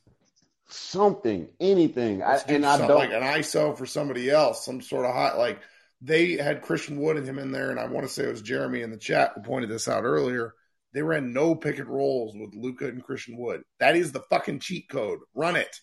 something, 0.69 1.49
anything. 1.61 2.23
I, 2.23 2.41
and 2.49 2.65
I 2.65 2.79
don't 2.79 2.95
like 2.95 3.11
an 3.11 3.23
ISO 3.23 3.77
for 3.77 3.87
somebody 3.87 4.31
else, 4.31 4.65
some 4.65 4.81
sort 4.81 5.07
of 5.07 5.15
hot 5.15 5.39
like 5.39 5.61
they 6.01 6.33
had 6.33 6.63
Christian 6.63 7.01
Wood 7.01 7.17
and 7.17 7.27
him 7.27 7.39
in 7.39 7.51
there, 7.51 7.71
and 7.71 7.81
I 7.81 7.87
want 7.87 8.07
to 8.07 8.13
say 8.13 8.25
it 8.25 8.31
was 8.31 8.43
Jeremy 8.43 8.83
in 8.83 8.91
the 8.91 8.97
chat 8.97 9.33
who 9.35 9.43
pointed 9.43 9.71
this 9.71 9.89
out 9.89 10.05
earlier. 10.05 10.55
They 10.95 11.03
ran 11.03 11.33
no 11.33 11.55
pick 11.55 11.79
and 11.79 11.89
rolls 11.89 12.35
with 12.35 12.55
Luka 12.55 12.89
and 12.89 13.03
Christian 13.03 13.37
Wood. 13.37 13.63
That 13.81 13.97
is 13.97 14.13
the 14.13 14.23
fucking 14.31 14.61
cheat 14.61 14.89
code. 14.89 15.19
Run 15.35 15.57
it. 15.57 15.77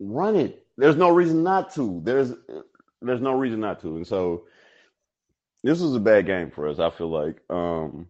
Run 0.00 0.36
it. 0.36 0.66
There's 0.76 0.96
no 0.96 1.10
reason 1.10 1.42
not 1.42 1.74
to. 1.74 2.00
There's 2.04 2.32
there's 3.02 3.20
no 3.20 3.32
reason 3.32 3.60
not 3.60 3.80
to. 3.82 3.96
And 3.96 4.06
so 4.06 4.44
this 5.62 5.80
was 5.80 5.94
a 5.94 6.00
bad 6.00 6.26
game 6.26 6.50
for 6.50 6.68
us, 6.68 6.78
I 6.78 6.90
feel 6.90 7.10
like. 7.10 7.40
Um 7.50 8.08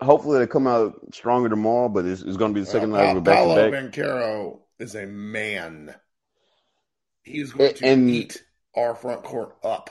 hopefully 0.00 0.38
they 0.38 0.46
come 0.46 0.66
out 0.66 0.94
stronger 1.12 1.48
tomorrow, 1.48 1.88
but 1.88 2.04
it's, 2.04 2.22
it's 2.22 2.36
going 2.36 2.52
to 2.52 2.54
be 2.54 2.60
the 2.60 2.70
second 2.70 2.90
night 2.90 3.10
of 3.10 3.16
a 3.16 3.20
back 3.20 3.42
to 3.42 3.54
back. 3.54 3.72
Banchero 3.72 4.60
is 4.78 4.94
a 4.94 5.06
man. 5.06 5.94
He's 7.22 7.52
going 7.52 7.74
to 7.74 7.86
and, 7.86 8.10
eat 8.10 8.43
our 8.76 8.94
front 8.94 9.22
court 9.22 9.56
up. 9.62 9.90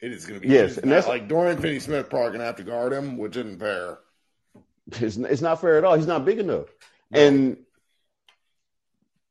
It 0.00 0.12
is 0.12 0.26
going 0.26 0.40
to 0.40 0.46
be 0.46 0.52
yes, 0.52 0.78
and 0.78 0.90
that's 0.90 1.06
like 1.06 1.28
Dorian 1.28 1.58
Finney-Smith 1.58 2.10
probably 2.10 2.30
going 2.30 2.40
to 2.40 2.46
have 2.46 2.56
to 2.56 2.64
guard 2.64 2.92
him, 2.92 3.18
which 3.18 3.36
isn't 3.36 3.60
fair. 3.60 3.98
It's, 5.00 5.16
it's 5.16 5.42
not 5.42 5.60
fair 5.60 5.78
at 5.78 5.84
all. 5.84 5.94
He's 5.94 6.08
not 6.08 6.24
big 6.24 6.40
enough, 6.40 6.66
no. 7.12 7.20
and 7.20 7.56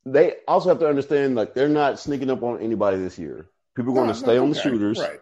they 0.06 0.36
also 0.48 0.70
have 0.70 0.78
to 0.78 0.88
understand 0.88 1.34
like 1.34 1.52
they're 1.52 1.68
not 1.68 2.00
sneaking 2.00 2.30
up 2.30 2.42
on 2.42 2.60
anybody 2.60 2.96
this 2.96 3.18
year. 3.18 3.50
People 3.76 3.92
are 3.92 3.96
going 3.96 4.06
no, 4.06 4.14
to 4.14 4.18
stay 4.18 4.36
no, 4.36 4.44
on 4.44 4.50
the 4.50 4.58
shooters, 4.58 4.98
right? 4.98 5.20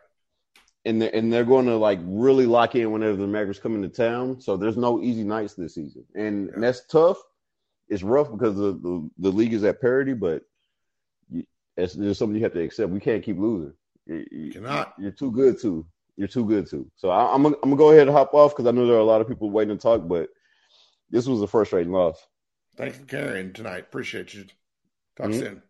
And 0.85 1.03
they're, 1.03 1.15
and 1.15 1.33
they're 1.33 1.45
going 1.45 1.67
to 1.67 1.77
like 1.77 1.99
really 2.05 2.47
lock 2.47 2.77
in 2.77 2.93
whenever 2.93 3.17
the 3.17 3.27
Mavericks 3.27 3.59
come 3.59 3.75
into 3.75 3.89
town. 3.89 4.41
So 4.41 4.57
there's 4.57 4.77
no 4.77 5.03
easy 5.03 5.25
nights 5.25 5.55
this 5.55 5.75
season, 5.75 6.05
and, 6.15 6.47
yeah. 6.47 6.55
and 6.55 6.63
that's 6.63 6.87
tough 6.87 7.19
it's 7.91 8.05
rough 8.05 8.31
because 8.31 8.57
the, 8.57 8.73
the, 8.73 9.11
the 9.19 9.31
league 9.31 9.53
is 9.53 9.65
at 9.65 9.81
parity, 9.81 10.15
but 10.15 10.43
it's, 11.81 11.95
there's 11.95 12.19
something 12.19 12.37
you 12.37 12.43
have 12.43 12.53
to 12.55 12.63
accept. 12.63 12.91
We 12.91 13.01
can't 13.01 13.23
keep 13.23 13.39
losing. 13.39 13.73
You, 14.07 14.27
you 14.31 14.53
cannot. 14.53 14.95
You're 14.99 15.11
too 15.11 15.31
good 15.31 15.61
to. 15.63 15.87
You're 16.17 16.29
too 16.29 16.45
good 16.45 16.69
to. 16.71 16.91
So 16.97 17.11
I, 17.11 17.35
am 17.35 17.43
gonna, 17.43 17.57
I'm 17.63 17.71
gonna 17.71 17.77
go 17.77 17.91
ahead 17.91 18.07
and 18.07 18.17
hop 18.17 18.35
off 18.35 18.55
because 18.55 18.67
I 18.67 18.73
know 18.73 18.87
there 18.87 18.97
are 18.97 19.01
a 19.01 19.05
lot 19.05 19.21
of 19.21 19.29
people 19.29 19.51
waiting 19.51 19.77
to 19.77 19.81
talk, 19.81 20.07
but 20.07 20.29
this 21.11 21.27
was 21.27 21.43
a 21.43 21.47
frustrating 21.47 21.93
loss. 21.93 22.27
Thanks 22.77 22.99
for 22.99 23.05
carrying 23.05 23.53
tonight. 23.53 23.85
Appreciate 23.85 24.35
you. 24.35 24.45
Talk 25.17 25.29
mm-hmm. 25.29 25.39
soon. 25.39 25.63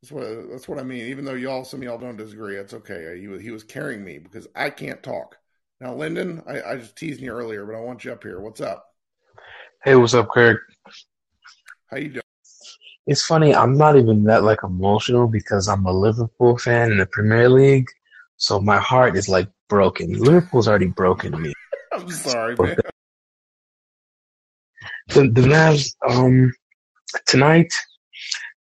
That's 0.00 0.12
what 0.12 0.50
that's 0.50 0.68
what 0.68 0.78
I 0.78 0.82
mean. 0.82 1.06
Even 1.06 1.24
though 1.24 1.34
y'all 1.34 1.64
some 1.64 1.80
of 1.80 1.84
y'all 1.84 1.98
don't 1.98 2.16
disagree, 2.16 2.56
it's 2.56 2.74
okay. 2.74 3.18
He 3.20 3.28
was 3.28 3.40
he 3.40 3.50
was 3.50 3.62
carrying 3.62 4.04
me 4.04 4.18
because 4.18 4.48
I 4.54 4.70
can't 4.70 5.02
talk. 5.02 5.36
Now, 5.80 5.94
Lyndon, 5.94 6.42
I, 6.46 6.62
I 6.62 6.76
just 6.76 6.96
teased 6.96 7.20
you 7.20 7.32
earlier, 7.32 7.66
but 7.66 7.74
I 7.74 7.80
want 7.80 8.04
you 8.04 8.12
up 8.12 8.22
here. 8.22 8.40
What's 8.40 8.60
up? 8.60 8.86
Hey, 9.82 9.96
what's 9.96 10.14
up, 10.14 10.28
Craig? 10.28 10.56
How 11.86 11.96
you 11.96 12.08
doing? 12.08 12.22
It's 13.06 13.24
funny. 13.24 13.54
I'm 13.54 13.76
not 13.76 13.96
even 13.96 14.24
that 14.24 14.44
like 14.44 14.62
emotional 14.62 15.26
because 15.26 15.68
I'm 15.68 15.86
a 15.86 15.92
Liverpool 15.92 16.56
fan 16.58 16.92
in 16.92 16.98
the 16.98 17.06
Premier 17.06 17.48
League, 17.48 17.88
so 18.36 18.60
my 18.60 18.78
heart 18.78 19.16
is 19.16 19.28
like 19.28 19.48
broken. 19.68 20.12
Liverpool's 20.12 20.68
already 20.68 20.86
broken 20.86 21.40
me. 21.40 21.52
I'm 21.92 22.08
sorry, 22.10 22.54
man. 22.56 22.76
The 25.08 25.22
the 25.28 25.42
Mavs 25.42 25.94
um 26.08 26.52
tonight 27.26 27.72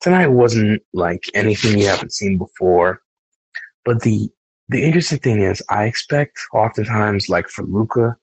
tonight 0.01 0.29
wasn't 0.29 0.83
like 0.95 1.25
anything 1.35 1.79
you 1.79 1.87
haven't 1.87 2.13
seen 2.13 2.39
before, 2.39 3.03
but 3.85 4.01
the 4.03 4.31
the 4.71 4.83
interesting 4.83 5.19
thing 5.19 5.43
is 5.43 5.63
I 5.69 5.85
expect 5.85 6.39
oftentimes 6.55 7.29
like 7.29 7.49
for 7.49 7.65
Luka 7.65 8.17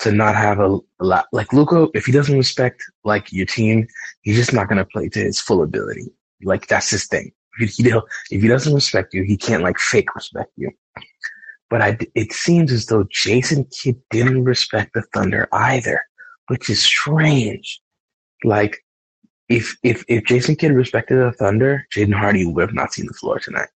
to 0.00 0.12
not 0.12 0.34
have 0.34 0.60
a, 0.60 0.78
a 1.00 1.04
lot 1.04 1.26
like 1.32 1.52
Luka. 1.52 1.88
If 1.94 2.06
he 2.06 2.12
doesn't 2.12 2.36
respect 2.36 2.82
like 3.04 3.32
your 3.32 3.46
team, 3.46 3.86
he's 4.22 4.36
just 4.36 4.52
not 4.52 4.68
gonna 4.68 4.84
play 4.84 5.08
to 5.08 5.18
his 5.18 5.40
full 5.40 5.62
ability. 5.62 6.06
Like 6.42 6.66
that's 6.66 6.90
his 6.90 7.06
thing. 7.06 7.32
If 7.58 7.74
he, 7.74 7.88
if 8.30 8.42
he 8.42 8.48
doesn't 8.48 8.74
respect 8.74 9.14
you, 9.14 9.22
he 9.22 9.36
can't 9.36 9.62
like 9.62 9.78
fake 9.78 10.14
respect 10.14 10.50
you. 10.56 10.70
But 11.70 11.82
I, 11.82 11.98
it 12.14 12.32
seems 12.32 12.72
as 12.72 12.86
though 12.86 13.04
Jason 13.10 13.66
Kidd 13.66 13.96
didn't 14.10 14.44
respect 14.44 14.92
the 14.94 15.02
Thunder 15.14 15.48
either, 15.52 16.02
which 16.48 16.68
is 16.68 16.82
strange. 16.82 17.80
Like, 18.42 18.84
if 19.48 19.76
if 19.82 20.04
if 20.08 20.24
Jason 20.24 20.56
Kidd 20.56 20.72
respected 20.72 21.16
the 21.16 21.32
Thunder, 21.32 21.86
Jaden 21.94 22.14
Hardy 22.14 22.44
would 22.46 22.62
have 22.62 22.74
not 22.74 22.92
seen 22.92 23.06
the 23.06 23.14
floor 23.14 23.38
tonight. 23.38 23.68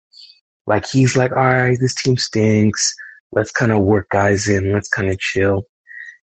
Like 0.67 0.87
he's 0.87 1.17
like, 1.17 1.33
all 1.33 1.45
right, 1.45 1.79
this 1.81 1.95
team 1.95 2.17
stinks. 2.17 2.95
Let's 3.33 3.53
kind 3.53 3.73
of 3.73 3.81
work 3.81 4.09
guys 4.11 4.49
in. 4.49 4.73
Let's 4.73 4.89
kind 4.89 5.11
of 5.11 5.19
chill. 5.19 5.67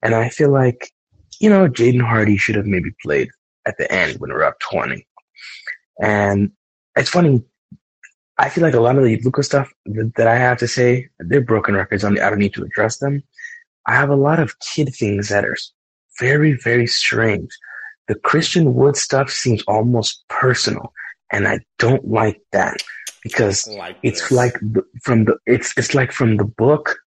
And 0.02 0.16
I 0.16 0.30
feel 0.30 0.52
like, 0.52 0.92
you 1.40 1.50
know, 1.50 1.68
Jaden 1.68 2.02
Hardy 2.02 2.38
should 2.38 2.56
have 2.56 2.66
maybe 2.66 2.92
played 3.04 3.30
at 3.66 3.78
the 3.78 3.92
end 3.92 4.20
when 4.20 4.32
we're 4.32 4.44
up 4.44 4.60
20. 4.60 5.06
And 6.02 6.52
it's 6.96 7.10
funny. 7.10 7.44
I 8.38 8.50
feel 8.50 8.64
like 8.64 8.76
a 8.76 8.80
lot 8.80 8.98
of 8.98 9.04
the 9.04 9.20
Luka 9.22 9.44
stuff 9.44 9.72
that 9.86 10.28
I 10.28 10.38
have 10.38 10.60
to 10.60 10.68
say, 10.68 11.10
they're 11.20 11.42
broken 11.42 11.76
records. 11.76 12.04
I 12.04 12.12
don't 12.12 12.38
need 12.38 12.54
to 12.54 12.64
address 12.64 12.98
them. 12.98 13.24
I 13.88 13.96
have 13.96 14.10
a 14.10 14.16
lot 14.16 14.40
of 14.40 14.60
Kidd 14.60 14.94
things 14.94 15.30
that 15.30 15.46
are 15.46 15.58
very, 16.20 16.54
very 16.54 16.88
strange. 16.88 17.50
The 18.08 18.16
Christian 18.16 18.74
Wood 18.76 18.96
stuff 18.96 19.30
seems 19.30 19.64
almost 19.64 20.24
personal, 20.30 20.94
and 21.32 21.48
I 21.48 21.60
don't 21.80 22.08
like 22.08 22.42
that 22.52 22.78
because 23.24 23.68
like 23.68 23.98
it's 24.04 24.32
like 24.32 24.56
from 25.04 25.26
the 25.26 25.38
it's 25.46 25.74
it's 25.78 25.94
like 25.94 26.12
from 26.12 26.38
the 26.38 26.46
book 26.46 26.98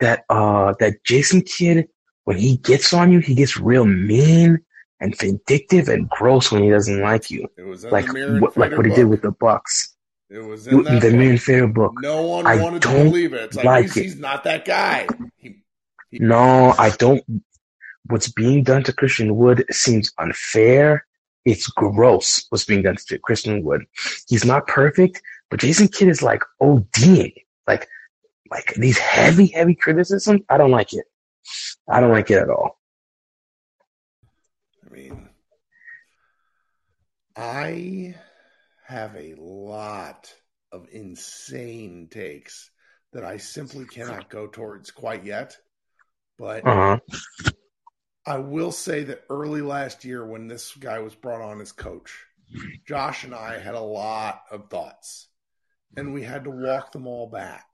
that 0.00 0.24
uh 0.28 0.74
that 0.78 1.02
Jason 1.04 1.42
Kidd 1.42 1.88
when 2.28 2.36
he 2.36 2.58
gets 2.58 2.92
on 2.92 3.10
you, 3.10 3.20
he 3.20 3.34
gets 3.34 3.56
real 3.56 3.86
mean 3.86 4.58
and 5.00 5.18
vindictive 5.18 5.88
and 5.88 6.10
gross 6.10 6.52
when 6.52 6.62
he 6.62 6.68
doesn't 6.68 7.00
like 7.00 7.30
you. 7.30 7.48
It 7.56 7.62
was 7.62 7.86
like 7.86 8.04
what, 8.12 8.54
like 8.54 8.72
what 8.72 8.84
he 8.84 8.92
did 8.92 9.06
with 9.06 9.22
the 9.22 9.30
Bucks. 9.30 9.96
It 10.28 10.40
was 10.40 10.66
in 10.66 10.84
the. 10.84 11.10
Mirror 11.10 11.38
Fair 11.38 11.66
book. 11.66 11.94
No 12.02 12.20
one 12.20 12.46
I 12.46 12.56
wanted 12.56 12.82
to 12.82 12.88
believe 12.88 13.32
it. 13.32 13.44
It's 13.44 13.56
like, 13.56 13.64
like 13.64 13.84
he's, 13.84 13.96
it. 13.96 14.02
he's, 14.02 14.18
not 14.18 14.44
that 14.44 14.66
guy. 14.66 15.06
He, 15.38 15.56
he, 16.10 16.18
no, 16.18 16.74
I 16.78 16.90
don't. 16.90 17.24
What's 18.10 18.30
being 18.30 18.62
done 18.62 18.82
to 18.82 18.92
Christian 18.92 19.34
Wood 19.34 19.64
seems 19.70 20.12
unfair. 20.18 21.06
It's 21.46 21.66
gross 21.68 22.44
what's 22.50 22.66
being 22.66 22.82
done 22.82 22.96
to 23.06 23.18
Christian 23.20 23.64
Wood. 23.64 23.86
He's 24.28 24.44
not 24.44 24.66
perfect, 24.66 25.22
but 25.48 25.60
Jason 25.60 25.88
Kidd 25.88 26.08
is 26.08 26.22
like 26.22 26.42
ODing. 26.60 27.32
Like, 27.66 27.88
like 28.50 28.74
these 28.74 28.98
heavy, 28.98 29.46
heavy 29.46 29.74
criticisms. 29.74 30.42
I 30.50 30.58
don't 30.58 30.72
like 30.72 30.92
it. 30.92 31.06
I 31.90 32.00
don't 32.00 32.12
like 32.12 32.30
it 32.30 32.38
at 32.38 32.50
all. 32.50 32.78
I 34.84 34.94
mean, 34.94 35.28
I 37.36 38.14
have 38.86 39.14
a 39.16 39.34
lot 39.38 40.32
of 40.72 40.88
insane 40.92 42.08
takes 42.10 42.70
that 43.12 43.24
I 43.24 43.38
simply 43.38 43.86
cannot 43.86 44.28
go 44.28 44.46
towards 44.46 44.90
quite 44.90 45.24
yet. 45.24 45.56
But 46.38 46.66
uh-huh. 46.66 46.98
I 48.26 48.38
will 48.38 48.72
say 48.72 49.04
that 49.04 49.24
early 49.30 49.62
last 49.62 50.04
year, 50.04 50.24
when 50.24 50.46
this 50.46 50.74
guy 50.74 50.98
was 50.98 51.14
brought 51.14 51.40
on 51.40 51.60
as 51.60 51.72
coach, 51.72 52.26
Josh 52.86 53.24
and 53.24 53.34
I 53.34 53.58
had 53.58 53.74
a 53.74 53.80
lot 53.80 54.42
of 54.50 54.68
thoughts, 54.68 55.28
and 55.96 56.12
we 56.12 56.22
had 56.22 56.44
to 56.44 56.50
walk 56.50 56.92
them 56.92 57.06
all 57.06 57.28
back 57.28 57.64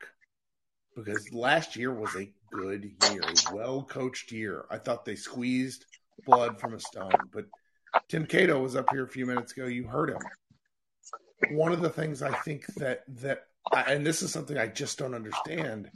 because 0.94 1.32
last 1.32 1.76
year 1.76 1.92
was 1.92 2.14
a 2.16 2.30
good 2.52 2.92
year, 3.10 3.22
well 3.52 3.82
coached 3.82 4.32
year. 4.32 4.64
I 4.70 4.78
thought 4.78 5.04
they 5.04 5.16
squeezed 5.16 5.84
blood 6.26 6.60
from 6.60 6.74
a 6.74 6.80
stone. 6.80 7.12
But 7.32 7.46
Tim 8.08 8.26
Cato 8.26 8.60
was 8.60 8.76
up 8.76 8.90
here 8.90 9.04
a 9.04 9.08
few 9.08 9.26
minutes 9.26 9.52
ago. 9.52 9.66
You 9.66 9.86
heard 9.86 10.10
him. 10.10 10.22
One 11.56 11.72
of 11.72 11.80
the 11.80 11.90
things 11.90 12.22
I 12.22 12.32
think 12.32 12.66
that 12.76 13.02
that 13.20 13.46
and 13.72 14.06
this 14.06 14.22
is 14.22 14.32
something 14.32 14.58
I 14.58 14.66
just 14.66 14.98
don't 14.98 15.14
understand 15.14 15.90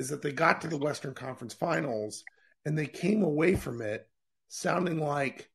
is 0.00 0.08
that 0.08 0.22
they 0.22 0.32
got 0.32 0.62
to 0.62 0.68
the 0.68 0.78
Western 0.78 1.14
Conference 1.14 1.54
Finals 1.54 2.24
and 2.64 2.76
they 2.76 2.86
came 2.86 3.22
away 3.22 3.54
from 3.54 3.82
it 3.82 4.08
sounding 4.48 4.98
like 4.98 5.48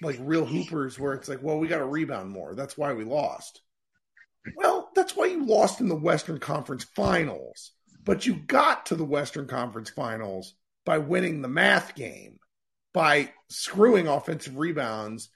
like 0.00 0.16
real 0.20 0.46
hoopers 0.46 0.98
where 0.98 1.14
it's 1.14 1.28
like, 1.28 1.42
well, 1.42 1.58
we 1.58 1.68
got 1.68 1.78
to 1.78 1.84
rebound 1.84 2.30
more. 2.30 2.54
That's 2.54 2.78
why 2.78 2.92
we 2.94 3.04
lost. 3.04 3.60
Well, 4.56 4.90
that's 4.94 5.14
why 5.14 5.26
you 5.26 5.44
lost 5.44 5.80
in 5.80 5.88
the 5.88 5.94
Western 5.94 6.38
Conference 6.38 6.84
Finals. 6.84 7.72
But 8.04 8.26
you 8.26 8.34
got 8.34 8.86
to 8.86 8.96
the 8.96 9.04
Western 9.04 9.46
Conference 9.46 9.90
Finals 9.90 10.54
by 10.84 10.98
winning 10.98 11.40
the 11.40 11.48
math 11.48 11.94
game, 11.94 12.38
by 12.92 13.32
screwing 13.48 14.08
offensive 14.08 14.56
rebounds 14.56 15.28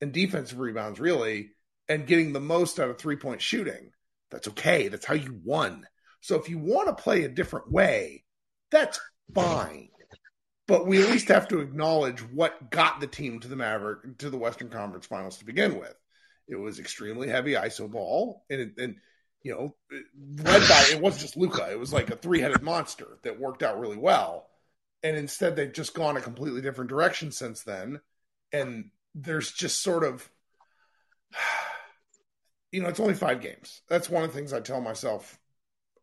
and 0.00 0.12
defensive 0.12 0.58
rebounds, 0.58 1.00
really, 1.00 1.50
and 1.88 2.06
getting 2.06 2.32
the 2.32 2.40
most 2.40 2.78
out 2.78 2.90
of 2.90 2.98
three 2.98 3.16
point 3.16 3.42
shooting. 3.42 3.90
That's 4.30 4.48
okay. 4.48 4.88
That's 4.88 5.04
how 5.04 5.14
you 5.14 5.40
won. 5.44 5.86
So 6.20 6.36
if 6.36 6.48
you 6.48 6.58
want 6.58 6.88
to 6.88 7.02
play 7.02 7.24
a 7.24 7.28
different 7.28 7.70
way, 7.70 8.24
that's 8.70 9.00
fine. 9.34 9.88
But 10.68 10.86
we 10.86 11.02
at 11.02 11.10
least 11.10 11.28
have 11.28 11.48
to 11.48 11.60
acknowledge 11.60 12.20
what 12.20 12.70
got 12.70 13.00
the 13.00 13.08
team 13.08 13.40
to 13.40 13.48
the 13.48 13.56
Maverick 13.56 14.18
to 14.18 14.30
the 14.30 14.38
Western 14.38 14.70
Conference 14.70 15.06
Finals 15.06 15.38
to 15.38 15.44
begin 15.44 15.78
with. 15.78 15.94
It 16.48 16.56
was 16.56 16.78
extremely 16.78 17.28
heavy 17.28 17.52
ISO 17.52 17.90
ball, 17.90 18.44
and 18.48 18.72
and 18.78 18.96
you 19.42 19.52
know, 19.52 19.74
led 20.44 20.68
by 20.68 20.86
it 20.90 21.00
wasn't 21.00 21.22
just 21.22 21.36
Luka; 21.36 21.70
It 21.70 21.78
was 21.78 21.92
like 21.92 22.10
a 22.10 22.16
three 22.16 22.40
headed 22.40 22.62
monster 22.62 23.18
that 23.22 23.40
worked 23.40 23.62
out 23.62 23.78
really 23.78 23.96
well. 23.96 24.48
And 25.02 25.16
instead, 25.16 25.56
they've 25.56 25.72
just 25.72 25.94
gone 25.94 26.16
a 26.16 26.20
completely 26.20 26.60
different 26.60 26.90
direction 26.90 27.32
since 27.32 27.62
then. 27.62 28.00
And 28.52 28.90
there's 29.14 29.50
just 29.50 29.82
sort 29.82 30.04
of, 30.04 30.28
you 32.72 32.82
know, 32.82 32.88
it's 32.88 33.00
only 33.00 33.14
five 33.14 33.40
games. 33.40 33.82
That's 33.88 34.08
one 34.08 34.22
of 34.22 34.30
the 34.32 34.38
things 34.38 34.52
I 34.52 34.60
tell 34.60 34.80
myself. 34.80 35.38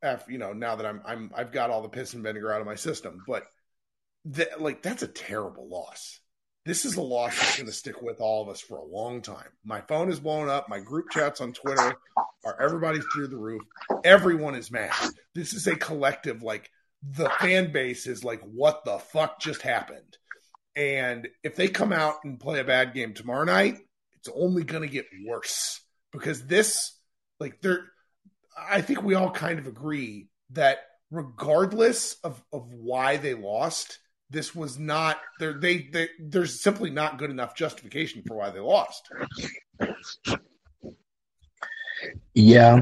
After, 0.02 0.32
you 0.32 0.38
know, 0.38 0.54
now 0.54 0.78
that 0.78 0.86
I'm 0.86 1.02
I'm 1.06 1.32
I've 1.36 1.52
got 1.52 1.70
all 1.70 1.82
the 1.82 1.90
piss 1.90 2.14
and 2.14 2.24
vinegar 2.24 2.54
out 2.54 2.62
of 2.62 2.68
my 2.68 2.76
system, 2.76 3.22
but 3.28 3.44
that 4.26 4.62
like 4.62 4.82
that's 4.82 5.04
a 5.04 5.08
terrible 5.08 5.68
loss. 5.68 6.20
This 6.70 6.86
is 6.86 6.98
a 6.98 7.02
loss 7.02 7.36
that's 7.36 7.58
going 7.58 7.66
to 7.66 7.74
stick 7.74 8.00
with 8.04 8.22
all 8.22 8.44
of 8.44 8.50
us 8.50 8.62
for 8.62 8.78
a 8.78 8.86
long 8.86 9.24
time. 9.24 9.48
My 9.66 9.82
phone 9.82 10.12
is 10.12 10.20
blown 10.20 10.50
up. 10.50 10.70
My 10.70 10.80
group 10.80 11.10
chats 11.10 11.42
on 11.42 11.52
Twitter 11.52 11.96
are 12.46 12.62
everybody's 12.62 13.06
through 13.12 13.30
the 13.30 13.40
roof. 13.40 13.64
Everyone 14.04 14.54
is 14.54 14.70
mad. 14.70 14.94
This 15.34 15.56
is 15.56 15.66
a 15.66 15.76
collective. 15.76 16.44
Like 16.44 16.70
the 17.02 17.28
fan 17.40 17.72
base 17.72 18.06
is 18.06 18.24
like, 18.24 18.42
what 18.42 18.86
the 18.86 19.00
fuck 19.00 19.40
just 19.40 19.64
happened? 19.64 20.16
And 20.76 21.28
if 21.44 21.56
they 21.56 21.70
come 21.70 21.92
out 21.92 22.18
and 22.24 22.40
play 22.40 22.60
a 22.60 22.64
bad 22.64 22.94
game 22.94 23.16
tomorrow 23.16 23.46
night, 23.46 23.80
it's 24.18 24.30
only 24.32 24.64
going 24.64 24.84
to 24.84 24.94
get 24.94 25.08
worse 25.26 25.82
because 26.12 26.46
this, 26.46 26.96
like, 27.40 27.62
they're. 27.62 27.84
I 28.56 28.82
think 28.82 29.02
we 29.02 29.16
all 29.16 29.32
kind 29.32 29.58
of 29.58 29.66
agree 29.66 30.28
that 30.52 30.78
regardless 31.10 32.18
of, 32.24 32.40
of 32.54 32.72
why 32.72 33.18
they 33.18 33.34
lost, 33.34 33.98
this 34.30 34.54
was 34.54 34.78
not 34.78 35.18
they, 35.40 35.90
they 35.92 36.10
there's 36.20 36.60
simply 36.62 36.90
not 36.90 37.18
good 37.18 37.32
enough 37.32 37.56
justification 37.56 38.24
for 38.28 38.36
why 38.36 38.50
they 38.50 38.60
lost. 38.60 39.10
Yeah. 42.34 42.82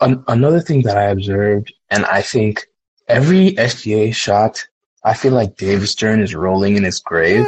An- 0.00 0.24
another 0.28 0.60
thing 0.60 0.82
that 0.82 0.96
I 0.96 1.04
observed, 1.04 1.72
and 1.90 2.04
I 2.06 2.22
think 2.22 2.66
every 3.08 3.52
SGA 3.52 4.14
shot, 4.14 4.64
I 5.04 5.14
feel 5.14 5.32
like 5.32 5.56
David 5.56 5.88
Stern 5.88 6.20
is 6.20 6.34
rolling 6.34 6.76
in 6.76 6.84
his 6.84 7.00
grave 7.00 7.46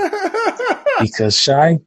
because 1.01 1.37
shy 1.39 1.79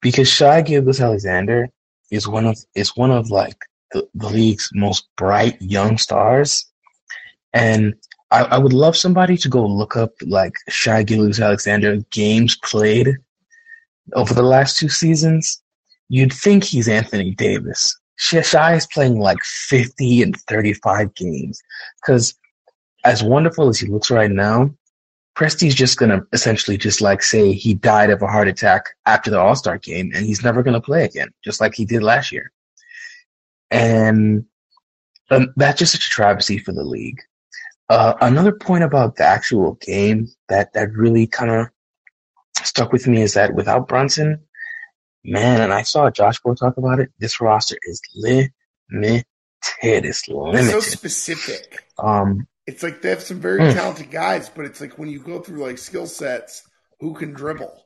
because 0.00 0.28
Shai 0.28 0.62
Gilgeous-Alexander 0.62 1.68
is 2.10 2.26
one 2.26 2.46
of 2.46 2.58
is 2.74 2.96
one 2.96 3.10
of 3.10 3.30
like 3.30 3.58
the, 3.92 4.08
the 4.14 4.28
league's 4.28 4.70
most 4.72 5.08
bright 5.16 5.60
young 5.60 5.98
stars, 5.98 6.66
and 7.52 7.94
I, 8.36 8.56
I 8.56 8.58
would 8.58 8.74
love 8.74 8.96
somebody 8.98 9.38
to 9.38 9.48
go 9.48 9.64
look 9.64 9.96
up 9.96 10.12
like 10.26 10.52
Shai 10.68 11.02
Gilgeous-Alexander 11.04 11.96
games 12.10 12.54
played 12.56 13.16
over 14.12 14.34
the 14.34 14.42
last 14.42 14.76
two 14.76 14.90
seasons. 14.90 15.62
You'd 16.10 16.34
think 16.34 16.62
he's 16.62 16.86
Anthony 16.86 17.30
Davis. 17.30 17.98
Shai 18.16 18.74
is 18.74 18.86
playing 18.92 19.18
like 19.18 19.42
50 19.42 20.22
and 20.22 20.36
35 20.48 21.14
games 21.14 21.62
because 22.00 22.34
as 23.04 23.22
wonderful 23.22 23.68
as 23.68 23.78
he 23.78 23.86
looks 23.86 24.10
right 24.10 24.30
now, 24.30 24.70
Presti's 25.34 25.74
just 25.74 25.98
going 25.98 26.10
to 26.10 26.26
essentially 26.34 26.76
just 26.76 27.00
like 27.00 27.22
say 27.22 27.52
he 27.52 27.72
died 27.72 28.10
of 28.10 28.20
a 28.20 28.26
heart 28.26 28.48
attack 28.48 28.90
after 29.06 29.30
the 29.30 29.40
All-Star 29.40 29.78
game 29.78 30.12
and 30.14 30.26
he's 30.26 30.44
never 30.44 30.62
going 30.62 30.74
to 30.74 30.80
play 30.80 31.04
again, 31.04 31.28
just 31.42 31.60
like 31.60 31.74
he 31.74 31.86
did 31.86 32.02
last 32.02 32.32
year. 32.32 32.52
And 33.70 34.44
um, 35.30 35.54
that's 35.56 35.78
just 35.78 35.92
such 35.92 36.06
a 36.06 36.10
travesty 36.10 36.58
for 36.58 36.72
the 36.72 36.84
league. 36.84 37.20
Uh, 37.88 38.14
another 38.20 38.52
point 38.52 38.84
about 38.84 39.16
the 39.16 39.24
actual 39.24 39.74
game 39.74 40.28
that, 40.48 40.72
that 40.72 40.92
really 40.92 41.26
kind 41.26 41.50
of 41.50 41.66
stuck 42.64 42.92
with 42.92 43.06
me 43.06 43.22
is 43.22 43.34
that 43.34 43.54
without 43.54 43.86
Brunson, 43.86 44.40
man, 45.24 45.60
and 45.60 45.72
I 45.72 45.82
saw 45.82 46.10
Josh 46.10 46.40
Boy 46.40 46.54
talk 46.54 46.76
about 46.76 47.00
it, 47.00 47.10
this 47.18 47.40
roster 47.40 47.76
is 47.84 48.00
limited. 48.14 49.24
It's 49.82 50.28
limited. 50.28 50.60
It's 50.60 50.70
so 50.70 50.80
specific. 50.80 51.84
Um, 51.98 52.46
it's 52.66 52.82
like 52.82 53.02
they 53.02 53.10
have 53.10 53.22
some 53.22 53.40
very 53.40 53.60
mm. 53.60 53.72
talented 53.72 54.10
guys, 54.10 54.48
but 54.48 54.64
it's 54.64 54.80
like 54.80 54.98
when 54.98 55.08
you 55.08 55.20
go 55.20 55.40
through 55.40 55.62
like 55.64 55.78
skill 55.78 56.06
sets, 56.06 56.68
who 57.00 57.14
can 57.14 57.32
dribble? 57.32 57.84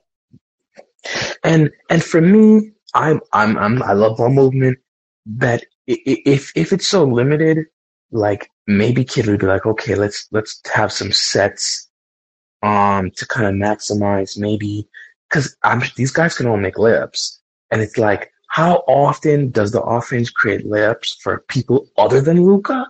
And 1.44 1.70
and 1.88 2.02
for 2.02 2.20
me, 2.20 2.72
I'm 2.94 3.20
I'm, 3.32 3.56
I'm 3.58 3.82
I 3.82 3.92
love 3.92 4.16
ball 4.18 4.30
movement. 4.30 4.78
That 5.26 5.64
if 5.86 6.52
if 6.56 6.72
it's 6.72 6.86
so 6.86 7.04
limited, 7.04 7.66
like 8.10 8.50
maybe 8.70 9.04
Kidd 9.04 9.26
would 9.26 9.40
be 9.40 9.46
like, 9.46 9.66
okay, 9.66 9.94
let's 9.94 10.28
let's 10.30 10.60
have 10.72 10.92
some 10.92 11.12
sets 11.12 11.88
um 12.62 13.10
to 13.12 13.26
kind 13.26 13.46
of 13.46 13.54
maximize 13.54 14.38
maybe 14.38 14.86
because 15.28 15.56
I'm 15.62 15.82
these 15.96 16.10
guys 16.10 16.36
can 16.36 16.46
all 16.46 16.56
make 16.56 16.74
layups, 16.76 17.38
and 17.70 17.80
it's 17.80 17.98
like 17.98 18.32
how 18.48 18.82
often 18.88 19.50
does 19.50 19.72
the 19.72 19.82
offense 19.82 20.30
create 20.30 20.66
layups 20.66 21.16
for 21.20 21.44
people 21.48 21.86
other 21.96 22.20
than 22.20 22.44
Luka? 22.44 22.86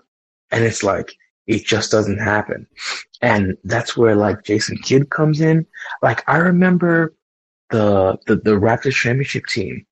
And 0.50 0.64
it's 0.64 0.82
like 0.82 1.14
it 1.46 1.64
just 1.64 1.90
doesn't 1.90 2.18
happen, 2.18 2.66
and 3.22 3.56
that's 3.64 3.96
where 3.96 4.16
like 4.16 4.44
Jason 4.44 4.78
Kidd 4.78 5.10
comes 5.10 5.40
in. 5.40 5.66
Like 6.02 6.28
I 6.28 6.38
remember 6.38 7.14
the 7.70 8.18
the 8.26 8.36
the 8.36 8.52
Raptors 8.52 8.94
championship 8.94 9.46
team, 9.46 9.86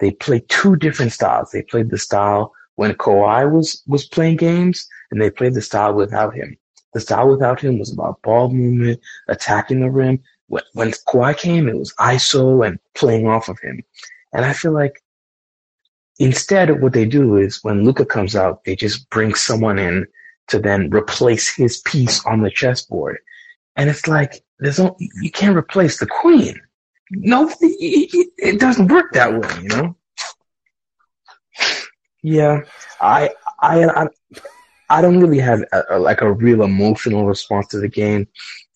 they 0.00 0.10
played 0.12 0.48
two 0.48 0.76
different 0.76 1.12
styles. 1.12 1.50
They 1.50 1.62
played 1.62 1.90
the 1.90 1.98
style 1.98 2.52
when 2.82 2.94
Kawhi 2.94 3.48
was 3.48 3.80
was 3.86 4.08
playing 4.08 4.38
games, 4.38 4.88
and 5.12 5.22
they 5.22 5.30
played 5.30 5.54
the 5.54 5.62
style 5.62 5.94
without 5.94 6.34
him. 6.34 6.56
The 6.94 6.98
style 6.98 7.28
without 7.28 7.60
him 7.60 7.78
was 7.78 7.92
about 7.92 8.20
ball 8.22 8.50
movement, 8.50 8.98
attacking 9.28 9.78
the 9.78 9.88
rim. 9.88 10.18
When, 10.48 10.64
when 10.72 10.90
Kawhi 10.90 11.38
came, 11.38 11.68
it 11.68 11.78
was 11.78 11.94
ISO 12.00 12.66
and 12.66 12.80
playing 12.96 13.28
off 13.28 13.48
of 13.48 13.60
him. 13.60 13.84
And 14.32 14.44
I 14.44 14.52
feel 14.52 14.72
like 14.72 15.00
instead, 16.18 16.82
what 16.82 16.92
they 16.92 17.04
do 17.04 17.36
is 17.36 17.62
when 17.62 17.84
Luka 17.84 18.04
comes 18.04 18.34
out, 18.34 18.64
they 18.64 18.74
just 18.74 19.08
bring 19.10 19.36
someone 19.36 19.78
in 19.78 20.04
to 20.48 20.58
then 20.58 20.90
replace 20.90 21.54
his 21.54 21.80
piece 21.82 22.26
on 22.26 22.42
the 22.42 22.50
chessboard. 22.50 23.18
And 23.76 23.90
it's 23.90 24.08
like 24.08 24.42
there's 24.58 24.80
no, 24.80 24.96
you 24.98 25.30
can't 25.30 25.56
replace 25.56 26.00
the 26.00 26.06
queen. 26.06 26.60
No, 27.12 27.48
it, 27.60 28.32
it 28.38 28.58
doesn't 28.58 28.88
work 28.88 29.12
that 29.12 29.34
way, 29.34 29.62
you 29.62 29.68
know. 29.68 29.94
Yeah, 32.22 32.60
I, 33.00 33.30
I, 33.60 33.84
I, 33.84 34.06
I 34.88 35.02
don't 35.02 35.20
really 35.20 35.40
have 35.40 35.64
a, 35.72 35.82
a, 35.90 35.98
like 35.98 36.20
a 36.20 36.32
real 36.32 36.62
emotional 36.62 37.26
response 37.26 37.66
to 37.68 37.80
the 37.80 37.88
game. 37.88 38.28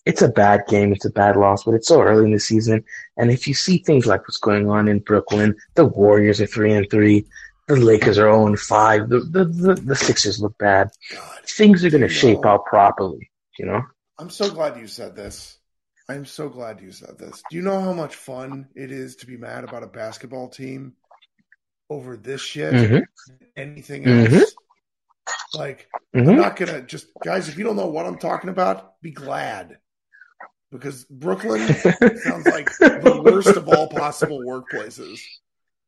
It's 0.04 0.22
a 0.22 0.28
bad 0.28 0.62
game. 0.68 0.92
It's 0.92 1.04
a 1.04 1.10
bad 1.10 1.36
loss, 1.36 1.64
but 1.64 1.74
it's 1.74 1.88
so 1.88 2.00
early 2.00 2.26
in 2.26 2.32
the 2.32 2.40
season. 2.40 2.84
And 3.16 3.30
if 3.30 3.46
you 3.48 3.54
see 3.54 3.78
things 3.78 4.06
like 4.06 4.22
what's 4.22 4.38
going 4.38 4.68
on 4.70 4.88
in 4.88 5.00
Brooklyn, 5.00 5.56
the 5.74 5.84
Warriors 5.84 6.40
are 6.40 6.46
three 6.46 6.72
and 6.72 6.88
three, 6.90 7.26
the 7.68 7.76
Lakers 7.76 8.18
are 8.18 8.22
zero 8.22 8.42
oh 8.42 8.46
and 8.46 8.58
five, 8.58 9.08
the 9.08 9.20
the, 9.20 9.44
the, 9.44 9.74
the 9.74 9.96
Sixers 9.96 10.40
look 10.40 10.56
bad. 10.58 10.90
God, 11.12 11.38
things 11.44 11.84
are 11.84 11.90
going 11.90 12.02
to 12.02 12.08
shape 12.08 12.44
out 12.46 12.64
properly. 12.66 13.30
You 13.58 13.66
know. 13.66 13.82
I'm 14.18 14.30
so 14.30 14.50
glad 14.50 14.78
you 14.78 14.86
said 14.86 15.16
this. 15.16 15.58
I'm 16.08 16.24
so 16.24 16.48
glad 16.48 16.80
you 16.80 16.92
said 16.92 17.18
this. 17.18 17.42
Do 17.50 17.56
you 17.56 17.62
know 17.62 17.80
how 17.80 17.92
much 17.92 18.14
fun 18.14 18.68
it 18.76 18.92
is 18.92 19.16
to 19.16 19.26
be 19.26 19.36
mad 19.36 19.64
about 19.64 19.82
a 19.82 19.88
basketball 19.88 20.48
team 20.48 20.94
over 21.90 22.16
this 22.16 22.40
shit, 22.40 22.72
mm-hmm. 22.72 23.34
anything 23.56 24.04
mm-hmm. 24.04 24.34
else. 24.34 24.44
Mm-hmm. 24.44 25.58
Like, 25.58 25.88
mm-hmm. 26.14 26.28
I'm 26.28 26.36
not 26.36 26.56
gonna 26.56 26.82
just 26.82 27.08
guys. 27.24 27.48
If 27.48 27.58
you 27.58 27.64
don't 27.64 27.76
know 27.76 27.86
what 27.86 28.06
I'm 28.06 28.18
talking 28.18 28.50
about, 28.50 29.00
be 29.02 29.10
glad 29.10 29.78
because 30.70 31.04
Brooklyn 31.04 31.66
sounds 31.74 32.46
like 32.46 32.68
the 32.78 33.22
worst 33.24 33.56
of 33.56 33.68
all 33.68 33.88
possible 33.88 34.40
workplaces. 34.40 35.20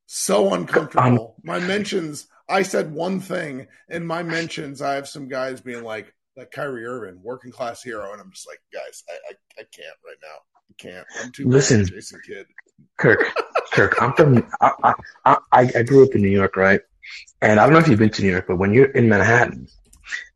So 0.07 0.55
uncomfortable. 0.55 1.34
Um, 1.36 1.42
my 1.44 1.59
mentions. 1.59 2.28
I 2.49 2.62
said 2.62 2.92
one 2.92 3.20
thing 3.20 3.66
in 3.90 4.07
my 4.07 4.22
mentions. 4.22 4.80
I 4.80 4.94
have 4.94 5.07
some 5.07 5.28
guys 5.28 5.61
being 5.61 5.84
like, 5.84 6.14
like 6.34 6.51
Kyrie 6.51 6.86
Irving, 6.86 7.20
working 7.22 7.53
class 7.53 7.82
hero, 7.82 8.12
and 8.12 8.20
I'm 8.20 8.30
just 8.32 8.49
like, 8.49 8.61
guys, 8.72 9.03
I, 9.11 9.12
I, 9.12 9.34
I 9.61 9.64
can't 9.70 9.99
right 10.07 10.16
now. 10.22 10.38
I 10.70 10.74
can't. 10.78 11.07
I'm 11.22 11.32
too 11.32 11.46
listen, 11.46 11.84
Jason 11.84 12.20
Kidd. 12.26 12.46
Kirk, 12.96 13.20
Kirk, 13.73 14.01
I'm 14.01 14.12
from. 14.14 14.49
I, 14.61 14.95
I 15.25 15.37
I 15.53 15.83
grew 15.83 16.05
up 16.05 16.14
in 16.14 16.23
New 16.23 16.29
York, 16.29 16.57
right? 16.57 16.81
And 17.41 17.61
I 17.61 17.64
don't 17.64 17.73
know 17.73 17.79
if 17.79 17.89
you've 17.89 17.99
been 17.99 18.11
to 18.11 18.23
New 18.23 18.31
York, 18.31 18.47
but 18.49 18.57
when 18.57 18.75
you're 18.75 18.91
in 18.91 19.09
Manhattan, 19.09 19.69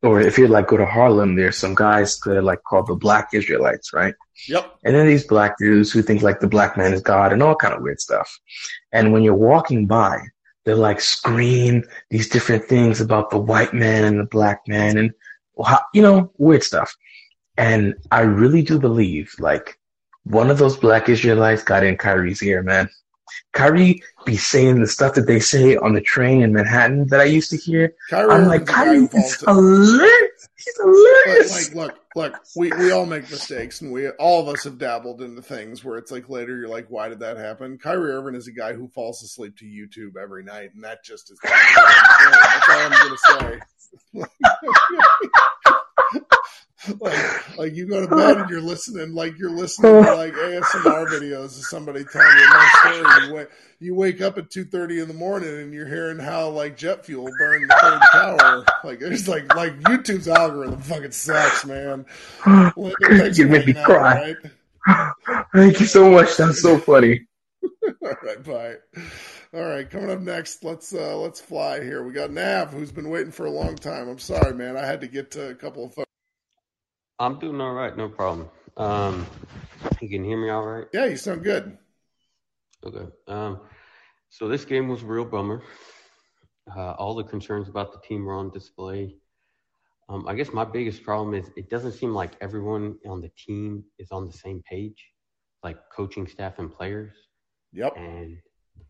or 0.02 0.20
if 0.20 0.38
you 0.38 0.48
like 0.48 0.68
go 0.68 0.76
to 0.76 0.86
Harlem, 0.86 1.34
there's 1.34 1.56
some 1.56 1.74
guys 1.74 2.18
that 2.20 2.36
are 2.36 2.42
like 2.42 2.62
called 2.62 2.86
the 2.86 2.94
Black 2.94 3.28
Israelites, 3.32 3.92
right? 3.92 4.14
Yep. 4.48 4.78
And 4.84 4.94
then 4.94 5.06
these 5.06 5.26
black 5.26 5.56
dudes 5.58 5.92
who 5.92 6.02
think 6.02 6.22
like 6.22 6.40
the 6.40 6.48
black 6.48 6.76
man 6.76 6.92
is 6.92 7.00
God 7.00 7.32
and 7.32 7.42
all 7.42 7.54
kind 7.54 7.74
of 7.74 7.82
weird 7.82 8.00
stuff. 8.00 8.38
And 8.92 9.12
when 9.12 9.22
you're 9.22 9.34
walking 9.34 9.86
by, 9.86 10.18
they 10.64 10.74
like 10.74 11.00
scream 11.00 11.84
these 12.10 12.28
different 12.28 12.66
things 12.66 13.00
about 13.00 13.30
the 13.30 13.38
white 13.38 13.74
man 13.74 14.04
and 14.04 14.18
the 14.18 14.24
black 14.24 14.60
man 14.68 14.96
and 14.96 15.12
you 15.92 16.02
know 16.02 16.32
weird 16.38 16.62
stuff. 16.62 16.96
And 17.56 17.94
I 18.10 18.20
really 18.20 18.62
do 18.62 18.78
believe 18.78 19.34
like 19.38 19.78
one 20.24 20.50
of 20.50 20.58
those 20.58 20.76
black 20.76 21.08
Israelites 21.08 21.62
got 21.62 21.84
in 21.84 21.96
Kyrie's 21.96 22.42
ear, 22.42 22.62
man. 22.62 22.88
Kyrie 23.52 24.02
be 24.24 24.36
saying 24.36 24.80
the 24.80 24.86
stuff 24.86 25.14
that 25.14 25.26
they 25.26 25.40
say 25.40 25.76
on 25.76 25.92
the 25.92 26.00
train 26.00 26.42
in 26.42 26.52
Manhattan 26.52 27.06
that 27.08 27.20
I 27.20 27.24
used 27.24 27.50
to 27.50 27.56
hear. 27.56 27.94
Kyrie 28.08 28.30
I'm 28.30 28.46
like, 28.46 28.66
Kyrie 28.66 29.08
is 29.12 29.40
hilarious. 29.40 30.48
He's 30.56 30.76
hilarious. 30.78 31.74
Like, 31.74 31.74
look, 31.74 31.98
look, 32.14 32.40
we, 32.56 32.70
we 32.72 32.90
all 32.92 33.06
make 33.06 33.30
mistakes, 33.30 33.80
and 33.80 33.92
we 33.92 34.08
all 34.10 34.40
of 34.40 34.48
us 34.48 34.64
have 34.64 34.78
dabbled 34.78 35.22
into 35.22 35.42
things 35.42 35.84
where 35.84 35.98
it's 35.98 36.10
like 36.10 36.28
later 36.28 36.56
you're 36.56 36.68
like, 36.68 36.86
why 36.88 37.08
did 37.08 37.20
that 37.20 37.36
happen? 37.36 37.78
Kyrie 37.78 38.12
Irving 38.12 38.34
is 38.34 38.48
a 38.48 38.52
guy 38.52 38.72
who 38.72 38.88
falls 38.88 39.22
asleep 39.22 39.56
to 39.58 39.64
YouTube 39.64 40.16
every 40.20 40.44
night, 40.44 40.70
and 40.74 40.84
that 40.84 41.04
just 41.04 41.30
is. 41.30 41.38
That's 41.44 42.68
all 42.68 42.78
I'm 42.78 42.90
gonna 42.90 43.60
say. 44.14 44.22
like, 47.00 47.58
like 47.58 47.74
you 47.74 47.86
go 47.86 48.00
to 48.00 48.16
bed 48.16 48.38
and 48.38 48.50
you're 48.50 48.60
listening, 48.60 49.14
like 49.14 49.38
you're 49.38 49.50
listening 49.50 50.04
to 50.04 50.14
like 50.14 50.32
ASMR 50.32 51.06
videos 51.06 51.44
of 51.44 51.64
somebody 51.64 52.04
telling 52.04 52.36
you 52.36 52.44
a 52.44 52.48
nice 52.48 52.78
story. 52.78 53.26
You 53.26 53.34
wake, 53.34 53.48
you 53.78 53.94
wake 53.94 54.20
up 54.20 54.38
at 54.38 54.50
two 54.50 54.64
thirty 54.64 55.00
in 55.00 55.06
the 55.06 55.14
morning 55.14 55.60
and 55.60 55.72
you're 55.72 55.86
hearing 55.86 56.18
how 56.18 56.48
like 56.48 56.76
jet 56.76 57.06
fuel 57.06 57.28
burned 57.38 57.70
the 57.70 57.74
third 57.80 58.00
tower. 58.12 58.64
Like 58.82 58.98
there's 58.98 59.28
like 59.28 59.54
like 59.54 59.78
YouTube's 59.80 60.26
algorithm 60.26 60.80
fucking 60.80 61.12
sucks, 61.12 61.64
man. 61.64 62.04
you 62.46 63.46
make 63.46 63.66
me 63.66 63.74
cry. 63.74 64.34
Right? 64.86 65.12
Thank 65.54 65.78
you 65.78 65.86
so 65.86 66.10
much. 66.10 66.36
That's 66.36 66.62
so 66.62 66.78
funny. 66.78 67.20
All 68.02 68.16
right, 68.22 68.42
bye. 68.42 68.74
All 69.54 69.62
right, 69.62 69.88
coming 69.88 70.10
up 70.10 70.20
next, 70.20 70.64
let's 70.64 70.92
uh 70.94 71.16
let's 71.18 71.40
fly 71.40 71.82
here. 71.82 72.02
We 72.02 72.12
got 72.12 72.32
Nav, 72.32 72.72
who's 72.72 72.90
been 72.90 73.10
waiting 73.10 73.32
for 73.32 73.46
a 73.46 73.50
long 73.50 73.76
time. 73.76 74.08
I'm 74.08 74.18
sorry, 74.18 74.54
man. 74.54 74.76
I 74.76 74.84
had 74.84 75.00
to 75.02 75.06
get 75.06 75.30
to 75.32 75.50
a 75.50 75.54
couple 75.54 75.84
of. 75.84 76.06
I'm 77.22 77.38
doing 77.38 77.60
all 77.60 77.72
right, 77.72 77.96
no 77.96 78.08
problem. 78.08 78.48
Um, 78.76 79.24
you 80.00 80.08
can 80.08 80.24
hear 80.24 80.36
me 80.36 80.50
all 80.50 80.66
right? 80.66 80.88
Yeah, 80.92 81.04
you 81.04 81.16
sound 81.16 81.44
good. 81.44 81.78
Okay. 82.84 83.06
Um, 83.28 83.60
so 84.28 84.48
this 84.48 84.64
game 84.64 84.88
was 84.88 85.04
a 85.04 85.06
real 85.06 85.24
bummer. 85.24 85.62
Uh, 86.76 86.94
all 86.94 87.14
the 87.14 87.22
concerns 87.22 87.68
about 87.68 87.92
the 87.92 88.00
team 88.00 88.24
were 88.24 88.34
on 88.34 88.50
display. 88.50 89.14
Um, 90.08 90.26
I 90.26 90.34
guess 90.34 90.52
my 90.52 90.64
biggest 90.64 91.04
problem 91.04 91.32
is 91.32 91.48
it 91.56 91.70
doesn't 91.70 91.92
seem 91.92 92.12
like 92.12 92.32
everyone 92.40 92.98
on 93.06 93.20
the 93.20 93.30
team 93.46 93.84
is 94.00 94.10
on 94.10 94.26
the 94.26 94.32
same 94.32 94.60
page, 94.68 95.00
like 95.62 95.78
coaching 95.94 96.26
staff 96.26 96.58
and 96.58 96.72
players. 96.72 97.14
Yep. 97.72 97.92
And 97.98 98.36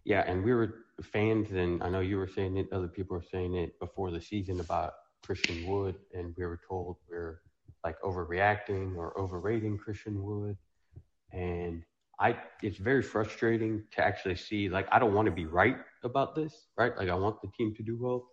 yeah, 0.05 0.25
and 0.27 0.43
we 0.43 0.55
were 0.55 0.87
fans, 1.03 1.53
and 1.53 1.83
I 1.83 1.91
know 1.91 2.01
you 2.01 2.17
were 2.17 2.29
saying 2.35 2.57
it, 2.57 2.69
other 2.73 2.89
people 2.89 3.15
were 3.15 3.27
saying 3.31 3.57
it 3.57 3.79
before 3.79 4.11
the 4.11 4.23
season 4.23 4.59
about 4.61 4.95
Christian 5.23 5.67
Wood, 5.67 5.97
and 6.15 6.35
we 6.39 6.47
were 6.47 6.61
told 6.67 6.97
we're 7.11 7.43
like 7.85 8.01
overreacting 8.03 8.97
or 8.97 9.19
overrating 9.19 9.79
Christian 9.79 10.23
Wood. 10.23 10.57
And 11.33 11.83
I, 12.21 12.37
it's 12.63 12.77
very 12.79 13.03
frustrating 13.03 13.85
to 13.93 14.05
actually 14.05 14.37
see, 14.37 14.69
like, 14.69 14.87
I 14.93 14.99
don't 14.99 15.15
want 15.15 15.27
to 15.27 15.33
be 15.33 15.47
right 15.47 15.79
about 16.05 16.35
this, 16.35 16.69
right? 16.77 16.97
Like, 16.97 17.09
I 17.09 17.15
want 17.15 17.41
the 17.43 17.49
team 17.57 17.75
to 17.75 17.83
do 17.83 17.99
well. 18.01 18.29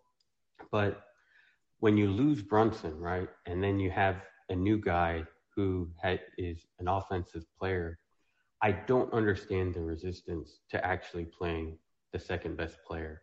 But 0.72 1.02
when 1.80 1.98
you 1.98 2.10
lose 2.10 2.42
Brunson, 2.42 3.00
right, 3.00 3.30
and 3.46 3.64
then 3.64 3.80
you 3.80 3.90
have 3.90 4.18
a 4.50 4.56
new 4.56 4.80
guy 4.80 5.24
who 5.56 5.90
had, 6.02 6.20
is 6.38 6.66
an 6.80 6.88
offensive 6.88 7.46
player, 7.58 8.00
I 8.62 8.72
don't 8.74 9.12
understand 9.14 9.74
the 9.74 9.82
resistance 9.82 10.60
to 10.72 10.86
actually 10.86 11.26
playing 11.26 11.78
the 12.12 12.20
second 12.20 12.58
best 12.58 12.78
player. 12.86 13.22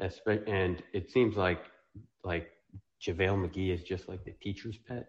And 0.00 0.82
it 0.92 1.10
seems 1.10 1.36
like 1.36 1.64
like 2.24 2.50
JaVale 3.06 3.48
McGee 3.48 3.72
is 3.72 3.82
just 3.84 4.08
like 4.08 4.24
the 4.24 4.34
teacher's 4.42 4.78
pet 4.78 5.06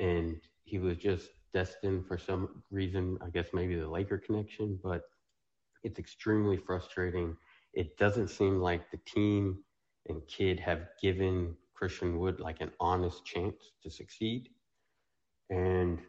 and 0.00 0.40
he 0.64 0.78
was 0.78 0.96
just 0.96 1.28
destined 1.52 2.06
for 2.06 2.18
some 2.18 2.62
reason. 2.70 3.18
I 3.22 3.30
guess 3.30 3.48
maybe 3.52 3.76
the 3.76 3.88
Laker 3.88 4.18
connection, 4.18 4.78
but 4.82 5.02
it's 5.84 5.98
extremely 5.98 6.56
frustrating. 6.56 7.36
It 7.74 7.96
doesn't 7.96 8.28
seem 8.28 8.60
like 8.60 8.90
the 8.90 8.98
team 9.06 9.58
and 10.08 10.26
Kidd 10.26 10.60
have 10.60 10.88
given 11.02 11.56
Christian 11.74 12.18
Wood 12.18 12.40
like 12.40 12.60
an 12.60 12.72
honest 12.80 13.24
chance 13.24 13.72
to 13.82 13.90
succeed. 13.90 14.50
And 15.50 16.00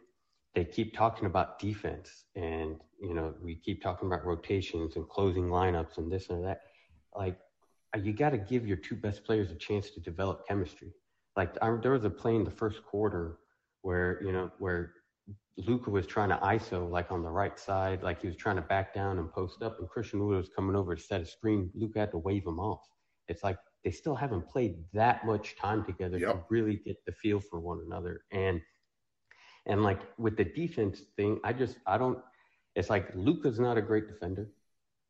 they 0.54 0.64
keep 0.64 0.94
talking 0.96 1.26
about 1.26 1.58
defense 1.58 2.24
and 2.34 2.80
you 3.00 3.14
know 3.14 3.34
we 3.42 3.54
keep 3.54 3.82
talking 3.82 4.08
about 4.08 4.24
rotations 4.24 4.96
and 4.96 5.08
closing 5.08 5.48
lineups 5.48 5.98
and 5.98 6.10
this 6.10 6.30
and 6.30 6.44
that 6.44 6.62
like 7.14 7.38
you 8.02 8.12
got 8.12 8.30
to 8.30 8.38
give 8.38 8.66
your 8.66 8.76
two 8.76 8.96
best 8.96 9.24
players 9.24 9.50
a 9.52 9.54
chance 9.54 9.90
to 9.90 10.00
develop 10.00 10.46
chemistry 10.48 10.92
like 11.36 11.56
I, 11.62 11.76
there 11.80 11.92
was 11.92 12.04
a 12.04 12.10
play 12.10 12.34
in 12.34 12.44
the 12.44 12.50
first 12.50 12.82
quarter 12.82 13.38
where 13.82 14.22
you 14.22 14.32
know 14.32 14.50
where 14.58 14.92
Luka 15.56 15.90
was 15.90 16.06
trying 16.06 16.28
to 16.28 16.36
ISO 16.36 16.88
like 16.88 17.10
on 17.10 17.22
the 17.22 17.30
right 17.30 17.58
side, 17.58 18.02
like 18.02 18.20
he 18.20 18.28
was 18.28 18.36
trying 18.36 18.56
to 18.56 18.62
back 18.62 18.94
down 18.94 19.18
and 19.18 19.30
post 19.32 19.62
up, 19.62 19.78
and 19.80 19.88
Christian 19.88 20.24
Wood 20.24 20.36
was 20.36 20.50
coming 20.54 20.76
over 20.76 20.94
to 20.94 21.02
set 21.02 21.20
a 21.20 21.26
screen. 21.26 21.70
Luka 21.74 22.00
had 22.00 22.10
to 22.12 22.18
wave 22.18 22.46
him 22.46 22.60
off. 22.60 22.80
It's 23.28 23.42
like 23.42 23.58
they 23.84 23.90
still 23.90 24.14
haven't 24.14 24.48
played 24.48 24.76
that 24.92 25.26
much 25.26 25.56
time 25.56 25.84
together 25.84 26.18
yep. 26.18 26.32
to 26.32 26.44
really 26.48 26.76
get 26.84 26.96
the 27.06 27.12
feel 27.12 27.40
for 27.40 27.60
one 27.60 27.80
another. 27.86 28.22
And 28.32 28.60
and 29.66 29.82
like 29.82 30.00
with 30.18 30.36
the 30.36 30.44
defense 30.44 31.02
thing, 31.16 31.40
I 31.44 31.52
just 31.52 31.76
I 31.86 31.98
don't. 31.98 32.18
It's 32.74 32.90
like 32.90 33.10
Luka's 33.14 33.58
not 33.58 33.76
a 33.76 33.82
great 33.82 34.08
defender, 34.08 34.48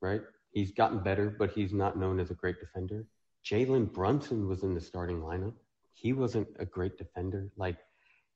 right? 0.01 0.23
He's 0.53 0.73
gotten 0.73 1.01
better, 1.01 1.35
but 1.39 1.51
he's 1.51 1.73
not 1.73 1.99
known 1.99 2.19
as 2.19 2.31
a 2.31 2.35
great 2.35 2.59
defender. 2.59 3.07
Jalen 3.45 3.93
Brunson 3.93 4.49
was 4.49 4.63
in 4.63 4.75
the 4.75 4.81
starting 4.81 5.21
lineup. 5.21 5.55
He 5.93 6.13
wasn't 6.13 6.49
a 6.59 6.65
great 6.65 6.97
defender. 6.97 7.51
Like 7.57 7.79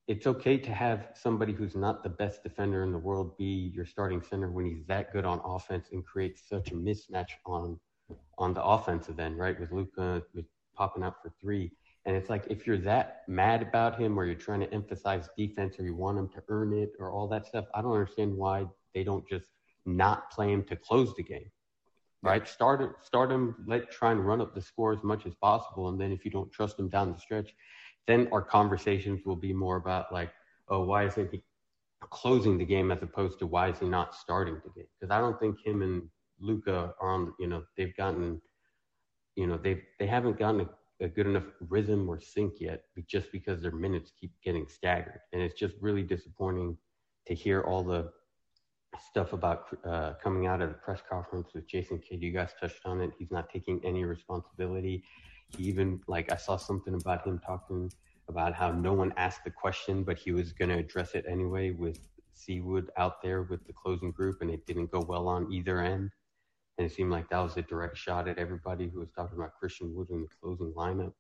it's 0.09 0.27
okay 0.27 0.59
to 0.59 0.73
have 0.73 1.09
somebody 1.15 1.53
who's 1.53 1.77
not 1.77 2.03
the 2.03 2.09
best 2.09 2.43
defender 2.43 2.83
in 2.83 2.93
the 2.93 2.99
world 2.99 3.37
be 3.37 3.71
your 3.75 3.87
starting 3.87 4.21
center 4.21 4.51
when 4.51 4.67
he's 4.67 4.85
that 4.87 5.13
good 5.13 5.25
on 5.25 5.41
offense 5.45 5.89
and 5.93 6.05
creates 6.05 6.43
such 6.49 6.73
a 6.73 6.75
mismatch 6.75 7.31
on 7.47 7.79
on 8.37 8.53
the 8.53 8.63
offensive 8.63 9.21
end, 9.21 9.39
right? 9.39 9.59
With 9.59 9.71
Luka 9.71 10.23
with 10.35 10.45
popping 10.75 11.03
out 11.03 11.23
for 11.23 11.33
three. 11.41 11.71
And 12.05 12.17
it's 12.17 12.29
like 12.29 12.45
if 12.51 12.67
you're 12.67 12.79
that 12.79 13.23
mad 13.29 13.63
about 13.63 13.99
him 13.99 14.19
or 14.19 14.25
you're 14.25 14.35
trying 14.35 14.61
to 14.61 14.73
emphasize 14.75 15.29
defense 15.37 15.79
or 15.79 15.85
you 15.85 15.95
want 15.95 16.19
him 16.19 16.29
to 16.31 16.43
earn 16.49 16.73
it 16.73 16.93
or 16.99 17.13
all 17.13 17.29
that 17.29 17.47
stuff, 17.47 17.67
I 17.75 17.81
don't 17.81 17.93
understand 17.93 18.37
why 18.37 18.67
they 18.95 19.05
don't 19.05 19.27
just 19.29 19.47
not 19.87 20.31
play 20.31 20.53
him 20.53 20.65
to 20.65 20.77
close 20.77 21.15
the 21.15 21.23
game. 21.23 21.51
Right? 22.23 22.47
Start 22.47 23.05
start 23.05 23.31
him, 23.31 23.55
let 23.67 23.91
try 23.91 24.13
and 24.13 24.27
run 24.27 24.41
up 24.41 24.55
the 24.55 24.61
score 24.61 24.93
as 24.93 25.03
much 25.03 25.27
as 25.27 25.35
possible. 25.37 25.89
And 25.89 26.01
then 26.01 26.13
if 26.13 26.25
you 26.25 26.31
don't 26.31 26.53
trust 26.53 26.79
him 26.79 26.89
down 26.89 27.13
the 27.13 27.19
stretch, 27.19 27.55
then 28.07 28.29
our 28.33 28.43
conversations 28.43 29.25
will 29.25 29.37
be 29.37 29.53
more 29.53 29.77
about 29.77 30.13
like, 30.13 30.31
oh, 30.69 30.85
why 30.85 31.05
isn't 31.07 31.31
he 31.31 31.43
closing 32.11 32.59
the 32.59 32.65
game 32.65 32.91
as 32.91 33.03
opposed 33.03 33.39
to 33.39 33.47
why 33.47 33.69
is 33.69 33.79
he 33.79 33.89
not 33.89 34.15
starting 34.15 34.61
the 34.65 34.71
game? 34.71 34.89
Because 34.99 35.13
I 35.13 35.21
don't 35.21 35.39
think 35.39 35.65
him 35.65 35.83
and 35.83 36.03
Luka 36.41 36.95
are 37.01 37.11
on. 37.11 37.33
You 37.39 37.47
know, 37.49 37.63
they've 37.77 37.97
gotten, 37.97 38.41
you 39.37 39.47
know, 39.47 39.59
they 39.59 39.83
they 39.99 40.07
haven't 40.07 40.39
gotten 40.39 40.63
a, 40.63 41.05
a 41.05 41.09
good 41.09 41.27
enough 41.27 41.45
rhythm 41.69 42.09
or 42.09 42.21
sync 42.21 42.55
yet, 42.61 42.83
just 43.09 43.31
because 43.33 43.61
their 43.61 43.73
minutes 43.73 44.13
keep 44.19 44.33
getting 44.43 44.67
staggered, 44.69 45.21
and 45.33 45.43
it's 45.43 45.59
just 45.59 45.75
really 45.81 46.03
disappointing 46.03 46.77
to 47.27 47.35
hear 47.35 47.63
all 47.63 47.85
the 47.85 48.11
stuff 49.01 49.33
about 49.33 49.67
uh, 49.85 50.13
coming 50.23 50.47
out 50.47 50.61
of 50.61 50.69
the 50.69 50.75
press 50.75 51.01
conference 51.09 51.49
with 51.55 51.67
Jason 51.67 51.99
Kidd. 51.99 52.23
You 52.23 52.33
guys 52.33 52.51
touched 52.61 52.85
on 52.85 53.01
it. 53.01 53.11
He's 53.19 53.31
not 53.31 53.51
taking 53.51 53.81
any 53.85 54.05
responsibility. 54.05 55.05
He 55.57 55.65
even 55.65 56.01
like 56.07 56.31
I 56.33 56.37
saw 56.37 56.57
something 56.57 56.95
about 56.95 57.27
him 57.27 57.41
talking 57.45 57.91
about 58.29 58.55
how 58.55 58.71
no 58.71 58.93
one 58.93 59.13
asked 59.17 59.45
the 59.45 59.51
question, 59.51 60.05
but 60.05 60.19
he 60.19 60.33
was 60.33 60.53
going 60.53 60.69
to 60.71 60.79
address 60.79 61.15
it 61.15 61.25
anyway 61.29 61.71
with 61.71 61.99
Seawood 62.35 62.87
out 62.97 63.23
there 63.23 63.43
with 63.43 63.67
the 63.67 63.73
closing 63.73 64.11
group, 64.11 64.41
and 64.41 64.51
it 64.51 64.67
didn't 64.67 64.91
go 64.91 65.01
well 65.01 65.29
on 65.29 65.53
either 65.53 65.81
end. 65.81 66.11
And 66.79 66.87
it 66.87 66.95
seemed 66.95 67.11
like 67.11 67.29
that 67.29 67.39
was 67.39 67.57
a 67.57 67.63
direct 67.63 67.97
shot 67.97 68.29
at 68.29 68.39
everybody 68.39 68.89
who 68.89 69.01
was 69.01 69.11
talking 69.11 69.39
about 69.39 69.55
Christian 69.59 69.95
Wood 69.95 70.09
in 70.11 70.23
the 70.23 70.29
closing 70.41 70.73
lineups. 70.73 71.13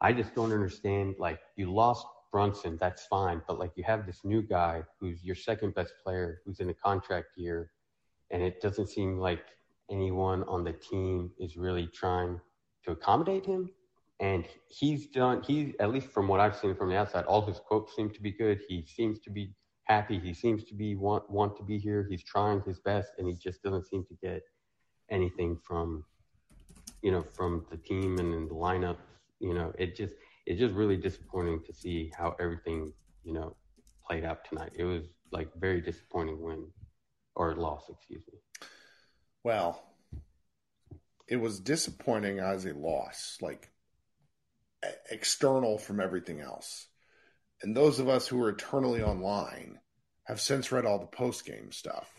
I 0.00 0.12
just 0.12 0.34
don't 0.34 0.52
understand. 0.52 1.16
Like 1.18 1.40
you 1.56 1.72
lost 1.72 2.06
Brunson, 2.32 2.76
that's 2.80 3.06
fine, 3.06 3.42
but 3.46 3.58
like 3.58 3.72
you 3.76 3.84
have 3.84 4.06
this 4.06 4.20
new 4.24 4.42
guy 4.42 4.82
who's 5.00 5.24
your 5.24 5.36
second 5.36 5.74
best 5.74 5.92
player, 6.02 6.40
who's 6.44 6.60
in 6.60 6.70
a 6.70 6.74
contract 6.74 7.28
year, 7.36 7.70
and 8.30 8.42
it 8.42 8.60
doesn't 8.60 8.88
seem 8.88 9.18
like 9.18 9.44
anyone 9.90 10.42
on 10.44 10.64
the 10.64 10.72
team 10.72 11.30
is 11.38 11.56
really 11.56 11.86
trying 11.86 12.40
to 12.84 12.92
accommodate 12.92 13.46
him. 13.46 13.70
And 14.18 14.46
he's 14.68 15.08
done, 15.08 15.42
he, 15.42 15.74
at 15.78 15.92
least 15.92 16.08
from 16.08 16.26
what 16.26 16.40
I've 16.40 16.56
seen 16.56 16.74
from 16.74 16.88
the 16.88 16.96
outside, 16.96 17.24
all 17.26 17.44
his 17.44 17.58
quotes 17.58 17.94
seem 17.94 18.10
to 18.10 18.22
be 18.22 18.32
good. 18.32 18.60
He 18.66 18.84
seems 18.86 19.18
to 19.20 19.30
be 19.30 19.54
happy. 19.84 20.18
He 20.18 20.32
seems 20.32 20.64
to 20.64 20.74
be 20.74 20.96
want, 20.96 21.28
want 21.30 21.56
to 21.58 21.62
be 21.62 21.78
here. 21.78 22.06
He's 22.08 22.24
trying 22.24 22.62
his 22.62 22.80
best 22.80 23.12
and 23.18 23.28
he 23.28 23.34
just 23.34 23.62
doesn't 23.62 23.86
seem 23.86 24.04
to 24.06 24.14
get 24.22 24.42
anything 25.10 25.58
from, 25.62 26.04
you 27.02 27.12
know, 27.12 27.24
from 27.34 27.66
the 27.70 27.76
team 27.76 28.18
and 28.18 28.48
the 28.48 28.54
lineup. 28.54 28.96
You 29.38 29.52
know, 29.52 29.72
it 29.78 29.94
just, 29.94 30.14
it's 30.46 30.60
just 30.60 30.74
really 30.74 30.96
disappointing 30.96 31.60
to 31.66 31.72
see 31.72 32.10
how 32.16 32.36
everything 32.40 32.92
you 33.24 33.32
know 33.32 33.56
played 34.06 34.24
out 34.24 34.44
tonight. 34.48 34.72
It 34.76 34.84
was 34.84 35.04
like 35.32 35.48
very 35.56 35.80
disappointing 35.80 36.40
win 36.40 36.68
or 37.34 37.54
loss, 37.56 37.90
excuse 37.90 38.22
me. 38.32 38.38
Well, 39.42 39.82
it 41.28 41.36
was 41.36 41.60
disappointing 41.60 42.38
as 42.38 42.64
a 42.64 42.72
loss, 42.72 43.38
like 43.40 43.70
external 45.10 45.78
from 45.78 46.00
everything 46.00 46.40
else. 46.40 46.86
And 47.62 47.76
those 47.76 47.98
of 47.98 48.08
us 48.08 48.28
who 48.28 48.42
are 48.42 48.50
eternally 48.50 49.02
online 49.02 49.80
have 50.24 50.40
since 50.40 50.70
read 50.70 50.84
all 50.84 50.98
the 50.98 51.06
post 51.06 51.44
game 51.44 51.72
stuff. 51.72 52.10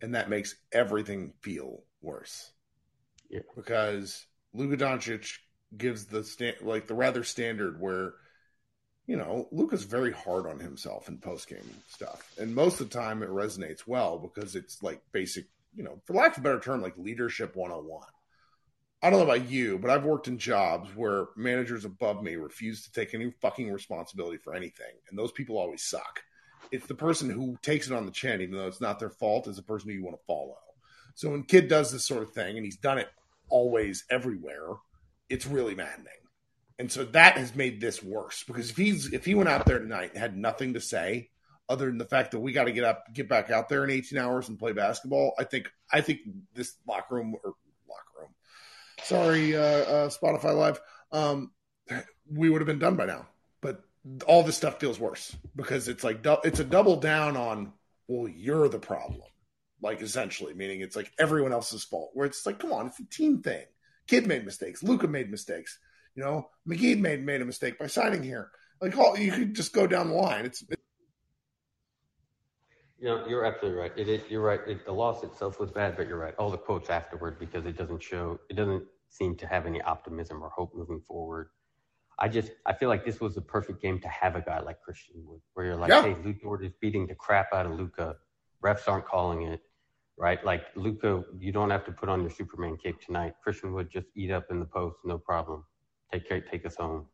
And 0.00 0.14
that 0.14 0.30
makes 0.30 0.56
everything 0.72 1.32
feel 1.40 1.84
worse. 2.00 2.52
Yeah. 3.30 3.40
Because 3.56 4.26
Luka 4.52 4.76
Doncic 4.76 5.38
gives 5.76 6.06
the 6.06 6.24
sta- 6.24 6.62
like 6.62 6.86
the 6.86 6.94
rather 6.94 7.24
standard 7.24 7.80
where 7.80 8.14
you 9.06 9.16
know, 9.16 9.48
Luka's 9.50 9.84
very 9.84 10.12
hard 10.12 10.46
on 10.46 10.58
himself 10.58 11.08
in 11.08 11.18
post 11.18 11.48
game 11.48 11.58
stuff. 11.88 12.32
And 12.38 12.54
most 12.54 12.80
of 12.80 12.88
the 12.88 12.98
time 12.98 13.22
it 13.22 13.30
resonates 13.30 13.86
well 13.86 14.18
because 14.18 14.54
it's 14.54 14.82
like 14.82 15.00
basic, 15.12 15.46
you 15.74 15.82
know, 15.82 16.00
for 16.04 16.14
lack 16.14 16.36
of 16.36 16.38
a 16.38 16.42
better 16.42 16.60
term, 16.60 16.82
like 16.82 16.96
leadership 16.96 17.56
101. 17.56 18.06
I 19.02 19.10
don't 19.10 19.18
know 19.18 19.24
about 19.24 19.50
you, 19.50 19.78
but 19.78 19.90
I've 19.90 20.04
worked 20.04 20.28
in 20.28 20.38
jobs 20.38 20.94
where 20.94 21.26
managers 21.36 21.84
above 21.84 22.22
me 22.22 22.36
refuse 22.36 22.84
to 22.84 22.92
take 22.92 23.14
any 23.14 23.32
fucking 23.40 23.72
responsibility 23.72 24.38
for 24.38 24.54
anything. 24.54 24.94
And 25.10 25.18
those 25.18 25.32
people 25.32 25.58
always 25.58 25.82
suck. 25.82 26.22
It's 26.70 26.86
the 26.86 26.94
person 26.94 27.28
who 27.28 27.58
takes 27.62 27.88
it 27.88 27.94
on 27.94 28.06
the 28.06 28.12
chin, 28.12 28.40
even 28.40 28.56
though 28.56 28.68
it's 28.68 28.80
not 28.80 29.00
their 29.00 29.10
fault, 29.10 29.48
is 29.48 29.56
the 29.56 29.62
person 29.62 29.90
who 29.90 29.96
you 29.96 30.04
want 30.04 30.16
to 30.16 30.24
follow. 30.26 30.56
So 31.16 31.30
when 31.30 31.42
Kidd 31.42 31.66
does 31.66 31.90
this 31.90 32.06
sort 32.06 32.22
of 32.22 32.30
thing, 32.30 32.56
and 32.56 32.64
he's 32.64 32.76
done 32.76 32.98
it 32.98 33.08
always 33.48 34.04
everywhere, 34.08 34.68
it's 35.32 35.46
really 35.46 35.74
maddening. 35.74 36.12
And 36.78 36.92
so 36.92 37.04
that 37.04 37.38
has 37.38 37.54
made 37.54 37.80
this 37.80 38.02
worse 38.02 38.44
because 38.44 38.70
if 38.70 38.76
he's 38.76 39.12
if 39.12 39.24
he 39.24 39.34
went 39.34 39.48
out 39.48 39.66
there 39.66 39.78
tonight 39.78 40.10
and 40.12 40.18
had 40.18 40.36
nothing 40.36 40.74
to 40.74 40.80
say 40.80 41.30
other 41.68 41.86
than 41.86 41.96
the 41.96 42.04
fact 42.04 42.32
that 42.32 42.40
we 42.40 42.52
got 42.52 42.64
to 42.64 42.72
get 42.72 42.84
up, 42.84 43.06
get 43.14 43.28
back 43.28 43.50
out 43.50 43.68
there 43.68 43.84
in 43.84 43.90
18 43.90 44.18
hours 44.18 44.48
and 44.48 44.58
play 44.58 44.72
basketball, 44.72 45.32
I 45.38 45.44
think 45.44 45.70
I 45.90 46.02
think 46.02 46.20
this 46.54 46.74
locker 46.86 47.14
room 47.14 47.34
or 47.42 47.54
locker 47.88 48.20
room, 48.20 48.30
sorry, 49.04 49.56
uh, 49.56 49.60
uh, 49.60 50.08
Spotify 50.08 50.54
Live, 50.54 50.80
um, 51.12 51.50
we 52.30 52.50
would 52.50 52.60
have 52.60 52.66
been 52.66 52.78
done 52.78 52.96
by 52.96 53.06
now. 53.06 53.26
But 53.60 53.82
all 54.26 54.42
this 54.42 54.56
stuff 54.56 54.80
feels 54.80 54.98
worse 54.98 55.34
because 55.56 55.88
it's 55.88 56.04
like 56.04 56.26
it's 56.44 56.60
a 56.60 56.64
double 56.64 56.96
down 56.96 57.36
on 57.36 57.72
well, 58.08 58.28
you're 58.28 58.68
the 58.68 58.78
problem, 58.78 59.22
like 59.80 60.02
essentially 60.02 60.52
meaning 60.52 60.80
it's 60.80 60.96
like 60.96 61.10
everyone 61.18 61.52
else's 61.52 61.84
fault. 61.84 62.10
Where 62.12 62.26
it's 62.26 62.44
like, 62.44 62.58
come 62.58 62.72
on, 62.72 62.88
it's 62.88 63.00
a 63.00 63.04
team 63.04 63.40
thing. 63.40 63.64
Kidd 64.12 64.26
made 64.26 64.44
mistakes. 64.44 64.82
Luka 64.82 65.08
made 65.08 65.30
mistakes. 65.30 65.78
You 66.14 66.22
know, 66.22 66.50
McGee 66.68 67.00
made 67.00 67.24
made 67.24 67.40
a 67.40 67.46
mistake 67.46 67.78
by 67.78 67.86
signing 67.86 68.22
here. 68.22 68.50
Like, 68.78 68.98
all 68.98 69.16
you 69.16 69.32
could 69.32 69.54
just 69.54 69.72
go 69.72 69.86
down 69.86 70.08
the 70.08 70.14
line. 70.14 70.44
It's, 70.44 70.60
it's 70.68 70.82
You 72.98 73.08
know, 73.08 73.26
you're 73.26 73.46
absolutely 73.46 73.80
right. 73.80 73.92
It 73.96 74.10
is, 74.10 74.20
you're 74.28 74.42
right. 74.42 74.60
It, 74.66 74.84
the 74.84 74.92
loss 74.92 75.24
itself 75.24 75.58
was 75.58 75.70
bad, 75.70 75.96
but 75.96 76.08
you're 76.08 76.18
right. 76.18 76.34
All 76.38 76.50
the 76.50 76.58
quotes 76.58 76.90
afterward 76.90 77.38
because 77.38 77.64
it 77.64 77.74
doesn't 77.78 78.02
show, 78.02 78.38
it 78.50 78.54
doesn't 78.54 78.84
seem 79.08 79.34
to 79.36 79.46
have 79.46 79.64
any 79.64 79.80
optimism 79.80 80.42
or 80.42 80.50
hope 80.50 80.74
moving 80.74 81.00
forward. 81.00 81.48
I 82.18 82.28
just, 82.28 82.52
I 82.66 82.74
feel 82.74 82.90
like 82.90 83.06
this 83.06 83.18
was 83.18 83.34
the 83.34 83.40
perfect 83.40 83.80
game 83.80 83.98
to 84.00 84.08
have 84.08 84.36
a 84.36 84.42
guy 84.42 84.60
like 84.60 84.82
Christian 84.82 85.14
Wood, 85.24 85.40
where 85.54 85.64
you're 85.64 85.76
like, 85.76 85.88
Yeah. 85.88 86.02
hey, 86.02 86.16
Lu 86.22 86.34
Dort 86.34 86.62
is 86.66 86.72
beating 86.82 87.06
the 87.06 87.14
crap 87.14 87.46
out 87.54 87.64
of 87.64 87.72
Luka. 87.72 88.16
Refs 88.62 88.86
aren't 88.86 89.06
calling 89.06 89.42
it, 89.44 89.62
right? 90.16 90.44
Like 90.44 90.64
Luka, 90.76 91.24
you 91.38 91.52
don't 91.52 91.70
have 91.70 91.84
to 91.86 91.92
put 91.92 92.08
on 92.08 92.20
your 92.20 92.30
Superman 92.30 92.76
cape 92.76 93.00
tonight. 93.00 93.34
Christian 93.42 93.72
Wood 93.72 93.90
just 93.90 94.08
eat 94.14 94.30
up 94.30 94.46
in 94.50 94.60
the 94.60 94.66
post, 94.66 94.98
no 95.04 95.18
problem. 95.18 95.64
Take 96.12 96.28
care, 96.28 96.40
take 96.40 96.66
us 96.66 96.76
home. 96.76 97.06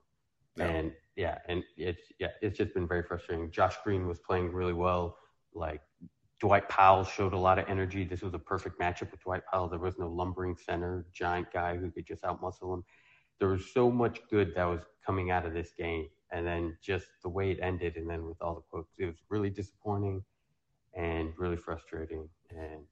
No. 0.56 0.64
And 0.64 0.92
yeah, 1.16 1.38
and 1.48 1.62
it's 1.76 2.02
yeah, 2.18 2.28
it's 2.42 2.58
just 2.58 2.74
been 2.74 2.88
very 2.88 3.02
frustrating. 3.02 3.50
Josh 3.50 3.76
Green 3.84 4.06
was 4.06 4.18
playing 4.18 4.52
really 4.52 4.72
well. 4.72 5.16
Like 5.54 5.80
Dwight 6.40 6.68
Powell 6.68 7.04
showed 7.04 7.32
a 7.32 7.38
lot 7.38 7.58
of 7.58 7.66
energy. 7.68 8.04
This 8.04 8.22
was 8.22 8.34
a 8.34 8.38
perfect 8.38 8.80
matchup 8.80 9.10
with 9.10 9.22
Dwight 9.22 9.42
Powell. 9.50 9.68
There 9.68 9.78
was 9.78 9.98
no 9.98 10.08
lumbering 10.08 10.56
center, 10.56 11.06
giant 11.12 11.52
guy 11.52 11.76
who 11.76 11.90
could 11.90 12.06
just 12.06 12.22
outmuscle 12.22 12.74
him. 12.74 12.84
There 13.38 13.48
was 13.48 13.72
so 13.72 13.90
much 13.90 14.20
good 14.30 14.52
that 14.56 14.64
was 14.64 14.80
coming 15.04 15.30
out 15.30 15.46
of 15.46 15.54
this 15.54 15.70
game, 15.78 16.08
and 16.32 16.46
then 16.46 16.76
just 16.82 17.06
the 17.22 17.28
way 17.28 17.52
it 17.52 17.58
ended, 17.62 17.96
and 17.96 18.10
then 18.10 18.24
with 18.26 18.40
all 18.40 18.56
the 18.56 18.62
quotes, 18.68 18.92
it 18.98 19.06
was 19.06 19.16
really 19.30 19.50
disappointing 19.50 20.22
and 20.94 21.32
really 21.36 21.56
frustrating. 21.56 22.28
And 22.50 22.82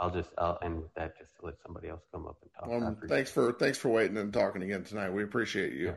I'll 0.00 0.10
just 0.10 0.30
I'll 0.38 0.58
end 0.62 0.80
with 0.80 0.94
that 0.94 1.18
just 1.18 1.36
to 1.36 1.46
let 1.46 1.54
somebody 1.62 1.88
else 1.88 2.02
come 2.12 2.26
up 2.26 2.36
and 2.42 2.50
talk. 2.52 2.82
I 2.82 2.86
um, 2.86 2.96
thanks 3.08 3.30
for 3.30 3.52
thanks 3.52 3.78
for 3.78 3.88
waiting 3.88 4.16
and 4.16 4.32
talking 4.32 4.62
again 4.62 4.84
tonight. 4.84 5.10
We 5.10 5.22
appreciate 5.22 5.72
you. 5.72 5.86
Yeah. 5.86 5.94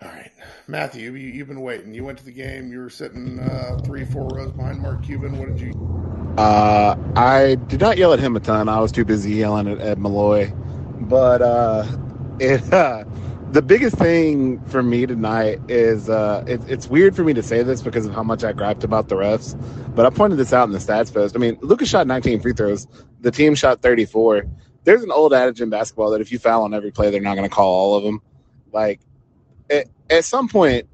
All 0.00 0.08
right, 0.10 0.30
Matthew, 0.68 1.12
you, 1.12 1.28
you've 1.28 1.48
been 1.48 1.60
waiting. 1.60 1.92
You 1.92 2.04
went 2.04 2.18
to 2.18 2.24
the 2.24 2.30
game. 2.30 2.70
You 2.70 2.78
were 2.78 2.90
sitting 2.90 3.40
uh, 3.40 3.78
three, 3.84 4.04
four 4.04 4.28
rows 4.28 4.52
behind 4.52 4.80
Mark 4.80 5.02
Cuban. 5.02 5.36
What 5.36 5.48
did 5.48 5.60
you? 5.60 6.34
Uh, 6.38 6.96
I 7.16 7.56
did 7.66 7.80
not 7.80 7.98
yell 7.98 8.12
at 8.12 8.20
him 8.20 8.36
a 8.36 8.40
ton. 8.40 8.68
I 8.68 8.78
was 8.78 8.92
too 8.92 9.04
busy 9.04 9.32
yelling 9.32 9.66
at 9.66 9.80
Ed 9.80 9.98
Malloy. 9.98 10.52
But 11.00 11.42
uh, 11.42 11.84
it 12.38 12.72
uh, 12.72 13.02
the 13.52 13.62
biggest 13.62 13.96
thing 13.96 14.62
for 14.66 14.82
me 14.82 15.06
tonight 15.06 15.58
is 15.68 16.10
uh, 16.10 16.44
it, 16.46 16.60
it's 16.68 16.88
weird 16.88 17.16
for 17.16 17.24
me 17.24 17.32
to 17.32 17.42
say 17.42 17.62
this 17.62 17.80
because 17.80 18.04
of 18.04 18.12
how 18.12 18.22
much 18.22 18.44
I 18.44 18.52
griped 18.52 18.84
about 18.84 19.08
the 19.08 19.16
refs. 19.16 19.56
But 19.94 20.04
I 20.04 20.10
pointed 20.10 20.36
this 20.36 20.52
out 20.52 20.64
in 20.64 20.72
the 20.72 20.78
stats 20.78 21.12
post. 21.12 21.34
I 21.34 21.38
mean, 21.38 21.56
Luka's 21.62 21.88
shot 21.88 22.06
19 22.06 22.40
free 22.40 22.52
throws. 22.52 22.86
The 23.20 23.30
team 23.30 23.54
shot 23.54 23.80
34. 23.80 24.44
There's 24.84 25.02
an 25.02 25.10
old 25.10 25.32
adage 25.32 25.60
in 25.60 25.70
basketball 25.70 26.10
that 26.10 26.20
if 26.20 26.30
you 26.30 26.38
foul 26.38 26.62
on 26.64 26.74
every 26.74 26.90
play, 26.90 27.10
they're 27.10 27.20
not 27.20 27.36
going 27.36 27.48
to 27.48 27.54
call 27.54 27.74
all 27.74 27.94
of 27.96 28.04
them. 28.04 28.20
Like 28.72 29.00
at, 29.70 29.86
at 30.10 30.24
some 30.24 30.48
point, 30.48 30.86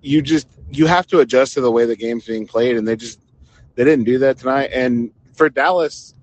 you 0.00 0.22
just 0.22 0.46
you 0.70 0.86
have 0.86 1.06
to 1.08 1.20
adjust 1.20 1.54
to 1.54 1.60
the 1.60 1.70
way 1.70 1.86
the 1.86 1.96
game's 1.96 2.26
being 2.26 2.46
played, 2.46 2.76
and 2.76 2.86
they 2.86 2.96
just 2.96 3.20
they 3.74 3.84
didn't 3.84 4.04
do 4.04 4.18
that 4.18 4.38
tonight. 4.38 4.70
And 4.72 5.10
for 5.32 5.48
Dallas, 5.48 6.13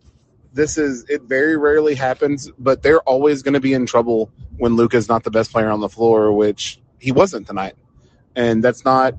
this 0.53 0.77
is 0.77 1.05
it 1.09 1.23
very 1.23 1.57
rarely 1.57 1.95
happens, 1.95 2.51
but 2.59 2.81
they're 2.81 3.01
always 3.01 3.41
going 3.41 3.53
to 3.53 3.59
be 3.59 3.73
in 3.73 3.85
trouble 3.85 4.31
when 4.57 4.75
Luka's 4.75 5.07
not 5.07 5.23
the 5.23 5.31
best 5.31 5.51
player 5.51 5.69
on 5.69 5.79
the 5.79 5.89
floor, 5.89 6.33
which 6.33 6.79
he 6.99 7.11
wasn't 7.11 7.47
tonight. 7.47 7.75
And 8.35 8.63
that's 8.63 8.85
not. 8.85 9.15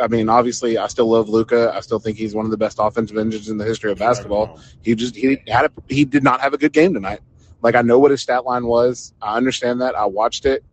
I 0.00 0.08
mean, 0.08 0.28
obviously, 0.28 0.76
I 0.76 0.88
still 0.88 1.06
love 1.06 1.28
Luka. 1.28 1.72
I 1.72 1.80
still 1.80 2.00
think 2.00 2.18
he's 2.18 2.34
one 2.34 2.44
of 2.44 2.50
the 2.50 2.56
best 2.56 2.78
offensive 2.80 3.16
engines 3.16 3.48
in 3.48 3.58
the 3.58 3.64
history 3.64 3.92
of 3.92 3.98
basketball. 3.98 4.58
He 4.82 4.94
just 4.96 5.14
he 5.14 5.38
had 5.46 5.66
a, 5.66 5.70
he 5.88 6.04
did 6.04 6.24
not 6.24 6.40
have 6.40 6.52
a 6.52 6.58
good 6.58 6.72
game 6.72 6.92
tonight. 6.92 7.20
Like 7.62 7.76
I 7.76 7.82
know 7.82 7.98
what 7.98 8.10
his 8.10 8.20
stat 8.20 8.44
line 8.44 8.66
was. 8.66 9.14
I 9.22 9.36
understand 9.36 9.80
that. 9.80 9.94
I 9.94 10.06
watched 10.06 10.46
it, 10.46 10.64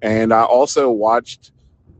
and 0.00 0.32
I 0.32 0.44
also 0.44 0.90
watched 0.90 1.50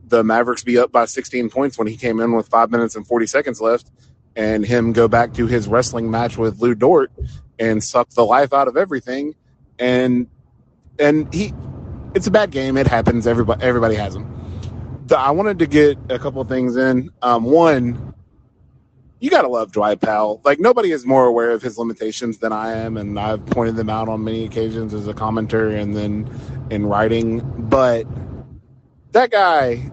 the 0.07 0.23
Mavericks 0.23 0.63
be 0.63 0.77
up 0.77 0.91
by 0.91 1.05
16 1.05 1.49
points 1.49 1.77
when 1.77 1.87
he 1.87 1.95
came 1.95 2.19
in 2.19 2.33
with 2.33 2.47
five 2.47 2.71
minutes 2.71 2.95
and 2.95 3.05
40 3.05 3.27
seconds 3.27 3.61
left, 3.61 3.91
and 4.35 4.65
him 4.65 4.93
go 4.93 5.07
back 5.07 5.33
to 5.33 5.47
his 5.47 5.67
wrestling 5.67 6.09
match 6.09 6.37
with 6.37 6.59
Lu 6.61 6.75
Dort 6.75 7.11
and 7.59 7.83
suck 7.83 8.09
the 8.11 8.25
life 8.25 8.53
out 8.53 8.67
of 8.67 8.77
everything. 8.77 9.35
And 9.77 10.27
and 10.97 11.33
he, 11.33 11.53
it's 12.13 12.27
a 12.27 12.31
bad 12.31 12.51
game. 12.51 12.77
It 12.77 12.87
happens. 12.87 13.27
Everybody 13.27 13.63
everybody 13.63 13.95
has 13.95 14.13
them. 14.13 14.35
The, 15.07 15.17
I 15.17 15.31
wanted 15.31 15.59
to 15.59 15.67
get 15.67 15.97
a 16.09 16.19
couple 16.19 16.43
things 16.43 16.77
in. 16.77 17.09
Um, 17.21 17.43
one, 17.45 18.13
you 19.19 19.29
gotta 19.29 19.47
love 19.47 19.71
Dwight 19.71 19.99
Powell. 20.01 20.41
Like 20.45 20.59
nobody 20.59 20.91
is 20.91 21.05
more 21.05 21.25
aware 21.25 21.51
of 21.51 21.61
his 21.61 21.77
limitations 21.77 22.37
than 22.37 22.53
I 22.53 22.73
am, 22.73 22.97
and 22.97 23.19
I've 23.19 23.45
pointed 23.47 23.75
them 23.75 23.89
out 23.89 24.07
on 24.09 24.23
many 24.23 24.45
occasions 24.45 24.93
as 24.93 25.07
a 25.07 25.13
commenter 25.13 25.77
and 25.77 25.95
then 25.95 26.29
in 26.69 26.85
writing. 26.85 27.41
But 27.69 28.05
that 29.11 29.31
guy, 29.31 29.91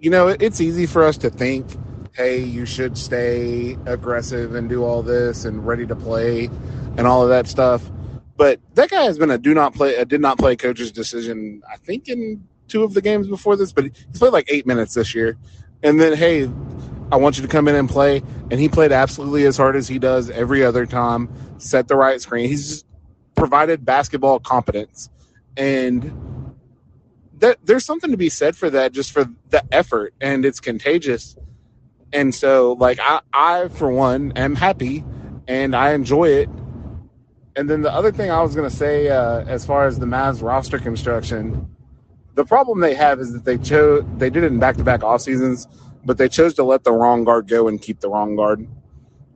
you 0.00 0.10
know, 0.10 0.28
it, 0.28 0.42
it's 0.42 0.60
easy 0.60 0.86
for 0.86 1.04
us 1.04 1.16
to 1.18 1.30
think, 1.30 1.66
hey, 2.18 2.40
you 2.40 2.66
should 2.66 2.98
stay 2.98 3.78
aggressive 3.86 4.56
and 4.56 4.68
do 4.68 4.82
all 4.82 5.04
this 5.04 5.44
and 5.44 5.64
ready 5.64 5.86
to 5.86 5.94
play 5.94 6.46
and 6.96 7.06
all 7.06 7.22
of 7.22 7.28
that 7.28 7.46
stuff. 7.46 7.80
But 8.36 8.58
that 8.74 8.90
guy 8.90 9.04
has 9.04 9.16
been 9.16 9.30
a 9.30 9.38
do 9.38 9.54
not 9.54 9.72
play, 9.72 9.94
a 9.94 10.04
did 10.04 10.20
not 10.20 10.36
play 10.36 10.56
coach's 10.56 10.90
decision. 10.90 11.62
I 11.72 11.76
think 11.76 12.08
in 12.08 12.44
two 12.66 12.82
of 12.82 12.92
the 12.92 13.00
games 13.00 13.28
before 13.28 13.54
this, 13.54 13.70
but 13.70 13.84
he's 13.84 14.18
played 14.18 14.32
like 14.32 14.46
eight 14.48 14.66
minutes 14.66 14.94
this 14.94 15.14
year. 15.14 15.38
And 15.84 16.00
then, 16.00 16.16
hey, 16.16 16.50
I 17.12 17.16
want 17.16 17.36
you 17.36 17.42
to 17.42 17.48
come 17.48 17.68
in 17.68 17.76
and 17.76 17.88
play. 17.88 18.20
And 18.50 18.58
he 18.58 18.68
played 18.68 18.90
absolutely 18.90 19.46
as 19.46 19.56
hard 19.56 19.76
as 19.76 19.86
he 19.86 20.00
does 20.00 20.28
every 20.28 20.64
other 20.64 20.86
time, 20.86 21.28
set 21.58 21.86
the 21.86 21.94
right 21.94 22.20
screen. 22.20 22.48
He's 22.48 22.84
provided 23.36 23.84
basketball 23.84 24.40
competence. 24.40 25.08
And 25.56 26.56
that 27.38 27.58
there's 27.62 27.84
something 27.84 28.10
to 28.10 28.16
be 28.16 28.28
said 28.28 28.56
for 28.56 28.70
that, 28.70 28.90
just 28.90 29.12
for 29.12 29.24
the 29.50 29.62
effort, 29.70 30.14
and 30.20 30.44
it's 30.44 30.58
contagious. 30.58 31.36
And 32.12 32.34
so, 32.34 32.72
like, 32.74 32.98
I, 33.00 33.20
I 33.32 33.68
for 33.68 33.90
one, 33.90 34.32
am 34.32 34.54
happy 34.54 35.04
and 35.46 35.74
I 35.74 35.92
enjoy 35.92 36.28
it. 36.28 36.48
And 37.56 37.68
then 37.68 37.82
the 37.82 37.92
other 37.92 38.12
thing 38.12 38.30
I 38.30 38.40
was 38.40 38.54
going 38.54 38.68
to 38.68 38.74
say, 38.74 39.08
uh, 39.08 39.44
as 39.46 39.66
far 39.66 39.86
as 39.86 39.98
the 39.98 40.06
Mavs 40.06 40.42
roster 40.42 40.78
construction, 40.78 41.68
the 42.34 42.44
problem 42.44 42.80
they 42.80 42.94
have 42.94 43.18
is 43.18 43.32
that 43.32 43.44
they 43.44 43.58
chose 43.58 44.04
they 44.16 44.30
did 44.30 44.44
it 44.44 44.52
in 44.52 44.60
back 44.60 44.76
to 44.76 44.84
back 44.84 45.02
off 45.02 45.22
seasons, 45.22 45.66
but 46.04 46.18
they 46.18 46.28
chose 46.28 46.54
to 46.54 46.62
let 46.62 46.84
the 46.84 46.92
wrong 46.92 47.24
guard 47.24 47.48
go 47.48 47.66
and 47.66 47.82
keep 47.82 47.98
the 47.98 48.08
wrong 48.08 48.36
guard. 48.36 48.64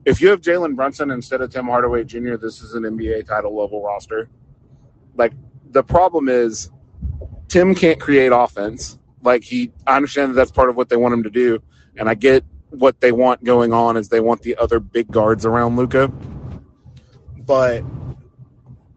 If 0.05 0.21
you 0.21 0.29
have 0.29 0.39
Jalen 0.39 0.77
Brunson 0.77 1.11
instead 1.11 1.41
of 1.41 1.51
Tim 1.51 1.65
Hardaway 1.65 2.05
Jr., 2.05 2.35
this 2.35 2.61
is 2.61 2.75
an 2.75 2.83
NBA 2.83 3.27
title 3.27 3.57
level 3.59 3.83
roster. 3.83 4.29
Like 5.15 5.33
the 5.71 5.83
problem 5.83 6.29
is 6.29 6.71
Tim 7.49 7.75
can't 7.75 7.99
create 7.99 8.31
offense. 8.33 8.97
Like 9.21 9.43
he, 9.43 9.73
I 9.85 9.97
understand 9.97 10.31
that 10.31 10.35
that's 10.35 10.51
part 10.51 10.69
of 10.69 10.77
what 10.77 10.87
they 10.87 10.95
want 10.95 11.13
him 11.13 11.23
to 11.23 11.29
do, 11.29 11.61
and 11.97 12.07
I 12.07 12.13
get 12.13 12.45
what 12.73 12.99
they 13.01 13.11
want 13.11 13.43
going 13.43 13.73
on 13.73 13.97
is 13.97 14.09
they 14.09 14.19
want 14.19 14.41
the 14.41 14.55
other 14.57 14.79
big 14.79 15.11
guards 15.11 15.45
around 15.45 15.77
Luka, 15.77 16.11
but 17.45 17.83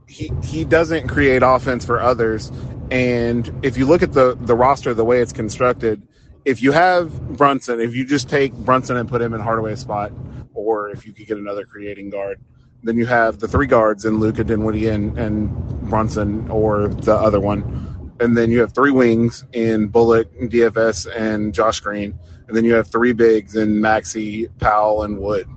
he 0.06 0.32
he 0.42 0.64
doesn't 0.64 1.08
create 1.08 1.42
offense 1.42 1.84
for 1.84 2.00
others. 2.00 2.50
And 2.90 3.52
if 3.62 3.76
you 3.76 3.86
look 3.86 4.02
at 4.02 4.12
the 4.12 4.36
the 4.40 4.54
roster 4.54 4.94
the 4.94 5.04
way 5.04 5.20
it's 5.20 5.32
constructed, 5.32 6.02
if 6.44 6.62
you 6.62 6.72
have 6.72 7.36
Brunson, 7.36 7.80
if 7.80 7.94
you 7.94 8.04
just 8.04 8.28
take 8.28 8.54
Brunson 8.54 8.96
and 8.96 9.08
put 9.08 9.20
him 9.20 9.34
in 9.34 9.40
Hardaway's 9.40 9.80
spot, 9.80 10.12
or 10.54 10.88
if 10.90 11.06
you 11.06 11.12
could 11.12 11.26
get 11.26 11.38
another 11.38 11.64
creating 11.64 12.10
guard, 12.10 12.40
then 12.82 12.96
you 12.96 13.04
have 13.04 13.38
the 13.40 13.48
three 13.48 13.66
guards 13.66 14.04
in 14.04 14.20
Luka 14.20 14.44
Dinwiddie 14.44 14.88
and, 14.88 15.18
and 15.18 15.50
Brunson 15.90 16.48
or 16.50 16.88
the 16.88 17.14
other 17.14 17.40
one. 17.40 18.12
And 18.20 18.36
then 18.36 18.50
you 18.50 18.60
have 18.60 18.72
three 18.72 18.92
wings 18.92 19.44
in 19.52 19.88
Bullock, 19.88 20.32
DFS, 20.34 21.14
and 21.14 21.52
Josh 21.52 21.80
Green. 21.80 22.18
And 22.48 22.56
then 22.56 22.64
you 22.64 22.74
have 22.74 22.88
three 22.88 23.12
bigs 23.12 23.56
in 23.56 23.76
Maxi, 23.80 24.48
Powell, 24.60 25.02
and 25.04 25.18
Wood. 25.18 25.48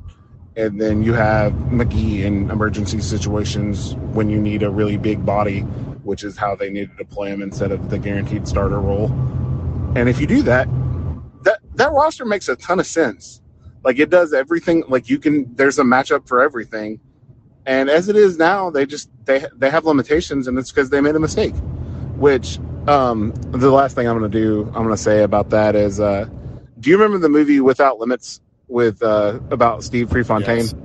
And 0.55 0.79
then 0.81 1.03
you 1.03 1.13
have 1.13 1.53
McGee 1.53 2.21
in 2.23 2.49
emergency 2.51 2.99
situations 3.01 3.95
when 4.13 4.29
you 4.29 4.39
need 4.41 4.63
a 4.63 4.69
really 4.69 4.97
big 4.97 5.25
body, 5.25 5.61
which 6.03 6.23
is 6.23 6.37
how 6.37 6.55
they 6.55 6.69
needed 6.69 6.97
to 6.97 7.05
play 7.05 7.29
him 7.29 7.41
instead 7.41 7.71
of 7.71 7.89
the 7.89 7.99
guaranteed 7.99 8.47
starter 8.47 8.79
role. 8.79 9.11
And 9.95 10.09
if 10.09 10.19
you 10.21 10.27
do 10.27 10.43
that, 10.43 10.67
that 11.43 11.59
that 11.75 11.91
roster 11.93 12.25
makes 12.25 12.49
a 12.49 12.55
ton 12.57 12.79
of 12.79 12.87
sense. 12.87 13.41
Like 13.83 13.99
it 13.99 14.09
does 14.09 14.33
everything. 14.33 14.83
Like 14.87 15.09
you 15.09 15.19
can, 15.19 15.53
there's 15.55 15.79
a 15.79 15.83
matchup 15.83 16.27
for 16.27 16.41
everything. 16.41 16.99
And 17.65 17.89
as 17.89 18.09
it 18.09 18.15
is 18.15 18.37
now, 18.37 18.69
they 18.71 18.85
just 18.85 19.09
they 19.25 19.45
they 19.55 19.69
have 19.69 19.85
limitations, 19.85 20.47
and 20.47 20.57
it's 20.57 20.71
because 20.71 20.89
they 20.89 21.01
made 21.01 21.15
a 21.15 21.19
mistake. 21.19 21.55
Which 22.17 22.59
um, 22.87 23.33
the 23.51 23.71
last 23.71 23.95
thing 23.95 24.07
I'm 24.07 24.17
going 24.19 24.29
to 24.31 24.37
do, 24.39 24.65
I'm 24.67 24.83
going 24.83 24.89
to 24.89 24.97
say 24.97 25.23
about 25.23 25.51
that 25.51 25.75
is, 25.75 25.99
uh, 25.99 26.27
do 26.80 26.89
you 26.89 26.97
remember 26.97 27.17
the 27.17 27.30
movie 27.30 27.59
Without 27.59 27.99
Limits 27.99 28.41
with 28.67 29.01
uh, 29.03 29.39
about 29.51 29.84
Steve 29.84 30.09
Prefontaine? 30.09 30.57
Yes. 30.59 30.75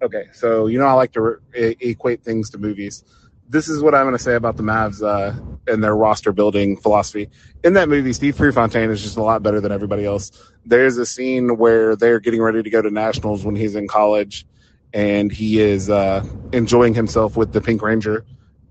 Okay, 0.00 0.28
so 0.32 0.66
you 0.68 0.78
know 0.78 0.86
I 0.86 0.92
like 0.92 1.12
to 1.12 1.20
re- 1.20 1.76
equate 1.80 2.22
things 2.22 2.50
to 2.50 2.58
movies. 2.58 3.04
This 3.48 3.68
is 3.68 3.82
what 3.82 3.94
I'm 3.94 4.04
going 4.04 4.16
to 4.16 4.22
say 4.22 4.34
about 4.34 4.56
the 4.56 4.62
Mavs 4.62 5.02
uh, 5.02 5.38
and 5.66 5.82
their 5.82 5.96
roster 5.96 6.32
building 6.32 6.76
philosophy. 6.76 7.28
In 7.64 7.72
that 7.74 7.88
movie, 7.88 8.12
Steve 8.12 8.36
Prefontaine 8.36 8.90
is 8.90 9.02
just 9.02 9.16
a 9.16 9.22
lot 9.22 9.42
better 9.42 9.60
than 9.60 9.72
everybody 9.72 10.04
else. 10.04 10.30
There's 10.66 10.98
a 10.98 11.06
scene 11.06 11.56
where 11.56 11.96
they're 11.96 12.20
getting 12.20 12.42
ready 12.42 12.62
to 12.62 12.70
go 12.70 12.82
to 12.82 12.90
nationals 12.90 13.44
when 13.44 13.56
he's 13.56 13.74
in 13.74 13.88
college, 13.88 14.46
and 14.92 15.32
he 15.32 15.60
is 15.60 15.90
uh, 15.90 16.24
enjoying 16.52 16.94
himself 16.94 17.36
with 17.36 17.52
the 17.52 17.60
Pink 17.60 17.82
Ranger, 17.82 18.24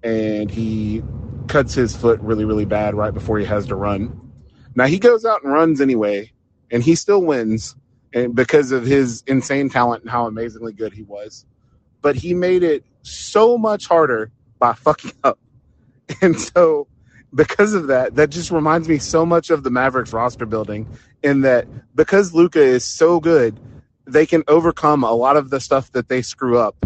and 0.04 0.50
he 0.50 1.04
cuts 1.48 1.74
his 1.74 1.96
foot 1.96 2.20
really, 2.22 2.46
really 2.46 2.66
bad 2.66 2.94
right 2.96 3.14
before 3.14 3.40
he 3.40 3.46
has 3.46 3.66
to 3.66 3.76
run. 3.76 4.27
Now 4.78 4.86
he 4.86 5.00
goes 5.00 5.26
out 5.26 5.44
and 5.44 5.52
runs 5.52 5.82
anyway, 5.82 6.32
and 6.72 6.84
he 6.84 6.96
still 6.96 7.24
wins, 7.24 7.76
and 8.14 8.36
because 8.36 8.72
of 8.72 8.86
his 8.86 9.24
insane 9.28 9.70
talent 9.72 10.04
and 10.04 10.12
how 10.12 10.28
amazingly 10.28 10.72
good 10.72 10.94
he 10.94 11.02
was. 11.02 11.48
But 12.04 12.16
he 12.16 12.36
made 12.36 12.62
it 12.62 12.86
so 13.02 13.58
much 13.58 13.88
harder 13.88 14.32
by 14.60 14.74
fucking 14.76 15.14
up, 15.24 15.40
and 16.22 16.40
so 16.40 16.88
because 17.34 17.74
of 17.74 17.88
that, 17.88 18.16
that 18.18 18.30
just 18.30 18.52
reminds 18.52 18.88
me 18.88 19.00
so 19.00 19.26
much 19.26 19.50
of 19.50 19.64
the 19.64 19.72
Mavericks 19.72 20.14
roster 20.14 20.46
building. 20.46 20.88
In 21.24 21.42
that, 21.42 21.68
because 21.96 22.36
Luka 22.36 22.62
is 22.62 22.86
so 22.86 23.20
good, 23.20 23.60
they 24.06 24.28
can 24.28 24.44
overcome 24.48 25.04
a 25.04 25.12
lot 25.12 25.38
of 25.38 25.50
the 25.50 25.60
stuff 25.60 25.92
that 25.94 26.08
they 26.08 26.22
screw 26.22 26.60
up, 26.60 26.86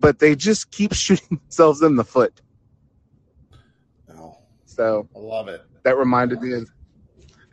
but 0.00 0.18
they 0.18 0.34
just 0.34 0.72
keep 0.72 0.92
shooting 0.94 1.38
themselves 1.40 1.82
in 1.82 1.94
the 1.96 2.04
foot. 2.04 2.42
Oh, 4.10 4.38
So 4.64 5.08
I 5.14 5.20
love 5.20 5.48
it. 5.48 5.62
that 5.84 5.96
reminded 5.96 6.42
me 6.42 6.52
of, 6.54 6.68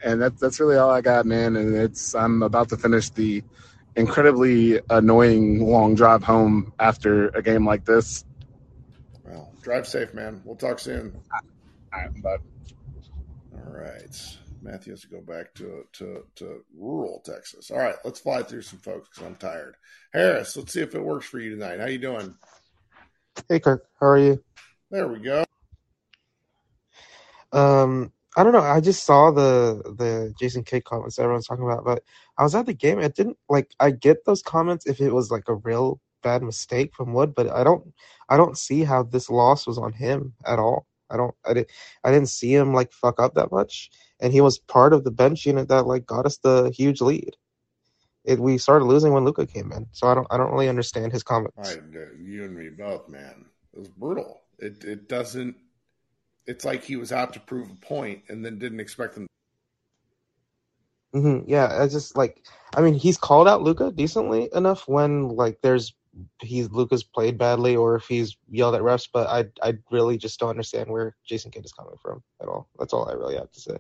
and 0.04 0.22
that's 0.22 0.40
that's 0.40 0.60
really 0.60 0.78
all 0.78 0.90
I 0.90 1.02
got, 1.02 1.26
man. 1.26 1.56
And 1.56 1.76
it's 1.76 2.14
I'm 2.16 2.44
about 2.44 2.70
to 2.70 2.78
finish 2.78 3.10
the 3.10 3.44
incredibly 3.96 4.80
annoying 4.90 5.66
long 5.66 5.96
drive 5.96 6.24
home 6.24 6.74
after 6.80 7.30
a 7.30 7.42
game 7.42 7.66
like 7.66 7.86
this. 7.86 8.26
Well, 9.24 9.52
drive 9.62 9.88
safe, 9.88 10.14
man. 10.14 10.42
We'll 10.44 10.56
talk 10.56 10.80
soon. 10.80 11.20
All 11.32 12.00
right, 12.00 12.22
bud. 12.22 12.40
All 13.54 13.72
right. 13.72 14.38
Matthew 14.64 14.94
has 14.94 15.02
to 15.02 15.08
go 15.08 15.20
back 15.20 15.54
to, 15.56 15.86
to, 15.92 16.24
to 16.36 16.64
rural 16.74 17.22
Texas. 17.26 17.70
All 17.70 17.80
right, 17.80 17.96
let's 18.06 18.22
fly 18.22 18.44
through 18.44 18.62
some 18.62 18.80
folks 18.80 19.10
because 19.10 19.28
I'm 19.28 19.36
tired. 19.36 19.76
Harris, 20.14 20.56
let's 20.56 20.72
see 20.72 20.80
if 20.80 20.96
it 20.96 21.04
works 21.04 21.26
for 21.26 21.40
you 21.40 21.50
tonight. 21.50 21.82
How 21.82 21.88
you 21.88 21.98
doing? 21.98 22.34
Hey 23.50 23.60
Kirk, 23.60 23.86
how 24.00 24.08
are 24.08 24.18
you? 24.18 24.42
There 24.90 25.08
we 25.08 25.20
go. 25.20 25.44
Um, 27.52 28.14
I 28.38 28.44
don't 28.44 28.54
know. 28.54 28.62
I 28.62 28.80
just 28.82 29.06
saw 29.06 29.32
the 29.32 29.82
the 29.98 30.34
Jason 30.40 30.64
Kidd 30.64 30.86
comments 30.86 31.20
everyone's 31.20 31.48
talking 31.48 31.66
about, 31.66 31.84
but 31.86 32.04
I 32.38 32.44
was 32.44 32.56
at 32.56 32.66
the 32.66 32.74
game. 32.74 33.00
It 33.00 33.16
didn't 33.16 33.38
like 33.50 33.72
I 33.80 33.92
get 33.92 34.26
those 34.26 34.42
comments 34.42 34.86
if 34.86 35.00
it 35.02 35.14
was 35.14 35.32
like 35.32 35.48
a 35.48 35.56
real 35.56 36.02
bad 36.24 36.42
mistake 36.44 36.94
from 36.96 37.14
Wood, 37.14 37.34
but 37.36 37.50
I 37.50 37.64
don't 37.64 37.94
I 38.30 38.38
don't 38.38 38.58
see 38.58 38.84
how 38.84 39.04
this 39.04 39.30
loss 39.30 39.68
was 39.68 39.78
on 39.78 39.94
him 39.94 40.34
at 40.46 40.60
all. 40.60 40.88
I 41.10 41.18
don't 41.18 41.36
I 41.46 41.54
didn't 41.54 41.70
I 42.04 42.12
didn't 42.12 42.30
see 42.30 42.54
him 42.56 42.74
like 42.74 42.92
fuck 42.92 43.20
up 43.20 43.36
that 43.36 43.52
much, 43.52 43.92
and 44.20 44.34
he 44.34 44.42
was 44.42 44.58
part 44.60 44.94
of 44.94 45.04
the 45.04 45.12
bench 45.12 45.46
unit 45.46 45.68
that 45.70 45.86
like 45.88 46.06
got 46.06 46.26
us 46.26 46.38
the 46.38 46.72
huge 46.76 47.02
lead. 47.02 47.38
It 48.26 48.40
we 48.40 48.58
started 48.58 48.86
losing 48.86 49.14
when 49.14 49.26
Luka 49.26 49.46
came 49.46 49.72
in, 49.72 49.88
so 49.92 50.08
I 50.08 50.16
don't 50.16 50.28
I 50.32 50.38
don't 50.38 50.52
really 50.52 50.70
understand 50.70 51.12
his 51.12 51.24
comments. 51.24 51.80
Right, 51.84 52.18
you 52.20 52.46
and 52.46 52.56
me 52.56 52.70
both, 52.70 53.10
man. 53.10 53.46
It 53.74 53.80
was 53.80 53.90
brutal. 53.90 54.42
It 54.60 54.84
it 54.84 55.08
doesn't. 55.10 55.58
It's 56.46 56.66
like 56.66 56.84
he 56.84 56.96
was 56.96 57.12
out 57.12 57.34
to 57.34 57.40
prove 57.40 57.70
a 57.72 57.76
point 57.76 58.24
and 58.28 58.44
then 58.44 58.60
didn't 58.60 58.80
expect 58.80 59.16
them. 59.16 59.28
hmm 61.14 61.40
Yeah, 61.46 61.82
I 61.82 61.88
just 61.88 62.18
like 62.18 62.44
I 62.76 62.82
mean 62.82 62.96
he's 62.96 63.18
called 63.18 63.48
out 63.48 63.62
Luka 63.62 63.92
decently 63.92 64.50
enough 64.54 64.88
when 64.88 65.30
like 65.30 65.60
there's 65.62 65.94
he's 66.42 66.70
Luka's 66.70 67.04
played 67.04 67.38
badly 67.38 67.76
or 67.76 67.96
if 67.96 68.06
he's 68.06 68.36
yelled 68.50 68.76
at 68.76 68.82
refs, 68.82 69.08
but 69.12 69.28
I 69.28 69.46
I 69.68 69.78
really 69.92 70.18
just 70.18 70.40
don't 70.40 70.50
understand 70.50 70.90
where 70.90 71.16
Jason 71.26 71.52
Kidd 71.52 71.66
is 71.66 71.72
coming 71.72 71.96
from 72.02 72.24
at 72.42 72.48
all. 72.48 72.68
That's 72.78 72.94
all 72.94 73.10
I 73.10 73.14
really 73.14 73.36
have 73.36 73.52
to 73.52 73.60
say. 73.60 73.78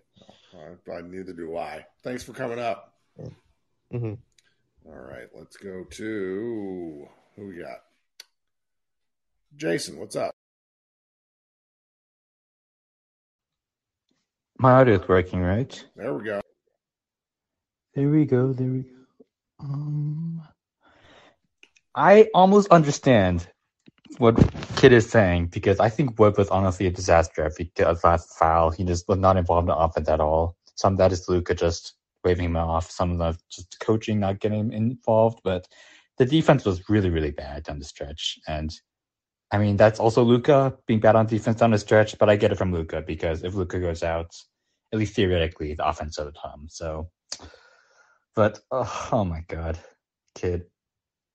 Uh, 0.53 0.91
I, 0.91 1.01
neither 1.01 1.34
do 1.34 1.57
I. 1.57 1.86
Thanks 2.03 2.24
for 2.24 2.34
coming 2.34 2.59
up. 2.59 2.93
hmm 3.91 4.14
All 4.86 4.93
right, 4.93 5.28
let's 5.34 5.57
go 5.57 5.84
to 5.84 7.07
who 7.36 7.47
we 7.47 7.57
got. 7.57 7.84
Jason, 9.55 9.99
what's 9.99 10.16
up? 10.16 10.34
My 14.64 14.72
audio 14.76 14.95
is 14.95 15.05
working, 15.09 15.41
right? 15.41 15.86
There 15.93 16.14
we 16.14 16.24
go. 16.24 16.39
There 17.95 18.07
we 18.07 18.24
go. 18.24 18.53
There 18.53 18.72
we 18.72 18.84
go. 18.84 18.95
Um, 19.59 20.41
I 21.93 22.30
almost 22.34 22.70
understand 22.70 23.45
what 24.20 24.38
Kidd 24.78 24.93
is 24.93 25.09
saying 25.09 25.47
because 25.47 25.82
I 25.82 25.89
think 25.89 26.18
Wood 26.18 26.38
was 26.38 26.47
honestly 26.47 26.86
a 26.88 26.91
disaster 26.91 27.45
after 27.45 27.64
he 27.64 27.72
got 27.76 27.89
his 27.89 28.05
last 28.05 28.38
foul. 28.39 28.72
He 28.72 28.86
just 28.86 29.05
was 29.09 29.18
not 29.18 29.36
involved 29.36 29.68
in 29.68 29.76
offense 29.76 30.07
at 30.07 30.22
all. 30.22 30.55
Some 30.76 30.93
of 30.93 30.99
that 30.99 31.11
is 31.11 31.28
Luka 31.28 31.55
just 31.55 31.95
waving 32.24 32.45
him 32.45 32.55
off. 32.55 32.89
Some 32.89 33.11
of 33.11 33.18
that 33.18 33.36
just 33.51 33.78
coaching 33.82 34.22
not 34.22 34.39
getting 34.39 34.61
him 34.61 34.72
involved. 34.72 35.41
But 35.43 35.68
the 36.18 36.26
defense 36.26 36.64
was 36.64 36.88
really, 36.88 37.09
really 37.09 37.32
bad 37.32 37.64
down 37.64 37.80
the 37.80 37.86
stretch. 37.86 38.39
And 38.47 38.74
I 39.51 39.57
mean, 39.57 39.76
that's 39.76 39.99
also 39.99 40.24
Luka 40.24 40.78
being 40.88 41.01
bad 41.01 41.18
on 41.18 41.26
defense 41.26 41.59
down 41.59 41.72
the 41.72 41.78
stretch. 41.78 42.18
But 42.18 42.30
I 42.30 42.38
get 42.38 42.53
it 42.53 42.57
from 42.57 42.72
Luka 42.72 43.01
because 43.05 43.43
if 43.43 43.55
Luka 43.55 43.82
goes 43.82 44.03
out, 44.03 44.34
at 44.93 44.99
least 44.99 45.15
theoretically, 45.15 45.73
the 45.73 45.87
offense 45.87 46.19
would 46.19 46.35
time. 46.35 46.67
So, 46.69 47.09
but 48.35 48.59
oh, 48.71 49.09
oh 49.11 49.25
my 49.25 49.43
god, 49.47 49.79
Kidd. 50.35 50.65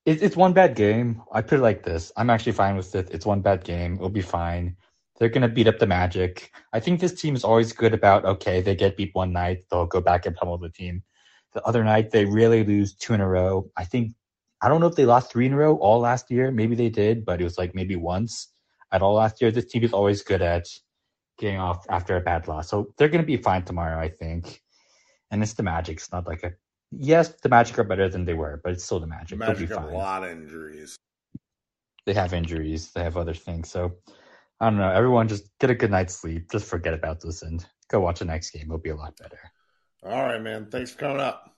It, 0.07 0.23
it's 0.23 0.37
one 0.37 0.53
bad 0.55 0.77
game. 0.77 1.21
I 1.33 1.43
put 1.43 1.59
it 1.59 1.63
like 1.63 1.83
this. 1.83 2.13
I'm 2.17 2.31
actually 2.31 2.53
fine 2.53 2.77
with 2.77 2.95
it. 2.95 3.11
It's 3.11 3.27
one 3.27 3.43
bad 3.43 3.65
game. 3.65 3.97
It'll 3.97 4.09
be 4.09 4.23
fine. 4.23 4.77
They're 5.19 5.29
gonna 5.29 5.49
beat 5.49 5.67
up 5.67 5.81
the 5.81 5.87
Magic. 5.87 6.53
I 6.73 6.79
think 6.79 7.01
this 7.01 7.21
team 7.21 7.35
is 7.35 7.43
always 7.43 7.73
good 7.73 7.93
about 7.93 8.25
okay, 8.25 8.61
they 8.61 8.77
get 8.77 8.97
beat 8.97 9.11
one 9.15 9.33
night, 9.33 9.65
they'll 9.71 9.87
go 9.87 10.01
back 10.01 10.25
and 10.25 10.37
pummel 10.37 10.57
the 10.57 10.71
team. 10.71 11.03
The 11.53 11.63
other 11.65 11.83
night 11.83 12.13
they 12.13 12.25
really 12.25 12.63
lose 12.63 12.95
two 12.95 13.15
in 13.15 13.21
a 13.21 13.29
row. 13.29 13.69
I 13.77 13.85
think 13.85 14.13
I 14.63 14.69
don't 14.69 14.81
know 14.81 14.87
if 14.87 14.95
they 14.95 15.05
lost 15.05 15.33
three 15.33 15.47
in 15.47 15.53
a 15.53 15.57
row 15.57 15.77
all 15.79 15.99
last 15.99 16.31
year. 16.31 16.53
Maybe 16.53 16.77
they 16.77 16.89
did, 16.91 17.25
but 17.25 17.41
it 17.41 17.45
was 17.45 17.59
like 17.59 17.75
maybe 17.75 17.97
once 17.97 18.53
at 18.93 19.03
all 19.03 19.15
last 19.15 19.41
year. 19.41 19.51
This 19.51 19.67
team 19.67 19.83
is 19.83 19.93
always 19.93 20.23
good 20.23 20.43
at 20.43 20.69
getting 21.39 21.59
off 21.59 21.87
after 21.89 22.17
a 22.17 22.21
bad 22.21 22.49
loss. 22.49 22.69
So 22.69 22.93
they're 22.97 23.09
gonna 23.09 23.23
be 23.23 23.37
fine 23.37 23.65
tomorrow, 23.65 23.99
I 24.01 24.09
think. 24.09 24.63
And 25.31 25.43
it's 25.43 25.55
the 25.55 25.63
Magic. 25.63 25.99
It's 25.99 26.13
not 26.13 26.27
like 26.27 26.43
a 26.43 26.53
yes, 26.91 27.29
the 27.43 27.49
Magic 27.49 27.79
are 27.79 27.85
better 27.85 28.09
than 28.09 28.25
they 28.25 28.35
were, 28.35 28.61
but 28.63 28.73
it's 28.73 28.85
still 28.85 29.01
the 29.01 29.07
The 29.07 29.11
Magic. 29.11 29.39
They'll 29.39 29.49
Magic 29.49 29.69
have 29.71 29.85
a 29.85 29.97
lot 29.97 30.25
of 30.25 30.31
injuries. 30.31 30.97
They 32.07 32.15
have 32.15 32.33
injuries. 32.33 32.91
They 32.93 33.03
have 33.03 33.17
other 33.17 33.35
things. 33.35 33.71
So 33.71 33.97
I 34.61 34.71
don't 34.71 34.79
know. 34.79 34.91
Everyone 34.91 35.29
just 35.29 35.49
get 35.61 35.71
a 35.71 35.75
good 35.75 35.91
night's 35.91 36.17
sleep. 36.17 36.51
Just 36.51 36.67
forget 36.67 36.95
about 36.95 37.21
this 37.21 37.43
and 37.43 37.65
go 37.89 38.01
watch 38.01 38.19
the 38.19 38.25
next 38.25 38.51
game. 38.51 38.65
It'll 38.65 38.79
be 38.79 38.91
a 38.91 38.97
lot 38.97 39.17
better. 39.17 39.39
All 40.03 40.23
right, 40.23 40.41
man. 40.41 40.69
Thanks 40.71 40.93
for 40.93 40.99
coming 40.99 41.21
up. 41.21 41.55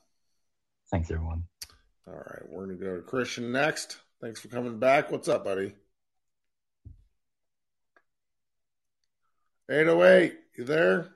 Thanks, 0.91 1.11
everyone. 1.11 1.45
All 2.07 2.14
right, 2.14 2.43
we're 2.49 2.66
gonna 2.66 2.78
go 2.78 2.97
to 2.97 3.03
Christian 3.03 3.53
next. 3.53 3.99
Thanks 4.20 4.41
for 4.41 4.49
coming 4.49 4.78
back. 4.78 5.11
What's 5.11 5.28
up, 5.28 5.45
buddy? 5.45 5.74
808, 9.71 10.35
you 10.59 10.64
there? 10.64 11.12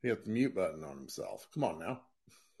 He 0.00 0.08
hit 0.08 0.24
the 0.24 0.30
mute 0.30 0.54
button 0.54 0.84
on 0.84 0.96
himself. 0.96 1.46
Come 1.52 1.64
on 1.64 1.78
now. 1.78 2.00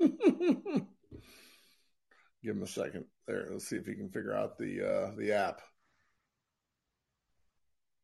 Give 2.42 2.54
him 2.56 2.62
a 2.62 2.66
second. 2.66 3.06
There, 3.26 3.48
let's 3.50 3.68
see 3.68 3.76
if 3.76 3.86
he 3.86 3.94
can 3.94 4.10
figure 4.10 4.34
out 4.34 4.58
the 4.58 4.86
uh, 4.86 5.10
the 5.16 5.32
app. 5.32 5.60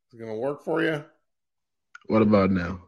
Is 0.07 0.19
it 0.19 0.23
gonna 0.23 0.35
work 0.35 0.63
for 0.63 0.81
you? 0.81 1.03
What 2.07 2.21
about 2.21 2.51
now? 2.51 2.81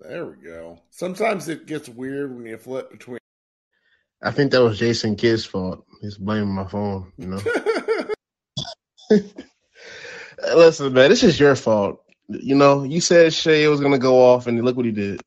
There 0.00 0.26
we 0.26 0.36
go. 0.36 0.78
Sometimes 0.90 1.48
it 1.48 1.66
gets 1.66 1.88
weird 1.88 2.34
when 2.34 2.46
you 2.46 2.56
flip 2.58 2.90
between. 2.90 3.18
I 4.22 4.30
think 4.30 4.50
that 4.52 4.62
was 4.62 4.78
Jason 4.78 5.14
Kidd's 5.14 5.44
fault. 5.44 5.84
He's 6.00 6.16
blaming 6.18 6.54
my 6.54 6.66
phone, 6.66 7.12
you 7.16 7.26
know. 7.26 7.40
Listen, 10.54 10.92
man, 10.92 11.10
this 11.10 11.22
is 11.22 11.38
your 11.38 11.54
fault. 11.54 12.02
You 12.28 12.56
know, 12.56 12.82
you 12.84 13.00
said 13.00 13.32
Shai 13.32 13.68
was 13.68 13.80
gonna 13.80 13.98
go 13.98 14.16
off, 14.20 14.46
and 14.46 14.62
look 14.64 14.76
what 14.76 14.86
he 14.86 14.92
did. 14.92 15.20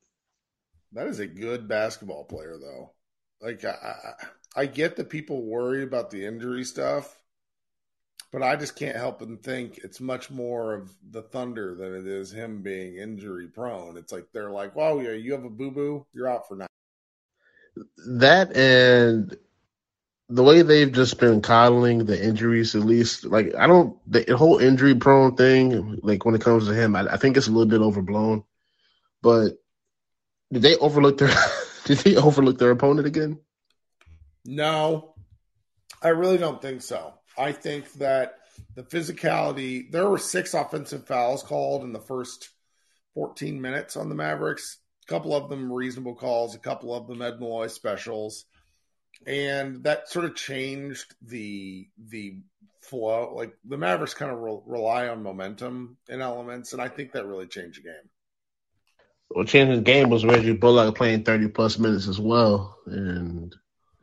that 0.93 1.07
is 1.07 1.19
a 1.19 1.27
good 1.27 1.67
basketball 1.67 2.25
player, 2.25 2.57
though. 2.59 2.91
Like 3.41 3.63
I, 3.65 3.69
I, 4.55 4.61
I 4.63 4.65
get 4.65 4.95
that 4.97 5.09
people 5.09 5.43
worry 5.45 5.83
about 5.83 6.09
the 6.09 6.25
injury 6.25 6.63
stuff, 6.65 7.15
but 8.31 8.43
I 8.43 8.55
just 8.57 8.75
can't 8.75 8.97
help 8.97 9.19
but 9.19 9.43
think 9.43 9.77
it's 9.79 10.01
much 10.01 10.29
more 10.29 10.73
of 10.73 10.93
the 11.11 11.21
Thunder 11.21 11.75
than 11.75 11.95
it 11.95 12.07
is 12.07 12.31
him 12.31 12.61
being 12.61 12.97
injury 12.97 13.47
prone. 13.47 13.97
It's 13.97 14.11
like 14.11 14.25
they're 14.33 14.51
like, 14.51 14.75
"Wow, 14.75 14.99
yeah, 14.99 15.11
you 15.11 15.31
have 15.33 15.45
a 15.45 15.49
boo 15.49 15.71
boo, 15.71 16.05
you're 16.13 16.27
out 16.27 16.47
for 16.47 16.55
now." 16.55 16.67
That 18.07 18.55
and 18.55 19.37
the 20.29 20.43
way 20.43 20.61
they've 20.61 20.91
just 20.91 21.19
been 21.19 21.41
coddling 21.41 22.05
the 22.05 22.23
injuries, 22.23 22.75
at 22.75 22.83
least, 22.83 23.25
like 23.25 23.55
I 23.55 23.65
don't 23.65 23.97
the 24.09 24.37
whole 24.37 24.59
injury 24.59 24.95
prone 24.95 25.35
thing. 25.35 25.99
Like 26.03 26.23
when 26.23 26.35
it 26.35 26.41
comes 26.41 26.67
to 26.67 26.73
him, 26.73 26.95
I, 26.95 27.13
I 27.13 27.17
think 27.17 27.35
it's 27.35 27.47
a 27.47 27.51
little 27.51 27.69
bit 27.69 27.81
overblown. 27.81 28.43
But 29.21 29.57
did 30.53 30.61
they 30.61 30.75
overlook 30.77 31.17
their? 31.17 31.31
did 31.85 31.97
they 31.99 32.15
overlook 32.15 32.59
their 32.59 32.71
opponent 32.71 33.07
again? 33.07 33.39
No, 34.45 35.15
I 36.01 36.09
really 36.09 36.37
don't 36.37 36.61
think 36.61 36.83
so. 36.83 37.15
I 37.37 37.51
think 37.51 37.91
that 37.93 38.35
the 38.75 38.83
physicality, 38.83 39.91
there 39.91 40.07
were 40.07 40.17
six 40.17 40.53
offensive 40.53 41.07
fouls 41.07 41.43
called 41.43 41.83
in 41.83 41.91
the 41.91 41.99
first 41.99 42.49
14 43.15 43.59
minutes 43.59 43.97
on 43.97 44.09
the 44.09 44.15
Mavericks. 44.15 44.77
A 45.07 45.11
couple 45.11 45.35
of 45.35 45.49
them 45.49 45.73
reasonable 45.73 46.15
calls, 46.15 46.53
a 46.53 46.59
couple 46.59 46.93
of 46.93 47.07
them 47.07 47.21
Ed 47.21 47.39
Malloy 47.39 47.67
specials. 47.67 48.45
And 49.25 49.83
that 49.83 50.09
sort 50.09 50.25
of 50.25 50.35
changed 50.35 51.13
the 51.21 51.87
the 51.97 52.37
flow. 52.81 53.33
Like 53.35 53.53
the 53.65 53.77
Mavericks 53.77 54.13
kind 54.13 54.31
of 54.31 54.39
re- 54.39 54.61
rely 54.65 55.07
on 55.07 55.23
momentum 55.23 55.97
and 56.07 56.21
elements, 56.21 56.73
and 56.73 56.81
I 56.81 56.87
think 56.87 57.11
that 57.11 57.25
really 57.25 57.47
changed 57.47 57.79
the 57.79 57.83
game. 57.83 58.09
Well, 59.29 59.45
changing 59.45 59.75
the 59.75 59.81
game 59.81 60.09
was 60.09 60.25
Reggie 60.25 60.53
Bullock 60.53 60.95
playing 60.95 61.23
thirty 61.23 61.47
plus 61.47 61.77
minutes 61.77 62.07
as 62.07 62.19
well, 62.19 62.77
and 62.85 63.55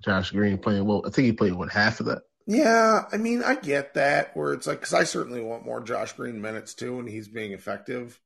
Josh 0.05 0.31
Green 0.31 0.59
playing 0.59 0.85
well. 0.85 1.03
I 1.05 1.11
think 1.11 1.27
he 1.27 1.33
played 1.33 1.55
what 1.55 1.73
half 1.73 2.01
of 2.01 2.07
that. 2.07 2.23
Yeah, 2.47 3.07
I 3.11 3.17
mean, 3.17 3.43
I 3.43 3.57
get 3.57 3.95
that 3.95 4.37
where 4.37 4.53
it's 4.53 4.69
like 4.69 4.81
because 4.81 4.95
I 4.95 5.03
certainly 5.03 5.43
want 5.43 5.64
more 5.64 5.81
Josh 5.81 6.12
Green 6.12 6.41
minutes 6.41 6.75
too, 6.75 7.01
and 7.01 7.09
he's 7.09 7.29
being 7.29 7.53
effective. 7.53 8.21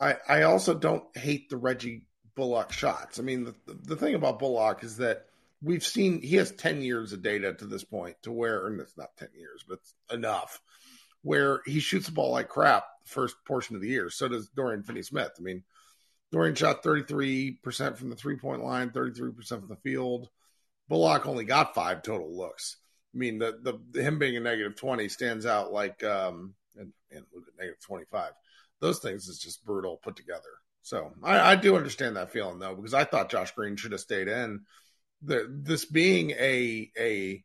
I 0.00 0.16
I 0.26 0.42
also 0.42 0.74
don't 0.74 1.04
hate 1.16 1.50
the 1.50 1.58
Reggie 1.58 2.06
Bullock 2.34 2.72
shots. 2.72 3.18
I 3.18 3.22
mean, 3.22 3.44
the 3.44 3.54
the 3.66 3.96
thing 3.96 4.14
about 4.14 4.38
Bullock 4.38 4.82
is 4.84 4.96
that 4.98 5.26
we've 5.62 5.84
seen 5.84 6.22
he 6.22 6.36
has 6.36 6.52
ten 6.52 6.82
years 6.82 7.12
of 7.12 7.22
data 7.22 7.54
to 7.54 7.66
this 7.66 7.84
point 7.84 8.16
to 8.22 8.32
where, 8.32 8.66
and 8.66 8.80
it's 8.80 8.96
not 8.96 9.16
ten 9.16 9.28
years, 9.34 9.64
but 9.68 9.80
enough 10.12 10.60
where 11.22 11.60
he 11.66 11.80
shoots 11.80 12.06
the 12.06 12.12
ball 12.12 12.30
like 12.30 12.48
crap 12.48 12.84
the 13.04 13.10
first 13.10 13.36
portion 13.46 13.76
of 13.76 13.82
the 13.82 13.88
year. 13.88 14.08
So 14.10 14.28
does 14.28 14.48
Dorian 14.50 14.82
Finney 14.84 15.02
Smith. 15.02 15.32
I 15.38 15.42
mean, 15.42 15.64
Dorian 16.30 16.54
shot 16.54 16.82
thirty 16.82 17.02
three 17.02 17.52
percent 17.62 17.98
from 17.98 18.10
the 18.10 18.16
three 18.16 18.36
point 18.36 18.64
line, 18.64 18.90
thirty 18.90 19.12
three 19.12 19.32
percent 19.32 19.62
from 19.62 19.70
the 19.70 19.90
field. 19.90 20.28
Bullock 20.88 21.26
only 21.26 21.44
got 21.44 21.74
five 21.74 22.02
total 22.02 22.36
looks. 22.36 22.76
I 23.14 23.18
mean, 23.18 23.38
the 23.38 23.78
the 23.92 24.02
him 24.02 24.18
being 24.18 24.36
a 24.36 24.40
negative 24.40 24.76
twenty 24.76 25.08
stands 25.08 25.46
out 25.46 25.72
like 25.72 26.04
um 26.04 26.54
and, 26.76 26.92
and 27.10 27.24
look 27.34 27.44
at 27.48 27.58
negative 27.58 27.80
twenty 27.80 28.04
five. 28.10 28.32
Those 28.80 29.00
things 29.00 29.28
is 29.28 29.38
just 29.38 29.64
brutal 29.64 29.96
put 29.96 30.16
together. 30.16 30.42
So 30.82 31.12
I, 31.22 31.52
I 31.52 31.56
do 31.56 31.76
understand 31.76 32.16
that 32.16 32.30
feeling 32.30 32.58
though 32.58 32.74
because 32.74 32.94
I 32.94 33.04
thought 33.04 33.30
Josh 33.30 33.50
Green 33.52 33.76
should 33.76 33.92
have 33.92 34.00
stayed 34.00 34.28
in. 34.28 34.60
The 35.22 35.46
this 35.48 35.84
being 35.84 36.30
a 36.30 36.90
a 36.98 37.44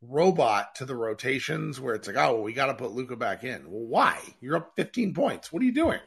robot 0.00 0.76
to 0.76 0.84
the 0.84 0.94
rotations 0.94 1.80
where 1.80 1.94
it's 1.94 2.06
like, 2.06 2.16
oh, 2.16 2.40
we 2.40 2.52
got 2.52 2.66
to 2.66 2.74
put 2.74 2.92
Luka 2.92 3.16
back 3.16 3.44
in. 3.44 3.70
Well, 3.70 3.86
why? 3.86 4.18
You're 4.40 4.56
up 4.56 4.72
15 4.76 5.14
points. 5.14 5.52
What 5.52 5.62
are 5.62 5.66
you 5.66 5.72
doing? 5.72 6.00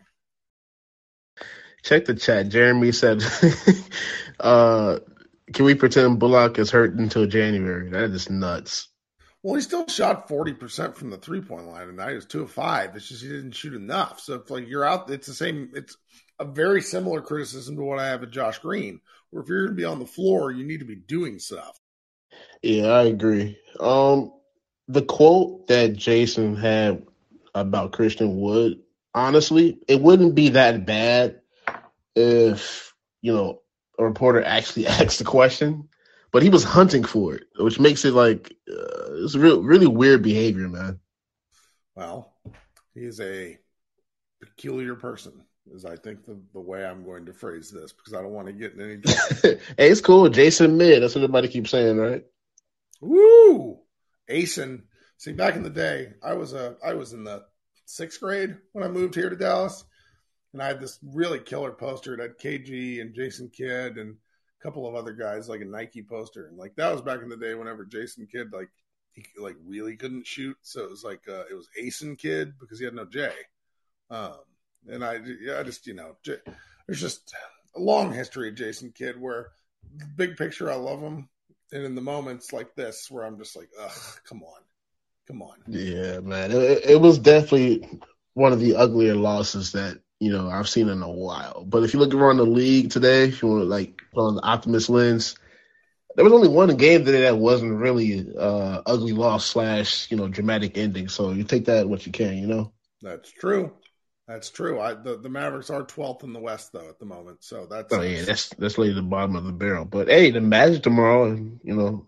Check 1.84 2.06
the 2.06 2.16
chat. 2.16 2.50
Jeremy 2.50 2.91
said, 2.91 3.24
uh, 4.39 5.00
"Can 5.54 5.66
we 5.66 5.76
pretend 5.76 6.20
Bullock 6.20 6.60
is 6.60 6.72
hurt 6.72 6.95
until 6.95 7.26
January?" 7.28 7.89
That 7.89 8.12
is 8.12 8.30
nuts. 8.30 8.89
Well, 9.43 9.56
he 9.56 9.62
still 9.62 9.88
shot 9.88 10.28
40% 10.28 10.95
from 10.95 11.10
the 11.10 11.18
three 11.18 11.41
point 11.41 11.68
line 11.68 11.88
tonight. 11.88 12.10
He 12.10 12.16
was 12.16 12.26
two 12.26 12.41
of 12.41 12.52
five. 12.52 12.95
It's 12.95 13.08
just 13.08 13.22
he 13.22 13.30
didn't 13.30 13.54
shoot 13.54 13.74
enough. 13.74 14.20
So 14.20 14.36
if 14.36 14.50
like 14.50 14.68
you're 14.68 14.84
out, 14.84 15.10
it's 15.10 15.28
the 15.28 15.34
same. 15.34 15.70
It's 15.74 15.95
a 16.39 16.45
very 16.45 16.82
similar 16.82 17.22
criticism 17.22 17.76
to 17.76 17.84
what 17.84 18.00
I 18.00 18.08
have 18.08 18.24
of 18.24 18.32
Josh 18.32 18.60
Green, 18.60 19.00
where 19.38 19.43
if 19.43 19.49
you're 19.49 19.65
going 19.65 19.75
to 19.75 19.81
be 19.81 19.85
on 19.85 19.99
the 19.99 20.05
floor, 20.05 20.51
you 20.51 20.65
need 20.65 20.79
to 20.79 20.85
be 20.85 20.95
doing 20.95 21.39
stuff. 21.39 21.79
Yeah, 22.63 22.88
I 22.88 23.03
agree. 23.03 23.57
Um, 23.79 24.33
the 24.88 25.03
quote 25.03 25.67
that 25.67 25.95
Jason 25.95 26.55
had 26.55 27.05
about 27.53 27.91
Christian 27.91 28.39
Wood, 28.39 28.81
honestly, 29.13 29.79
it 29.88 30.01
wouldn't 30.01 30.33
be 30.35 30.49
that 30.49 30.85
bad 30.85 31.41
if 32.15 32.93
you 33.21 33.33
know 33.33 33.61
a 33.99 34.03
reporter 34.03 34.43
actually 34.43 34.88
asked 34.88 35.19
the 35.19 35.25
question, 35.25 35.89
but 36.31 36.41
he 36.41 36.49
was 36.49 36.63
hunting 36.63 37.03
for 37.03 37.35
it, 37.35 37.43
which 37.59 37.79
makes 37.79 38.05
it 38.05 38.13
like 38.13 38.55
uh, 38.69 39.23
it's 39.23 39.35
real, 39.35 39.61
really 39.61 39.88
weird 39.88 40.23
behavior, 40.23 40.67
man. 40.67 40.99
Well, 41.95 42.33
he 42.93 43.01
is 43.01 43.19
a 43.19 43.57
peculiar 44.41 44.95
person, 44.95 45.43
is 45.74 45.86
I 45.86 45.95
think 45.95 46.26
the, 46.26 46.39
the 46.53 46.59
way 46.59 46.86
I'm 46.86 47.03
going 47.03 47.26
to 47.26 47.34
phrase 47.34 47.72
this 47.72 47.93
because 47.93 48.13
I 48.13 48.22
don't 48.22 48.34
want 48.34 48.47
to 48.47 48.53
get 48.53 48.74
in 48.74 48.82
any 48.82 48.97
trouble. 49.01 49.59
it's 49.78 50.01
cool. 50.01 50.30
Jason 50.30 50.78
Mid. 50.78 51.01
That's 51.01 51.15
what 51.15 51.24
everybody 51.24 51.47
keeps 51.47 51.72
saying, 51.72 51.97
right? 51.97 52.24
Woo! 53.01 53.80
Asen. 54.30 54.84
See, 55.18 55.32
back 55.32 55.55
in 55.55 55.63
the 55.63 55.70
day, 55.70 56.13
I 56.24 56.34
was 56.34 56.53
a 56.53 56.76
I 56.84 56.93
was 56.93 57.13
in 57.13 57.24
the 57.24 57.43
sixth 57.86 58.20
grade 58.20 58.57
when 58.74 58.84
I 58.84 58.88
moved 58.88 59.15
here 59.15 59.30
to 59.30 59.36
Dallas, 59.36 59.84
and 60.53 60.61
I 60.61 60.68
had 60.68 60.80
this 60.80 60.99
really 61.03 61.39
killer 61.39 61.72
poster. 61.72 62.13
It 62.13 62.22
had 62.22 62.38
KG 62.38 63.01
and 63.01 63.15
Jason 63.15 63.49
Kidd 63.49 63.97
and 63.97 64.15
a 64.59 64.63
couple 64.63 64.88
of 64.88 64.95
other 64.95 65.13
guys, 65.13 65.49
like 65.49 65.61
a 65.61 65.65
Nike 65.65 66.03
poster, 66.03 66.47
and 66.47 66.57
like 66.57 66.76
that 66.76 66.91
was 66.91 67.01
back 67.01 67.22
in 67.22 67.30
the 67.30 67.38
day. 67.38 67.55
Whenever 67.55 67.86
Jason 67.86 68.28
Kidd 68.32 68.53
like 68.53 68.70
he 69.13 69.26
like 69.39 69.55
really 69.65 69.95
couldn't 69.95 70.28
shoot, 70.28 70.57
so 70.61 70.84
it 70.84 70.89
was 70.89 71.03
like 71.03 71.22
uh, 71.28 71.43
it 71.49 71.55
was 71.55 71.70
Asen 71.82 72.18
Kidd 72.18 72.53
because 72.59 72.80
he 72.80 72.86
had 72.86 72.93
no 72.93 73.05
J. 73.05 73.32
Um, 74.09 74.38
and 74.89 75.03
I 75.03 75.15
I 75.59 75.63
just 75.63 75.88
you 75.88 75.93
know 75.93 76.15
there's 76.25 77.01
just 77.01 77.33
a 77.75 77.79
long 77.79 78.13
history 78.13 78.49
of 78.49 78.55
Jason 78.55 78.91
Kidd 78.95 79.19
where 79.19 79.49
big 80.15 80.38
picture 80.38 80.71
I 80.71 80.75
love 80.75 80.99
him, 80.99 81.29
and 81.71 81.83
in 81.83 81.95
the 81.95 82.01
moments 82.01 82.53
like 82.53 82.75
this 82.75 83.09
where 83.09 83.23
I'm 83.23 83.38
just 83.38 83.55
like, 83.55 83.69
ugh, 83.79 83.91
come 84.27 84.43
on, 84.43 84.61
come 85.27 85.41
on. 85.41 85.55
Yeah, 85.67 86.19
man. 86.19 86.51
It, 86.51 86.85
it 86.85 87.01
was 87.01 87.19
definitely 87.19 87.88
one 88.33 88.53
of 88.53 88.59
the 88.59 88.75
uglier 88.75 89.15
losses 89.15 89.71
that 89.73 89.99
you 90.19 90.31
know 90.31 90.49
I've 90.49 90.69
seen 90.69 90.89
in 90.89 91.01
a 91.01 91.11
while. 91.11 91.63
But 91.65 91.83
if 91.83 91.93
you 91.93 91.99
look 91.99 92.13
around 92.13 92.38
the 92.38 92.43
league 92.45 92.91
today, 92.91 93.25
if 93.25 93.41
you 93.41 93.49
want 93.49 93.61
to 93.61 93.65
like 93.65 93.99
put 94.13 94.27
on 94.27 94.35
the 94.35 94.43
optimist 94.43 94.89
lens, 94.89 95.35
there 96.15 96.23
was 96.23 96.33
only 96.33 96.47
one 96.47 96.75
game 96.77 97.05
today 97.05 97.21
that 97.21 97.38
wasn't 97.38 97.79
really 97.79 98.25
uh 98.38 98.81
ugly 98.85 99.13
loss 99.13 99.45
slash 99.45 100.09
you 100.09 100.17
know 100.17 100.27
dramatic 100.27 100.77
ending. 100.77 101.07
So 101.07 101.31
you 101.31 101.43
take 101.43 101.65
that 101.65 101.88
what 101.89 102.05
you 102.05 102.11
can, 102.11 102.38
you 102.38 102.47
know. 102.47 102.71
That's 103.01 103.31
true. 103.31 103.73
That's 104.28 104.49
true. 104.49 104.80
I, 104.80 104.93
the 104.93 105.17
the 105.17 105.30
Mavericks 105.30 105.69
are 105.69 105.84
12th 105.84 106.23
in 106.23 106.34
the 106.34 106.39
West 106.39 106.73
though 106.73 106.89
at 106.89 106.99
the 106.99 107.05
moment, 107.05 107.43
so 107.43 107.65
that's 107.65 107.93
Oh 107.93 108.01
yeah, 108.01 108.23
that's 108.23 108.49
that's 108.55 108.78
laid 108.78 108.89
at 108.89 108.95
the 108.95 109.01
bottom 109.01 109.38
of 109.38 109.45
the 109.45 109.53
barrel. 109.53 109.86
But 109.86 110.09
hey, 110.09 110.32
the 110.32 110.41
Magic 110.41 110.84
tomorrow, 110.84 111.25
and 111.25 111.59
you 111.63 111.75
know, 111.75 112.05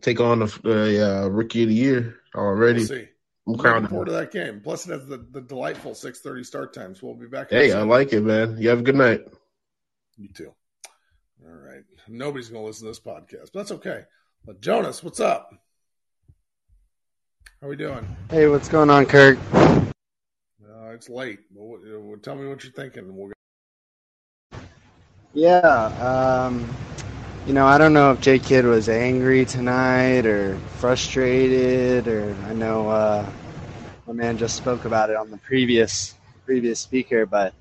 take 0.00 0.20
on 0.20 0.38
the, 0.38 0.58
the 0.62 1.06
uh, 1.06 1.28
rookie 1.28 1.64
of 1.64 1.68
the 1.68 1.74
year 1.74 2.16
already. 2.34 2.80
we'll 2.80 2.88
see. 2.88 2.94
I'm 2.96 3.08
I'm 3.46 3.52
looking 3.52 3.70
crowning 3.70 3.88
forward 3.88 4.06
to 4.06 4.12
that 4.12 4.30
game. 4.32 4.60
Plus, 4.62 4.86
it 4.86 4.92
has 4.92 5.06
the, 5.06 5.18
the 5.18 5.40
delightful 5.40 5.92
6:30 5.92 6.46
start 6.46 6.72
times. 6.72 7.00
so 7.00 7.06
we'll 7.06 7.16
be 7.16 7.26
back. 7.26 7.50
Hey, 7.50 7.72
I 7.72 7.82
like 7.82 8.12
it, 8.12 8.22
man. 8.22 8.56
You 8.58 8.68
have 8.68 8.80
a 8.80 8.82
good 8.82 8.96
night. 8.96 9.26
You 10.16 10.28
too. 10.28 10.52
All 11.44 11.52
right. 11.52 11.82
Nobody's 12.08 12.48
going 12.48 12.62
to 12.62 12.66
listen 12.66 12.84
to 12.84 12.90
this 12.90 13.00
podcast, 13.00 13.50
but 13.52 13.60
that's 13.60 13.72
okay. 13.72 14.04
But 14.44 14.60
Jonas, 14.60 15.02
what's 15.02 15.20
up? 15.20 15.52
How 17.60 17.66
are 17.66 17.70
we 17.70 17.76
doing? 17.76 18.06
Hey, 18.30 18.46
what's 18.46 18.68
going 18.68 18.90
on, 18.90 19.06
Kirk? 19.06 19.38
Uh, 20.62 20.90
it's 20.90 21.08
late. 21.08 21.40
Uh, 21.56 22.16
tell 22.22 22.36
me 22.36 22.46
what 22.48 22.62
you're 22.64 22.72
thinking. 22.72 23.16
We'll 23.16 23.30
Yeah, 25.34 25.66
um, 26.48 26.68
you 27.46 27.52
know, 27.52 27.66
I 27.66 27.78
don't 27.78 27.92
know 27.92 28.12
if 28.12 28.20
J 28.20 28.38
Kidd 28.38 28.64
was 28.64 28.88
angry 28.88 29.44
tonight 29.44 30.26
or 30.26 30.56
frustrated, 30.78 32.08
or 32.08 32.34
I 32.46 32.52
know 32.54 32.88
uh, 32.88 33.30
my 34.06 34.12
man 34.12 34.38
just 34.38 34.56
spoke 34.56 34.84
about 34.84 35.10
it 35.10 35.16
on 35.16 35.30
the 35.30 35.38
previous 35.38 36.14
previous 36.44 36.80
speaker, 36.80 37.26
but 37.26 37.54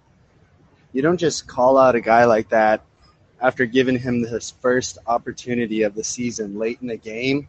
you 0.94 1.02
don't 1.02 1.18
just 1.18 1.48
call 1.48 1.78
out 1.78 1.96
a 1.96 2.02
guy 2.02 2.26
like 2.26 2.50
that 2.50 2.82
after 3.42 3.66
giving 3.66 3.98
him 3.98 4.24
his 4.26 4.52
first 4.52 4.98
opportunity 5.08 5.84
of 5.84 5.96
the 5.96 6.04
season 6.04 6.58
late 6.58 6.80
in 6.82 6.88
the 6.88 6.98
game. 6.98 7.48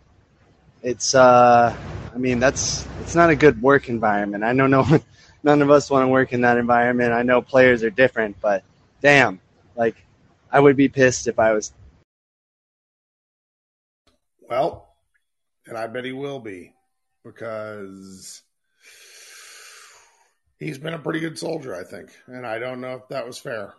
It's 0.82 1.14
uh 1.14 1.74
I 2.14 2.18
mean 2.18 2.38
that's 2.38 2.86
it's 3.00 3.14
not 3.14 3.30
a 3.30 3.36
good 3.36 3.60
work 3.62 3.88
environment. 3.88 4.44
I 4.44 4.54
don't 4.54 4.70
know 4.70 4.82
no 4.90 5.00
none 5.42 5.62
of 5.62 5.70
us 5.70 5.90
want 5.90 6.04
to 6.04 6.08
work 6.08 6.32
in 6.32 6.42
that 6.42 6.58
environment. 6.58 7.12
I 7.12 7.22
know 7.22 7.42
players 7.42 7.82
are 7.82 7.90
different, 7.90 8.40
but 8.40 8.62
damn, 9.00 9.40
like 9.76 9.96
I 10.50 10.60
would 10.60 10.76
be 10.76 10.88
pissed 10.88 11.26
if 11.26 11.38
I 11.38 11.52
was 11.52 11.72
Well, 14.48 14.88
and 15.66 15.78
I 15.78 15.86
bet 15.86 16.04
he 16.04 16.10
will 16.10 16.40
be 16.40 16.74
because 17.24 18.42
he's 20.58 20.78
been 20.78 20.94
a 20.94 20.98
pretty 20.98 21.20
good 21.20 21.38
soldier, 21.38 21.74
I 21.74 21.84
think. 21.84 22.10
And 22.26 22.44
I 22.44 22.58
don't 22.58 22.80
know 22.80 22.94
if 22.94 23.08
that 23.08 23.24
was 23.24 23.38
fair. 23.38 23.74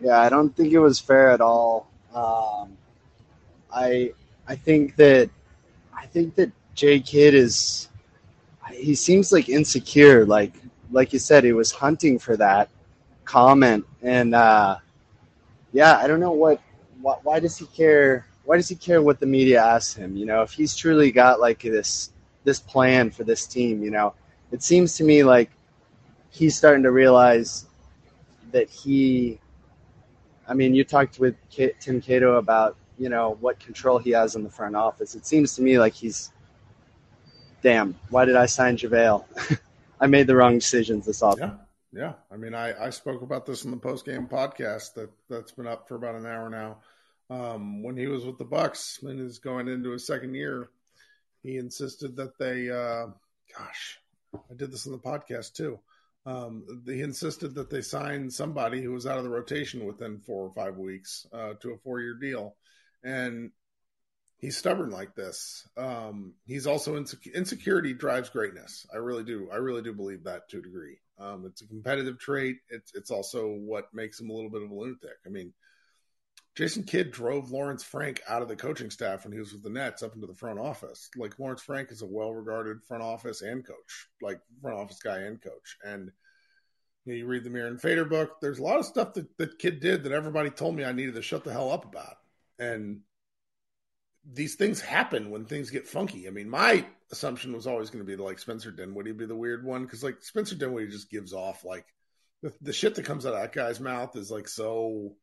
Yeah, 0.00 0.20
I 0.20 0.28
don't 0.28 0.54
think 0.54 0.72
it 0.72 0.78
was 0.78 1.00
fair 1.00 1.30
at 1.30 1.40
all. 1.40 1.88
Um, 2.14 2.76
I 3.72 4.12
I 4.46 4.56
think 4.56 4.96
that 4.96 5.30
I 5.94 6.06
think 6.06 6.34
that 6.34 6.52
J 6.74 7.00
Kidd 7.00 7.34
is 7.34 7.88
he 8.72 8.94
seems 8.94 9.32
like 9.32 9.48
insecure. 9.48 10.24
Like 10.24 10.52
like 10.90 11.12
you 11.12 11.18
said, 11.18 11.44
he 11.44 11.52
was 11.52 11.72
hunting 11.72 12.18
for 12.18 12.36
that 12.36 12.68
comment, 13.24 13.84
and 14.02 14.34
uh, 14.34 14.76
yeah, 15.72 15.98
I 15.98 16.06
don't 16.06 16.20
know 16.20 16.32
what 16.32 16.60
why, 17.00 17.16
why 17.22 17.40
does 17.40 17.56
he 17.56 17.66
care? 17.66 18.26
Why 18.44 18.56
does 18.56 18.68
he 18.68 18.76
care 18.76 19.02
what 19.02 19.18
the 19.20 19.26
media 19.26 19.62
asks 19.62 19.94
him? 19.94 20.16
You 20.16 20.26
know, 20.26 20.42
if 20.42 20.52
he's 20.52 20.76
truly 20.76 21.10
got 21.10 21.40
like 21.40 21.62
this 21.62 22.12
this 22.44 22.60
plan 22.60 23.10
for 23.10 23.24
this 23.24 23.46
team, 23.46 23.82
you 23.82 23.90
know, 23.90 24.14
it 24.52 24.62
seems 24.62 24.96
to 24.96 25.04
me 25.04 25.24
like 25.24 25.50
he's 26.30 26.56
starting 26.56 26.82
to 26.84 26.90
realize 26.90 27.66
that 28.52 28.70
he 28.70 29.40
I 30.48 30.54
mean, 30.54 30.74
you 30.74 30.84
talked 30.84 31.18
with 31.18 31.34
Tim 31.50 32.00
Cato 32.00 32.36
about 32.36 32.76
you 32.98 33.08
know 33.08 33.36
what 33.40 33.58
control 33.58 33.98
he 33.98 34.10
has 34.10 34.36
in 34.36 34.44
the 34.44 34.50
front 34.50 34.76
office. 34.76 35.14
It 35.14 35.26
seems 35.26 35.54
to 35.56 35.62
me 35.62 35.78
like 35.78 35.94
he's, 35.94 36.32
damn, 37.66 37.96
why 38.10 38.24
did 38.24 38.36
I 38.36 38.46
sign 38.46 38.76
JaVale? 38.76 39.24
I 40.00 40.06
made 40.06 40.28
the 40.28 40.36
wrong 40.36 40.54
decisions 40.54 41.04
this 41.04 41.20
off. 41.20 41.34
Yeah, 41.40 41.54
yeah. 41.92 42.12
I 42.30 42.36
mean, 42.36 42.54
I, 42.54 42.80
I 42.80 42.90
spoke 42.90 43.22
about 43.22 43.44
this 43.44 43.64
in 43.64 43.72
the 43.72 43.76
post 43.76 44.06
game 44.06 44.28
podcast 44.28 44.94
that 44.94 45.10
that's 45.28 45.50
been 45.50 45.66
up 45.66 45.88
for 45.88 45.96
about 45.96 46.14
an 46.14 46.26
hour 46.26 46.48
now. 46.48 46.76
Um, 47.28 47.82
when 47.82 47.96
he 47.96 48.06
was 48.06 48.24
with 48.24 48.38
the 48.38 48.44
Bucks 48.44 49.00
and 49.02 49.20
is 49.20 49.40
going 49.40 49.66
into 49.66 49.90
his 49.90 50.06
second 50.06 50.36
year, 50.36 50.68
he 51.42 51.56
insisted 51.56 52.14
that 52.14 52.38
they, 52.38 52.70
uh, 52.70 53.06
gosh, 53.58 53.98
I 54.32 54.54
did 54.54 54.70
this 54.70 54.86
in 54.86 54.92
the 54.92 54.98
podcast 54.98 55.54
too. 55.54 55.80
Um, 56.24 56.84
he 56.86 57.00
insisted 57.00 57.52
that 57.56 57.68
they 57.68 57.82
sign 57.82 58.30
somebody 58.30 58.80
who 58.80 58.92
was 58.92 59.08
out 59.08 59.18
of 59.18 59.24
the 59.24 59.30
rotation 59.30 59.86
within 59.86 60.20
four 60.20 60.46
or 60.46 60.52
five 60.52 60.76
weeks 60.76 61.26
uh, 61.32 61.54
to 61.54 61.72
a 61.72 61.78
four 61.78 62.00
year 62.00 62.14
deal. 62.14 62.54
And 63.02 63.50
he's 64.38 64.56
stubborn 64.56 64.90
like 64.90 65.14
this. 65.14 65.68
Um, 65.76 66.34
he's 66.44 66.66
also. 66.66 66.96
Insecurity 66.96 67.94
drives 67.94 68.28
greatness. 68.28 68.86
I 68.92 68.98
really 68.98 69.24
do. 69.24 69.48
I 69.52 69.56
really 69.56 69.82
do 69.82 69.92
believe 69.92 70.24
that 70.24 70.48
to 70.50 70.58
a 70.58 70.62
degree. 70.62 70.98
Um, 71.18 71.44
it's 71.46 71.62
a 71.62 71.66
competitive 71.66 72.18
trait. 72.18 72.56
It's, 72.68 72.92
it's 72.94 73.10
also 73.10 73.48
what 73.48 73.92
makes 73.94 74.20
him 74.20 74.30
a 74.30 74.32
little 74.34 74.50
bit 74.50 74.62
of 74.62 74.70
a 74.70 74.74
lunatic. 74.74 75.16
I 75.24 75.30
mean, 75.30 75.54
Jason 76.54 76.84
Kidd 76.84 77.10
drove 77.10 77.50
Lawrence 77.50 77.82
Frank 77.82 78.20
out 78.28 78.42
of 78.42 78.48
the 78.48 78.56
coaching 78.56 78.90
staff 78.90 79.24
when 79.24 79.32
he 79.32 79.38
was 79.38 79.52
with 79.52 79.62
the 79.62 79.70
Nets 79.70 80.02
up 80.02 80.14
into 80.14 80.26
the 80.26 80.34
front 80.34 80.58
office. 80.58 81.08
Like 81.16 81.38
Lawrence 81.38 81.62
Frank 81.62 81.90
is 81.90 82.02
a 82.02 82.06
well-regarded 82.06 82.82
front 82.84 83.02
office 83.02 83.42
and 83.42 83.66
coach, 83.66 84.08
like 84.20 84.40
front 84.60 84.78
office 84.78 84.98
guy 84.98 85.18
and 85.20 85.40
coach. 85.40 85.76
And 85.84 86.10
you, 87.04 87.12
know, 87.12 87.18
you 87.18 87.26
read 87.26 87.44
the 87.44 87.50
Mirror 87.50 87.68
and 87.68 87.80
Fader 87.80 88.04
book. 88.04 88.40
There's 88.40 88.58
a 88.58 88.62
lot 88.62 88.78
of 88.78 88.86
stuff 88.86 89.14
that 89.14 89.36
that 89.38 89.58
Kidd 89.58 89.80
did 89.80 90.04
that 90.04 90.12
everybody 90.12 90.50
told 90.50 90.74
me 90.74 90.84
I 90.84 90.92
needed 90.92 91.14
to 91.14 91.22
shut 91.22 91.44
the 91.44 91.52
hell 91.52 91.70
up 91.70 91.84
about. 91.84 92.16
And 92.58 93.00
these 94.32 94.56
things 94.56 94.80
happen 94.80 95.30
when 95.30 95.44
things 95.44 95.70
get 95.70 95.86
funky. 95.86 96.26
I 96.26 96.30
mean, 96.30 96.48
my 96.48 96.84
assumption 97.12 97.52
was 97.52 97.66
always 97.66 97.90
going 97.90 98.04
to 98.04 98.16
be 98.16 98.20
like 98.20 98.38
Spencer 98.38 98.70
Dinwiddie 98.70 99.12
be 99.12 99.26
the 99.26 99.36
weird 99.36 99.64
one 99.64 99.84
because 99.84 100.02
like 100.02 100.22
Spencer 100.22 100.56
Dinwiddie 100.56 100.90
just 100.90 101.10
gives 101.10 101.32
off 101.32 101.64
like 101.64 101.86
the, 102.42 102.52
the 102.60 102.72
shit 102.72 102.94
that 102.96 103.04
comes 103.04 103.24
out 103.24 103.34
of 103.34 103.40
that 103.40 103.52
guy's 103.52 103.80
mouth 103.80 104.16
is 104.16 104.30
like 104.30 104.48
so 104.48 105.14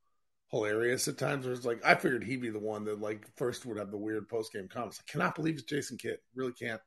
hilarious 0.51 1.07
at 1.07 1.17
times. 1.17 1.45
Where 1.45 1.53
it's 1.53 1.65
like 1.65 1.85
I 1.85 1.95
figured 1.95 2.23
he'd 2.23 2.41
be 2.41 2.49
the 2.49 2.59
one 2.59 2.85
that 2.85 3.01
like 3.01 3.27
first 3.35 3.65
would 3.65 3.77
have 3.77 3.91
the 3.91 3.97
weird 3.97 4.29
post 4.29 4.53
game 4.53 4.69
comments. 4.69 5.01
I 5.01 5.11
cannot 5.11 5.35
believe 5.35 5.55
it's 5.55 5.63
Jason 5.63 5.97
Kidd. 5.97 6.19
Really 6.35 6.53
can't. 6.53 6.81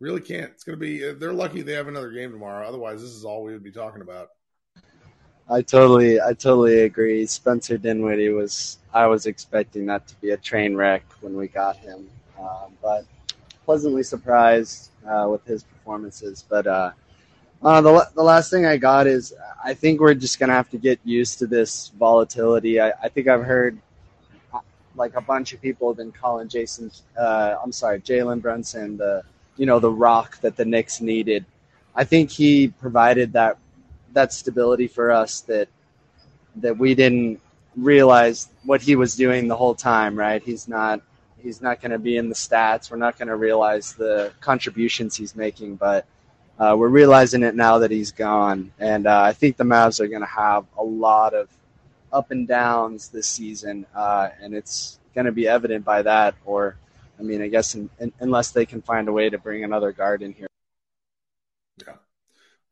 Really 0.00 0.20
can't. 0.20 0.50
It's 0.50 0.64
gonna 0.64 0.76
be. 0.76 1.08
Uh, 1.08 1.14
they're 1.16 1.32
lucky 1.32 1.62
they 1.62 1.74
have 1.74 1.88
another 1.88 2.10
game 2.10 2.32
tomorrow. 2.32 2.66
Otherwise, 2.66 3.00
this 3.00 3.10
is 3.10 3.24
all 3.24 3.44
we 3.44 3.52
would 3.52 3.62
be 3.62 3.72
talking 3.72 4.02
about. 4.02 4.28
I 5.48 5.60
totally, 5.60 6.20
I 6.20 6.32
totally 6.32 6.80
agree. 6.82 7.26
Spencer 7.26 7.76
Dinwiddie 7.76 8.30
was. 8.30 8.78
I 8.92 9.06
was 9.06 9.26
expecting 9.26 9.86
that 9.86 10.06
to 10.06 10.14
be 10.16 10.30
a 10.30 10.36
train 10.36 10.76
wreck 10.76 11.02
when 11.20 11.36
we 11.36 11.48
got 11.48 11.76
him, 11.76 12.08
um, 12.38 12.72
but 12.80 13.04
pleasantly 13.64 14.04
surprised 14.04 14.90
uh, 15.06 15.26
with 15.28 15.44
his 15.44 15.64
performances. 15.64 16.44
But 16.48 16.66
uh, 16.66 16.92
uh, 17.62 17.80
the, 17.80 18.08
the 18.14 18.22
last 18.22 18.50
thing 18.50 18.66
I 18.66 18.76
got 18.76 19.06
is 19.06 19.34
I 19.64 19.74
think 19.74 20.00
we're 20.00 20.14
just 20.14 20.38
going 20.38 20.48
to 20.48 20.54
have 20.54 20.70
to 20.70 20.78
get 20.78 21.00
used 21.04 21.38
to 21.40 21.46
this 21.46 21.88
volatility. 21.98 22.80
I, 22.80 22.92
I 23.02 23.08
think 23.08 23.26
I've 23.26 23.42
heard 23.42 23.78
uh, 24.52 24.60
like 24.94 25.14
a 25.16 25.20
bunch 25.20 25.52
of 25.52 25.60
people 25.60 25.88
have 25.88 25.96
been 25.96 26.12
calling 26.12 26.48
Jason, 26.48 26.90
uh, 27.18 27.56
I'm 27.62 27.72
sorry, 27.72 28.00
Jalen 28.00 28.42
Brunson, 28.42 28.96
the, 28.96 29.22
you 29.56 29.66
know, 29.66 29.80
the 29.80 29.90
rock 29.90 30.40
that 30.42 30.56
the 30.56 30.64
Knicks 30.64 31.00
needed. 31.00 31.44
I 31.96 32.04
think 32.04 32.30
he 32.30 32.68
provided 32.68 33.32
that, 33.32 33.56
that 34.14 34.32
stability 34.32 34.88
for 34.88 35.10
us 35.10 35.40
that, 35.42 35.68
that 36.56 36.78
we 36.78 36.94
didn't 36.94 37.40
realize 37.76 38.48
what 38.64 38.80
he 38.80 38.96
was 38.96 39.16
doing 39.16 39.48
the 39.48 39.56
whole 39.56 39.74
time, 39.74 40.16
right? 40.16 40.42
He's 40.42 40.66
not, 40.68 41.00
he's 41.38 41.60
not 41.60 41.80
going 41.80 41.90
to 41.90 41.98
be 41.98 42.16
in 42.16 42.28
the 42.28 42.34
stats. 42.34 42.90
We're 42.90 42.96
not 42.96 43.18
going 43.18 43.28
to 43.28 43.36
realize 43.36 43.92
the 43.92 44.32
contributions 44.40 45.16
he's 45.16 45.36
making, 45.36 45.76
but 45.76 46.06
uh, 46.58 46.76
we're 46.78 46.88
realizing 46.88 47.42
it 47.42 47.54
now 47.56 47.78
that 47.78 47.90
he's 47.90 48.12
gone, 48.12 48.72
and 48.78 49.08
uh, 49.08 49.22
I 49.22 49.32
think 49.32 49.56
the 49.56 49.64
Mavs 49.64 49.98
are 49.98 50.06
going 50.06 50.20
to 50.20 50.26
have 50.26 50.64
a 50.78 50.84
lot 50.84 51.34
of 51.34 51.48
up 52.12 52.30
and 52.30 52.46
downs 52.46 53.08
this 53.08 53.26
season, 53.26 53.84
uh, 53.92 54.28
and 54.40 54.54
it's 54.54 55.00
going 55.16 55.24
to 55.24 55.32
be 55.32 55.48
evident 55.48 55.84
by 55.84 56.02
that. 56.02 56.36
Or, 56.44 56.76
I 57.18 57.22
mean, 57.22 57.42
I 57.42 57.48
guess 57.48 57.74
in, 57.74 57.90
in, 57.98 58.12
unless 58.20 58.52
they 58.52 58.66
can 58.66 58.82
find 58.82 59.08
a 59.08 59.12
way 59.12 59.28
to 59.28 59.36
bring 59.36 59.64
another 59.64 59.90
guard 59.90 60.22
in 60.22 60.32
here. 60.32 60.46
Yeah, 61.84 61.94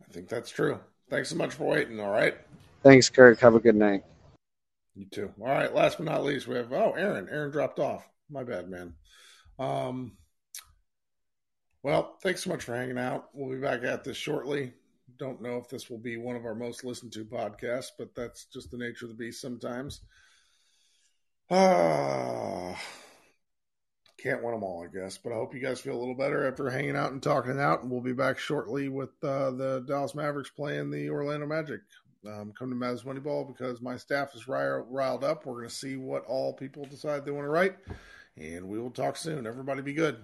I 0.00 0.12
think 0.12 0.28
that's 0.28 0.50
true. 0.50 0.78
Thanks 1.12 1.28
so 1.28 1.36
much 1.36 1.52
for 1.52 1.64
waiting. 1.64 2.00
All 2.00 2.10
right. 2.10 2.34
Thanks, 2.82 3.10
Kirk. 3.10 3.38
Have 3.40 3.54
a 3.54 3.60
good 3.60 3.76
night. 3.76 4.02
You 4.94 5.04
too. 5.04 5.30
All 5.42 5.46
right. 5.46 5.74
Last 5.74 5.98
but 5.98 6.06
not 6.06 6.24
least, 6.24 6.48
we 6.48 6.54
have 6.54 6.72
oh, 6.72 6.92
Aaron. 6.92 7.28
Aaron 7.30 7.50
dropped 7.50 7.78
off. 7.78 8.08
My 8.30 8.44
bad, 8.44 8.70
man. 8.70 8.94
Um, 9.58 10.12
well, 11.82 12.16
thanks 12.22 12.42
so 12.42 12.48
much 12.48 12.64
for 12.64 12.74
hanging 12.74 12.96
out. 12.96 13.28
We'll 13.34 13.54
be 13.54 13.60
back 13.60 13.82
at 13.82 14.04
this 14.04 14.16
shortly. 14.16 14.72
Don't 15.18 15.42
know 15.42 15.58
if 15.58 15.68
this 15.68 15.90
will 15.90 15.98
be 15.98 16.16
one 16.16 16.34
of 16.34 16.46
our 16.46 16.54
most 16.54 16.82
listened 16.82 17.12
to 17.12 17.26
podcasts, 17.26 17.90
but 17.98 18.14
that's 18.14 18.46
just 18.46 18.70
the 18.70 18.78
nature 18.78 19.04
of 19.04 19.10
the 19.10 19.22
beast 19.22 19.42
sometimes. 19.42 20.00
Ah, 21.50 22.80
can't 24.22 24.42
win 24.42 24.52
them 24.52 24.62
all, 24.62 24.84
I 24.84 24.94
guess. 24.94 25.18
But 25.18 25.32
I 25.32 25.36
hope 25.36 25.54
you 25.54 25.60
guys 25.60 25.80
feel 25.80 25.96
a 25.96 25.98
little 25.98 26.14
better 26.14 26.46
after 26.46 26.70
hanging 26.70 26.96
out 26.96 27.12
and 27.12 27.22
talking 27.22 27.52
it 27.52 27.58
out. 27.58 27.82
And 27.82 27.90
we'll 27.90 28.00
be 28.00 28.12
back 28.12 28.38
shortly 28.38 28.88
with 28.88 29.10
uh, 29.22 29.50
the 29.50 29.84
Dallas 29.86 30.14
Mavericks 30.14 30.50
playing 30.50 30.90
the 30.90 31.10
Orlando 31.10 31.46
Magic. 31.46 31.80
Um, 32.26 32.52
come 32.56 32.70
to 32.70 32.76
Mavs 32.76 33.04
Moneyball 33.04 33.46
because 33.48 33.80
my 33.80 33.96
staff 33.96 34.34
is 34.34 34.46
riled 34.46 35.24
up. 35.24 35.44
We're 35.44 35.54
going 35.54 35.68
to 35.68 35.74
see 35.74 35.96
what 35.96 36.24
all 36.26 36.52
people 36.52 36.84
decide 36.84 37.24
they 37.24 37.32
want 37.32 37.46
to 37.46 37.50
write. 37.50 37.76
And 38.36 38.68
we 38.68 38.78
will 38.78 38.90
talk 38.90 39.16
soon. 39.16 39.46
Everybody 39.46 39.82
be 39.82 39.92
good. 39.92 40.18